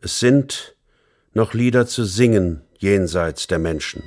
Es 0.00 0.20
sind 0.20 0.76
noch 1.32 1.54
Lieder 1.54 1.86
zu 1.86 2.04
singen 2.04 2.62
jenseits 2.78 3.46
der 3.46 3.58
Menschen. 3.58 4.02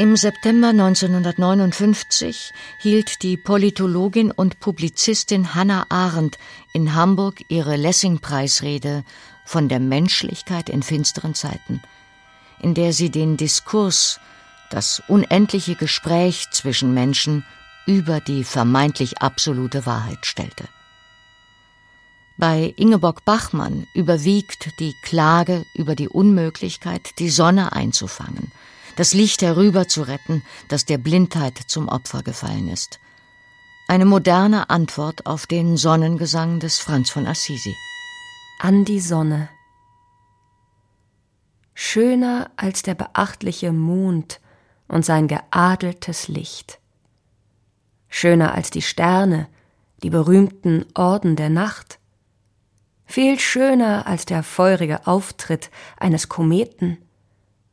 Im 0.00 0.16
September 0.16 0.68
1959 0.68 2.52
hielt 2.78 3.24
die 3.24 3.36
Politologin 3.36 4.30
und 4.30 4.60
Publizistin 4.60 5.56
Hannah 5.56 5.86
Arendt 5.88 6.38
in 6.72 6.94
Hamburg 6.94 7.42
ihre 7.48 7.74
Lessing-Preisrede 7.74 9.02
von 9.44 9.68
der 9.68 9.80
Menschlichkeit 9.80 10.68
in 10.68 10.84
finsteren 10.84 11.34
Zeiten, 11.34 11.82
in 12.60 12.74
der 12.74 12.92
sie 12.92 13.10
den 13.10 13.36
Diskurs 13.36 14.20
das 14.70 15.02
unendliche 15.08 15.74
Gespräch 15.74 16.46
zwischen 16.52 16.94
Menschen 16.94 17.44
über 17.84 18.20
die 18.20 18.44
vermeintlich 18.44 19.20
absolute 19.20 19.84
Wahrheit 19.84 20.26
stellte. 20.26 20.68
Bei 22.36 22.72
Ingeborg 22.76 23.24
Bachmann 23.24 23.88
überwiegt 23.94 24.78
die 24.78 24.94
Klage 25.02 25.66
über 25.74 25.96
die 25.96 26.08
Unmöglichkeit, 26.08 27.18
die 27.18 27.30
Sonne 27.30 27.72
einzufangen, 27.72 28.52
das 28.98 29.14
Licht 29.14 29.42
herüber 29.42 29.86
zu 29.86 30.02
retten, 30.02 30.42
das 30.66 30.84
der 30.84 30.98
Blindheit 30.98 31.56
zum 31.68 31.86
Opfer 31.88 32.24
gefallen 32.24 32.68
ist. 32.68 32.98
Eine 33.86 34.04
moderne 34.04 34.70
Antwort 34.70 35.24
auf 35.24 35.46
den 35.46 35.76
Sonnengesang 35.76 36.58
des 36.58 36.80
Franz 36.80 37.08
von 37.08 37.24
Assisi. 37.28 37.76
An 38.58 38.84
die 38.84 38.98
Sonne. 38.98 39.50
Schöner 41.74 42.50
als 42.56 42.82
der 42.82 42.96
beachtliche 42.96 43.70
Mond 43.70 44.40
und 44.88 45.04
sein 45.04 45.28
geadeltes 45.28 46.26
Licht. 46.26 46.80
Schöner 48.08 48.52
als 48.52 48.70
die 48.70 48.82
Sterne, 48.82 49.46
die 50.02 50.10
berühmten 50.10 50.84
Orden 50.94 51.36
der 51.36 51.50
Nacht. 51.50 52.00
Viel 53.06 53.38
schöner 53.38 54.08
als 54.08 54.26
der 54.26 54.42
feurige 54.42 55.06
Auftritt 55.06 55.70
eines 55.98 56.28
Kometen 56.28 56.98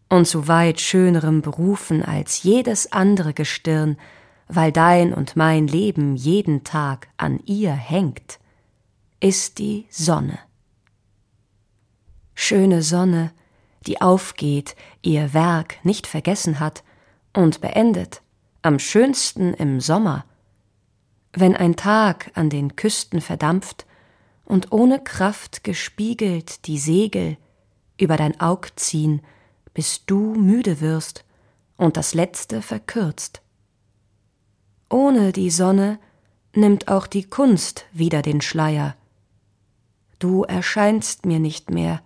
und 0.09 0.25
zu 0.25 0.47
weit 0.47 0.79
schönerem 0.79 1.41
berufen 1.41 2.03
als 2.03 2.43
jedes 2.43 2.91
andere 2.91 3.33
Gestirn, 3.33 3.97
weil 4.47 4.71
dein 4.71 5.13
und 5.13 5.35
mein 5.35 5.67
Leben 5.67 6.15
jeden 6.15 6.63
Tag 6.63 7.07
an 7.17 7.39
ihr 7.45 7.73
hängt, 7.73 8.39
ist 9.19 9.57
die 9.57 9.85
Sonne. 9.89 10.37
Schöne 12.35 12.81
Sonne, 12.83 13.31
die 13.87 14.01
aufgeht, 14.01 14.75
ihr 15.01 15.33
Werk 15.33 15.83
nicht 15.83 16.05
vergessen 16.05 16.59
hat 16.59 16.83
und 17.33 17.61
beendet, 17.61 18.21
am 18.61 18.79
schönsten 18.79 19.53
im 19.53 19.79
Sommer, 19.79 20.25
wenn 21.33 21.55
ein 21.55 21.75
Tag 21.75 22.31
an 22.35 22.49
den 22.49 22.75
Küsten 22.75 23.21
verdampft 23.21 23.85
und 24.45 24.71
ohne 24.71 24.99
Kraft 24.99 25.63
gespiegelt 25.63 26.67
die 26.67 26.77
Segel 26.77 27.37
über 27.99 28.17
dein 28.17 28.39
Aug 28.39 28.67
ziehen, 28.75 29.21
bis 29.75 30.05
du 30.05 30.33
müde 30.33 30.81
wirst 30.81 31.23
und 31.77 31.97
das 31.97 32.15
Letzte 32.15 32.63
verkürzt. 32.63 33.43
Ohne 34.89 35.31
die 35.31 35.51
Sonne 35.51 35.99
nimmt 36.53 36.87
auch 36.87 37.05
die 37.05 37.25
Kunst 37.25 37.85
wieder 37.91 38.23
den 38.23 38.41
Schleier. 38.41 38.95
Du 40.17 40.43
erscheinst 40.43 41.25
mir 41.27 41.39
nicht 41.39 41.69
mehr, 41.69 42.01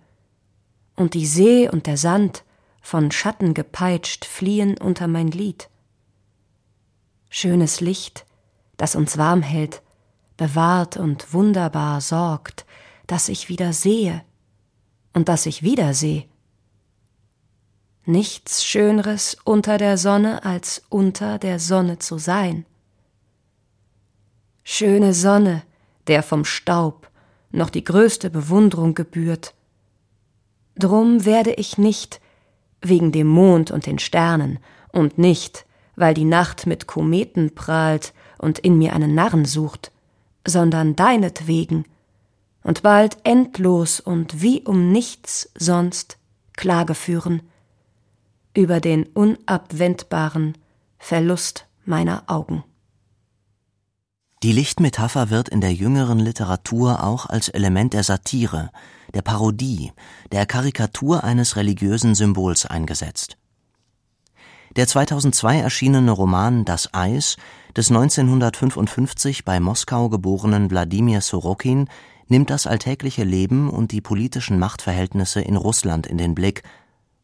und 0.96 1.14
die 1.14 1.26
See 1.26 1.68
und 1.68 1.86
der 1.86 1.96
Sand, 1.96 2.44
von 2.82 3.10
Schatten 3.10 3.54
gepeitscht, 3.54 4.24
fliehen 4.24 4.76
unter 4.76 5.06
mein 5.06 5.28
Lied. 5.28 5.70
Schönes 7.28 7.80
Licht, 7.80 8.26
das 8.76 8.96
uns 8.96 9.16
warm 9.16 9.42
hält, 9.42 9.82
bewahrt 10.36 10.96
und 10.96 11.32
wunderbar 11.32 12.00
sorgt, 12.00 12.66
dass 13.06 13.28
ich 13.28 13.48
wieder 13.48 13.72
sehe 13.72 14.24
und 15.12 15.28
dass 15.28 15.46
ich 15.46 15.62
wieder 15.62 15.94
seh. 15.94 16.29
Nichts 18.06 18.64
Schöneres 18.64 19.36
unter 19.44 19.76
der 19.76 19.98
Sonne, 19.98 20.44
als 20.44 20.82
unter 20.88 21.38
der 21.38 21.58
Sonne 21.58 21.98
zu 21.98 22.16
sein. 22.16 22.64
Schöne 24.64 25.12
Sonne, 25.12 25.62
der 26.06 26.22
vom 26.22 26.46
Staub 26.46 27.10
noch 27.50 27.68
die 27.68 27.84
größte 27.84 28.30
Bewundrung 28.30 28.94
gebührt. 28.94 29.54
Drum 30.76 31.26
werde 31.26 31.52
ich 31.52 31.76
nicht 31.76 32.20
wegen 32.80 33.12
dem 33.12 33.26
Mond 33.26 33.70
und 33.70 33.84
den 33.84 33.98
Sternen 33.98 34.60
und 34.92 35.18
nicht, 35.18 35.66
weil 35.94 36.14
die 36.14 36.24
Nacht 36.24 36.66
mit 36.66 36.86
Kometen 36.86 37.54
prahlt 37.54 38.14
und 38.38 38.58
in 38.60 38.78
mir 38.78 38.94
einen 38.94 39.14
Narren 39.14 39.44
sucht, 39.44 39.92
sondern 40.46 40.96
deinetwegen 40.96 41.84
und 42.62 42.82
bald 42.82 43.18
endlos 43.24 44.00
und 44.00 44.40
wie 44.40 44.62
um 44.62 44.90
nichts 44.90 45.50
sonst 45.54 46.16
Klage 46.54 46.94
führen 46.94 47.42
über 48.54 48.80
den 48.80 49.04
unabwendbaren 49.04 50.56
Verlust 50.98 51.66
meiner 51.84 52.24
Augen. 52.26 52.64
Die 54.42 54.52
Lichtmetapher 54.52 55.28
wird 55.28 55.50
in 55.50 55.60
der 55.60 55.74
jüngeren 55.74 56.18
Literatur 56.18 57.04
auch 57.04 57.26
als 57.26 57.48
Element 57.48 57.92
der 57.92 58.04
Satire, 58.04 58.70
der 59.12 59.22
Parodie, 59.22 59.92
der 60.32 60.46
Karikatur 60.46 61.24
eines 61.24 61.56
religiösen 61.56 62.14
Symbols 62.14 62.64
eingesetzt. 62.64 63.36
Der 64.76 64.86
2002 64.86 65.58
erschienene 65.58 66.12
Roman 66.12 66.64
Das 66.64 66.94
Eis 66.94 67.36
des 67.76 67.90
1955 67.90 69.44
bei 69.44 69.60
Moskau 69.60 70.08
geborenen 70.08 70.70
Wladimir 70.70 71.20
Sorokin 71.20 71.88
nimmt 72.28 72.50
das 72.50 72.66
alltägliche 72.66 73.24
Leben 73.24 73.68
und 73.68 73.90
die 73.92 74.00
politischen 74.00 74.58
Machtverhältnisse 74.58 75.40
in 75.40 75.56
Russland 75.56 76.06
in 76.06 76.16
den 76.16 76.34
Blick 76.34 76.62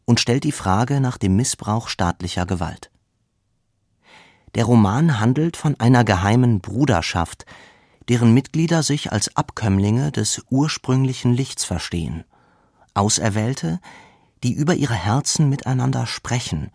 und 0.07 0.19
stellt 0.19 0.45
die 0.45 0.53
Frage 0.53 0.99
nach 1.01 1.17
dem 1.17 1.35
Missbrauch 1.35 1.89
staatlicher 1.89 2.45
Gewalt. 2.45 2.89
Der 4.55 4.63
Roman 4.63 5.19
handelt 5.19 5.57
von 5.57 5.79
einer 5.79 6.03
geheimen 6.03 6.61
Bruderschaft, 6.61 7.45
deren 8.07 8.33
Mitglieder 8.33 8.81
sich 8.83 9.11
als 9.11 9.35
Abkömmlinge 9.35 10.11
des 10.11 10.41
ursprünglichen 10.49 11.33
Lichts 11.33 11.65
verstehen, 11.65 12.23
Auserwählte, 12.93 13.79
die 14.43 14.53
über 14.53 14.75
ihre 14.75 14.95
Herzen 14.95 15.49
miteinander 15.49 16.07
sprechen, 16.07 16.71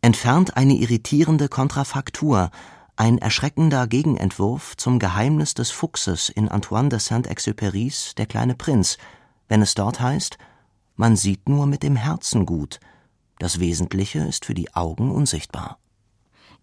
entfernt 0.00 0.56
eine 0.56 0.74
irritierende 0.74 1.48
Kontrafaktur, 1.48 2.50
ein 2.94 3.18
erschreckender 3.18 3.88
Gegenentwurf 3.88 4.76
zum 4.76 5.00
Geheimnis 5.00 5.54
des 5.54 5.72
Fuchses 5.72 6.28
in 6.28 6.48
Antoine 6.48 6.90
de 6.90 7.00
Saint-Exupérys 7.00 8.14
Der 8.14 8.26
kleine 8.26 8.54
Prinz, 8.54 8.98
wenn 9.48 9.62
es 9.62 9.74
dort 9.74 10.00
heißt, 10.00 10.38
man 10.96 11.16
sieht 11.16 11.48
nur 11.48 11.66
mit 11.66 11.82
dem 11.82 11.96
Herzen 11.96 12.46
gut, 12.46 12.80
das 13.38 13.60
Wesentliche 13.60 14.20
ist 14.20 14.44
für 14.44 14.54
die 14.54 14.72
Augen 14.74 15.10
unsichtbar. 15.10 15.78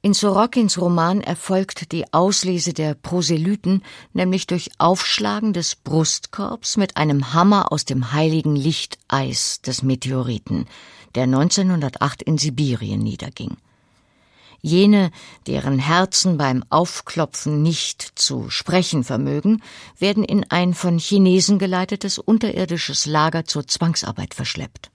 In 0.02 0.14
Sorokins 0.14 0.80
Roman 0.80 1.20
erfolgt 1.20 1.92
die 1.92 2.14
Auslese 2.14 2.72
der 2.72 2.94
Proselyten 2.94 3.84
nämlich 4.14 4.48
durch 4.48 4.70
Aufschlagen 4.78 5.52
des 5.52 5.76
Brustkorbs 5.76 6.78
mit 6.78 6.96
einem 6.96 7.34
Hammer 7.34 7.74
aus 7.74 7.84
dem 7.84 8.14
heiligen 8.14 8.56
Lichteis 8.56 9.60
des 9.62 9.84
Meteoriten, 9.84 10.68
der 11.16 11.24
1908 11.24 12.22
in 12.22 12.38
Sibirien 12.38 13.02
niederging. 13.02 13.58
Jene, 14.62 15.12
deren 15.48 15.80
Herzen 15.80 16.38
beim 16.38 16.64
Aufklopfen 16.70 17.62
nicht 17.62 18.02
zu 18.16 18.50
sprechen 18.50 19.04
vermögen, 19.04 19.62
werden 19.98 20.24
in 20.24 20.46
ein 20.50 20.74
von 20.74 21.00
Chinesen 21.00 21.60
geleitetes 21.60 22.20
unterirdisches 22.20 23.06
Lager 23.06 23.46
zur 23.46 23.68
Zwangsarbeit 23.68 24.34
verschleppt. 24.34 24.92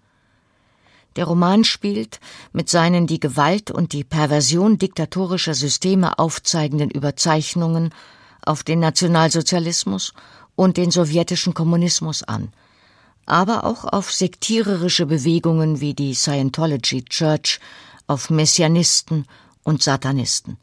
Der 1.16 1.26
Roman 1.26 1.64
spielt 1.64 2.20
mit 2.52 2.68
seinen 2.68 3.06
die 3.06 3.20
Gewalt 3.20 3.70
und 3.70 3.92
die 3.92 4.04
Perversion 4.04 4.78
diktatorischer 4.78 5.54
Systeme 5.54 6.18
aufzeigenden 6.18 6.90
Überzeichnungen 6.90 7.90
auf 8.44 8.64
den 8.64 8.80
Nationalsozialismus 8.80 10.12
und 10.56 10.76
den 10.76 10.90
sowjetischen 10.90 11.54
Kommunismus 11.54 12.22
an, 12.22 12.52
aber 13.26 13.64
auch 13.64 13.84
auf 13.84 14.12
sektiererische 14.12 15.06
Bewegungen 15.06 15.80
wie 15.80 15.94
die 15.94 16.14
Scientology 16.14 17.04
Church, 17.04 17.60
auf 18.06 18.28
Messianisten 18.28 19.26
und 19.64 19.82
Satanisten. 19.82 20.58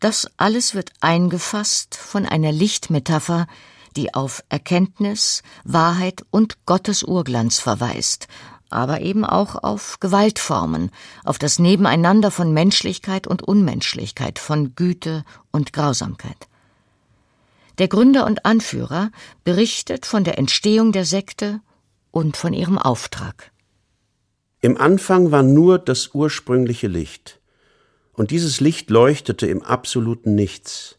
Das 0.00 0.30
alles 0.36 0.74
wird 0.74 0.92
eingefasst 1.00 1.94
von 1.94 2.26
einer 2.26 2.52
Lichtmetapher, 2.52 3.46
die 3.96 4.12
auf 4.12 4.42
Erkenntnis, 4.48 5.42
Wahrheit 5.64 6.26
und 6.30 6.66
Gottes 6.66 7.04
Urglanz 7.04 7.58
verweist 7.60 8.28
aber 8.74 9.00
eben 9.00 9.24
auch 9.24 9.54
auf 9.62 10.00
Gewaltformen, 10.00 10.90
auf 11.22 11.38
das 11.38 11.58
Nebeneinander 11.60 12.32
von 12.32 12.52
Menschlichkeit 12.52 13.26
und 13.26 13.42
Unmenschlichkeit, 13.42 14.40
von 14.40 14.74
Güte 14.74 15.24
und 15.52 15.72
Grausamkeit. 15.72 16.48
Der 17.78 17.88
Gründer 17.88 18.26
und 18.26 18.44
Anführer 18.44 19.10
berichtet 19.44 20.06
von 20.06 20.24
der 20.24 20.38
Entstehung 20.38 20.90
der 20.90 21.04
Sekte 21.04 21.60
und 22.10 22.36
von 22.36 22.52
ihrem 22.52 22.78
Auftrag. 22.78 23.52
Im 24.60 24.76
Anfang 24.76 25.30
war 25.30 25.42
nur 25.42 25.78
das 25.78 26.10
ursprüngliche 26.12 26.88
Licht, 26.88 27.40
und 28.14 28.30
dieses 28.30 28.60
Licht 28.60 28.90
leuchtete 28.90 29.46
im 29.46 29.62
absoluten 29.62 30.34
Nichts, 30.34 30.98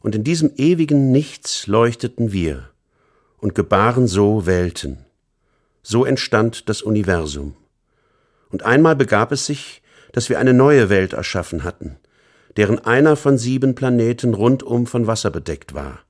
und 0.00 0.14
in 0.14 0.24
diesem 0.24 0.52
ewigen 0.56 1.10
Nichts 1.12 1.66
leuchteten 1.66 2.32
wir 2.32 2.70
und 3.38 3.54
gebaren 3.54 4.06
so 4.06 4.46
Welten. 4.46 5.04
So 5.82 6.04
entstand 6.04 6.68
das 6.68 6.82
Universum. 6.82 7.56
Und 8.50 8.64
einmal 8.64 8.96
begab 8.96 9.32
es 9.32 9.46
sich, 9.46 9.82
dass 10.12 10.28
wir 10.28 10.38
eine 10.38 10.54
neue 10.54 10.88
Welt 10.88 11.12
erschaffen 11.12 11.64
hatten, 11.64 11.96
deren 12.56 12.78
einer 12.78 13.16
von 13.16 13.36
sieben 13.36 13.74
Planeten 13.74 14.34
rundum 14.34 14.86
von 14.86 15.06
Wasser 15.06 15.30
bedeckt 15.30 15.74
war. 15.74 16.00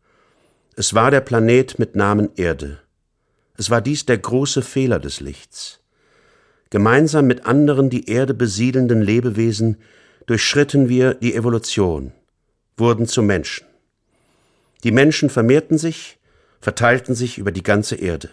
Es 0.76 0.94
war 0.94 1.11
der 1.11 1.22
Planet 1.22 1.78
mit 1.78 1.97
Namen 1.97 2.28
Erde. 2.36 2.78
Es 3.57 3.70
war 3.70 3.80
dies 3.80 4.05
der 4.07 4.18
große 4.18 4.62
Fehler 4.62 5.01
des 5.01 5.20
Lichts. 5.20 5.80
Gemeinsam 6.70 7.26
mit 7.26 7.47
anderen 7.47 7.88
die 7.88 8.09
Erde 8.11 8.34
besiedelnden 8.34 9.01
Lebewesen 9.01 9.78
durchschritten 10.27 10.89
wir 10.89 11.14
die 11.14 11.35
Evolution, 11.35 12.12
wurden 12.77 13.07
zu 13.07 13.22
Menschen. 13.22 13.66
Die 14.85 14.93
Menschen 14.93 15.31
vermehrten 15.31 15.79
sich, 15.79 16.18
verteilten 16.61 17.14
sich 17.14 17.39
über 17.39 17.53
die 17.53 17.62
ganze 17.62 17.97
Erde. 17.97 18.31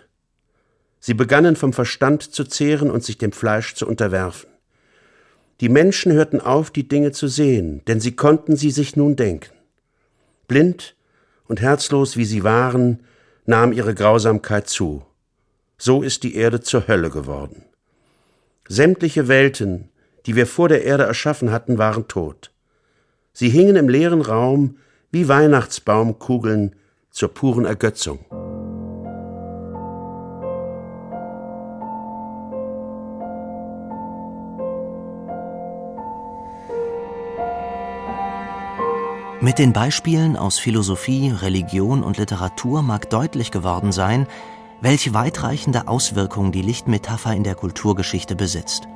Sie 0.99 1.13
begannen 1.13 1.55
vom 1.55 1.73
Verstand 1.73 2.23
zu 2.23 2.43
zehren 2.43 2.89
und 2.89 3.03
sich 3.03 3.17
dem 3.17 3.31
Fleisch 3.31 3.75
zu 3.75 3.87
unterwerfen. 3.87 4.49
Die 5.61 5.69
Menschen 5.69 6.11
hörten 6.11 6.41
auf, 6.41 6.71
die 6.71 6.87
Dinge 6.87 7.11
zu 7.11 7.27
sehen, 7.27 7.81
denn 7.87 7.99
sie 7.99 8.15
konnten 8.15 8.55
sie 8.55 8.71
sich 8.71 8.95
nun 8.95 9.15
denken. 9.15 9.53
Blind 10.47 10.95
und 11.47 11.61
herzlos 11.61 12.17
wie 12.17 12.25
sie 12.25 12.43
waren, 12.43 13.01
nahm 13.45 13.71
ihre 13.71 13.93
Grausamkeit 13.93 14.67
zu. 14.67 15.05
So 15.77 16.01
ist 16.01 16.23
die 16.23 16.35
Erde 16.35 16.61
zur 16.61 16.87
Hölle 16.87 17.09
geworden. 17.09 17.65
Sämtliche 18.67 19.27
Welten, 19.27 19.89
die 20.25 20.35
wir 20.35 20.47
vor 20.47 20.69
der 20.69 20.83
Erde 20.83 21.03
erschaffen 21.03 21.51
hatten, 21.51 21.77
waren 21.77 22.07
tot. 22.07 22.51
Sie 23.33 23.49
hingen 23.49 23.75
im 23.75 23.89
leeren 23.89 24.21
Raum 24.21 24.77
wie 25.11 25.27
Weihnachtsbaumkugeln 25.27 26.75
zur 27.11 27.29
puren 27.29 27.65
Ergötzung. 27.65 28.19
Mit 39.43 39.59
den 39.59 39.73
Beispielen 39.73 40.37
aus 40.37 40.57
Philosophie, 40.57 41.29
Religion 41.29 42.01
und 42.01 42.17
Literatur 42.17 42.81
mag 42.81 43.09
deutlich 43.09 43.51
geworden 43.51 43.91
sein, 43.91 44.25
welche 44.79 45.13
weitreichende 45.13 45.89
Auswirkungen 45.89 46.53
die 46.53 46.61
Lichtmetapher 46.61 47.33
in 47.35 47.43
der 47.43 47.55
Kulturgeschichte 47.55 48.37
besitzt. 48.37 48.87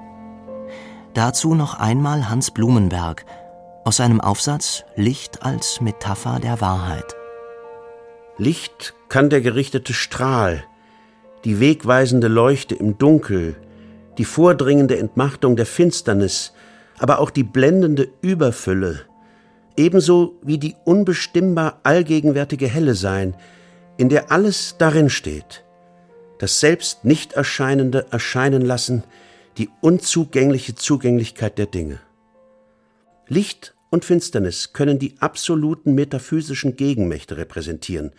Dazu 1.17 1.55
noch 1.55 1.79
einmal 1.79 2.29
Hans 2.29 2.51
Blumenberg 2.51 3.25
aus 3.85 3.97
seinem 3.97 4.21
Aufsatz 4.21 4.83
Licht 4.95 5.41
als 5.41 5.81
Metapher 5.81 6.39
der 6.39 6.61
Wahrheit. 6.61 7.15
Licht 8.37 8.93
kann 9.09 9.31
der 9.31 9.41
gerichtete 9.41 9.95
Strahl, 9.95 10.63
die 11.43 11.59
wegweisende 11.59 12.27
Leuchte 12.27 12.75
im 12.75 12.99
Dunkel, 12.99 13.55
die 14.19 14.25
vordringende 14.25 14.99
Entmachtung 14.99 15.55
der 15.55 15.65
Finsternis, 15.65 16.53
aber 16.99 17.17
auch 17.17 17.31
die 17.31 17.43
blendende 17.43 18.09
Überfülle, 18.21 19.01
ebenso 19.75 20.35
wie 20.43 20.59
die 20.59 20.75
unbestimmbar 20.85 21.79
allgegenwärtige 21.81 22.67
Helle 22.67 22.93
sein, 22.93 23.35
in 23.97 24.09
der 24.09 24.31
alles 24.31 24.75
darin 24.77 25.09
steht, 25.09 25.65
das 26.37 26.59
selbst 26.59 27.05
nicht 27.05 27.33
Erscheinende 27.33 28.05
erscheinen 28.11 28.61
lassen, 28.61 29.03
die 29.57 29.69
unzugängliche 29.81 30.75
Zugänglichkeit 30.75 31.57
der 31.57 31.65
Dinge. 31.65 31.99
Licht 33.27 33.73
und 33.89 34.05
Finsternis 34.05 34.73
können 34.73 34.99
die 34.99 35.15
absoluten 35.19 35.95
metaphysischen 35.95 36.75
Gegenmächte 36.75 37.37
repräsentieren, 37.37 38.11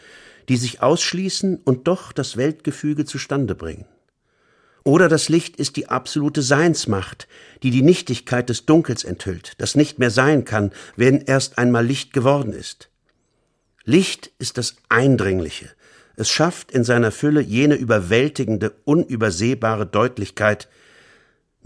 die 0.49 0.57
sich 0.57 0.83
ausschließen 0.83 1.59
und 1.65 1.87
doch 1.87 2.13
das 2.13 2.37
Weltgefüge 2.37 3.05
zustande 3.05 3.55
bringen. 3.55 3.87
Oder 4.85 5.09
das 5.09 5.29
Licht 5.29 5.57
ist 5.57 5.77
die 5.77 5.89
absolute 5.89 6.41
Seinsmacht, 6.41 7.29
die 7.63 7.71
die 7.71 7.83
Nichtigkeit 7.83 8.49
des 8.49 8.65
Dunkels 8.65 9.05
enthüllt, 9.05 9.53
das 9.59 9.75
nicht 9.75 9.99
mehr 9.99 10.11
sein 10.11 10.45
kann, 10.45 10.73
wenn 10.97 11.21
erst 11.21 11.59
einmal 11.59 11.85
Licht 11.85 12.13
geworden 12.13 12.53
ist. 12.53 12.89
Licht 13.85 14.31
ist 14.39 14.57
das 14.57 14.77
Eindringliche. 14.89 15.71
Es 16.17 16.31
schafft 16.31 16.73
in 16.73 16.85
seiner 16.85 17.11
Fülle 17.11 17.41
jene 17.41 17.75
überwältigende, 17.75 18.73
unübersehbare 18.85 19.87
Deutlichkeit, 19.87 20.69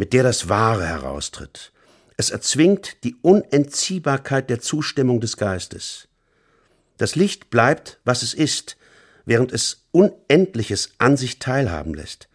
mit 0.02 0.12
der 0.12 0.24
das 0.24 0.48
Wahre 0.48 0.84
heraustritt. 0.84 1.70
Es 2.16 2.30
erzwingt 2.30 3.04
die 3.04 3.14
Unentziehbarkeit 3.22 4.50
der 4.50 4.58
Zustimmung 4.58 5.20
des 5.20 5.36
Geistes. 5.36 6.08
Das 6.96 7.14
Licht 7.14 7.50
bleibt, 7.50 8.00
was 8.04 8.24
es 8.24 8.34
ist, 8.34 8.76
während 9.26 9.52
es 9.52 9.86
Unendliches 9.92 10.90
an 10.98 11.16
sich 11.16 11.38
teilhaben 11.38 11.94
lässt. 11.94 12.26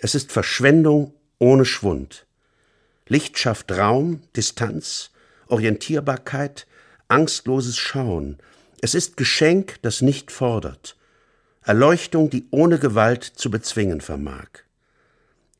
Es 0.00 0.14
ist 0.14 0.32
Verschwendung 0.32 1.12
ohne 1.38 1.66
Schwund. 1.66 2.24
Licht 3.08 3.38
schafft 3.38 3.70
Raum, 3.72 4.22
Distanz, 4.34 5.10
Orientierbarkeit, 5.48 6.66
angstloses 7.08 7.76
Schauen. 7.76 8.38
Es 8.80 8.94
ist 8.94 9.18
Geschenk, 9.18 9.76
das 9.82 10.00
nicht 10.00 10.32
fordert. 10.32 10.96
Erleuchtung, 11.60 12.30
die 12.30 12.46
ohne 12.50 12.78
Gewalt 12.78 13.22
zu 13.22 13.50
bezwingen 13.50 14.00
vermag. 14.00 14.48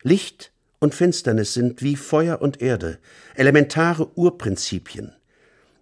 Licht 0.02 0.51
und 0.82 0.96
Finsternis 0.96 1.54
sind 1.54 1.80
wie 1.80 1.94
Feuer 1.94 2.42
und 2.42 2.60
Erde, 2.60 2.98
elementare 3.36 4.10
Urprinzipien. 4.18 5.12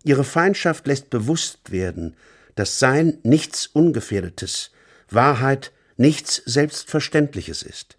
Ihre 0.04 0.24
Feindschaft 0.24 0.86
lässt 0.86 1.08
bewusst 1.08 1.72
werden, 1.72 2.16
dass 2.54 2.78
Sein 2.78 3.16
nichts 3.22 3.66
Ungefährdetes, 3.66 4.72
Wahrheit 5.08 5.72
nichts 5.96 6.42
Selbstverständliches 6.44 7.62
ist. 7.62 7.96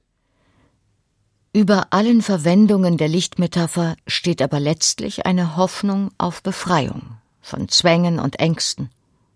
Über 1.53 1.87
allen 1.89 2.21
Verwendungen 2.21 2.97
der 2.97 3.07
Lichtmetapher 3.07 3.95
steht 4.05 4.41
aber 4.41 4.59
letztlich 4.59 5.25
eine 5.25 5.57
Hoffnung 5.57 6.11
auf 6.19 6.43
Befreiung 6.43 7.17
von 7.41 7.67
Zwängen 7.67 8.19
und 8.19 8.39
Ängsten, 8.39 8.91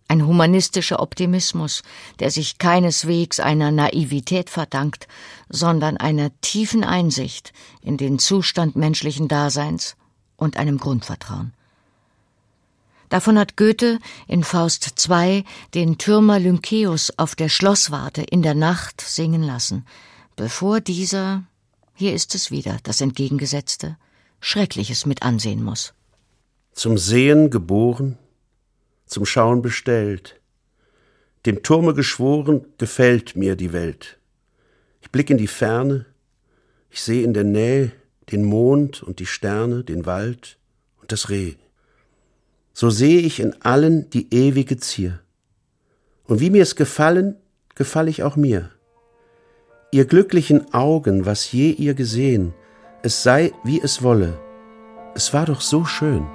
ein 0.08 0.26
humanistischer 0.26 1.00
Optimismus, 1.00 1.82
der 2.20 2.32
sich 2.32 2.58
keineswegs 2.58 3.40
einer 3.40 3.72
Naivität 3.72 4.50
verdankt, 4.50 5.08
sondern 5.50 5.98
einer 5.98 6.30
tiefen 6.42 6.84
Einsicht 6.84 7.54
in 7.82 7.98
den 7.98 8.20
Zustand 8.20 8.76
menschlichen 8.76 9.28
Daseins 9.28 9.96
und 10.36 10.58
einem 10.58 10.78
Grundvertrauen. 10.78 11.54
Davon 13.10 13.38
hat 13.38 13.56
Goethe 13.56 14.00
in 14.28 14.44
Faust 14.44 15.10
II 15.10 15.44
den 15.74 15.98
Türmer 15.98 16.40
Lynkeus 16.40 17.14
auf 17.18 17.36
der 17.36 17.50
Schlosswarte 17.50 18.24
in 18.24 18.42
der 18.42 18.56
Nacht 18.56 19.02
singen 19.02 19.44
lassen, 19.44 19.86
bevor 20.36 20.82
dieser 20.82 21.44
hier 21.98 22.14
ist 22.14 22.36
es 22.36 22.52
wieder, 22.52 22.78
das 22.84 23.00
Entgegengesetzte, 23.00 23.98
Schreckliches 24.42 25.06
mit 25.06 25.24
ansehen 25.24 25.64
muss. 25.64 25.94
Zum 26.74 26.98
Sehen 26.98 27.50
geboren, 27.50 28.18
zum 29.06 29.26
Schauen 29.26 29.62
bestellt, 29.62 30.40
dem 31.46 31.64
Turme 31.64 31.94
geschworen, 31.94 32.66
gefällt 32.78 33.36
mir 33.36 33.56
die 33.56 33.74
Welt. 33.74 34.18
Ich 35.02 35.12
blick 35.12 35.30
in 35.30 35.38
die 35.38 35.48
Ferne, 35.48 36.06
ich 36.90 37.02
sehe 37.02 37.24
in 37.24 37.34
der 37.34 37.44
Nähe 37.44 37.92
den 38.32 38.44
Mond 38.44 39.04
und 39.04 39.20
die 39.20 39.26
Sterne, 39.26 39.84
den 39.84 40.06
Wald 40.06 40.58
und 41.02 41.12
das 41.12 41.30
Reh. 41.30 41.54
So 42.74 42.90
sehe 42.90 43.20
ich 43.20 43.40
in 43.40 43.62
allen 43.62 44.10
die 44.10 44.34
ewige 44.34 44.78
Zier. 44.78 45.20
Und 46.24 46.40
wie 46.40 46.50
mir's 46.50 46.76
gefallen, 46.76 47.38
gefall 47.76 48.08
ich 48.08 48.24
auch 48.24 48.36
mir 48.36 48.72
ihr 49.96 50.04
glücklichen 50.04 50.74
Augen, 50.74 51.26
was 51.26 51.50
je 51.54 51.72
ihr 51.72 51.94
gesehen, 51.94 52.54
es 53.02 53.24
sei, 53.24 53.54
wie 53.64 53.80
es 53.82 54.04
wolle, 54.04 54.38
es 55.16 55.34
war 55.34 55.46
doch 55.46 55.62
so 55.62 55.86
schön. 55.86 56.28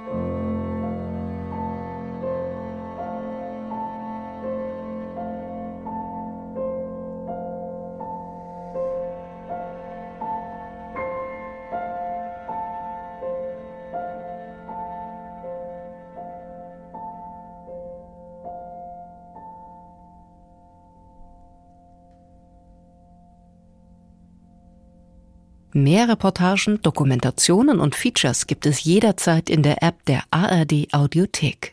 Mehr 25.73 26.09
Reportagen, 26.09 26.81
Dokumentationen 26.81 27.79
und 27.79 27.95
Features 27.95 28.45
gibt 28.45 28.65
es 28.65 28.83
jederzeit 28.83 29.49
in 29.49 29.63
der 29.63 29.81
App 29.81 30.03
der 30.05 30.23
ARD 30.29 30.87
Audiothek. 30.91 31.69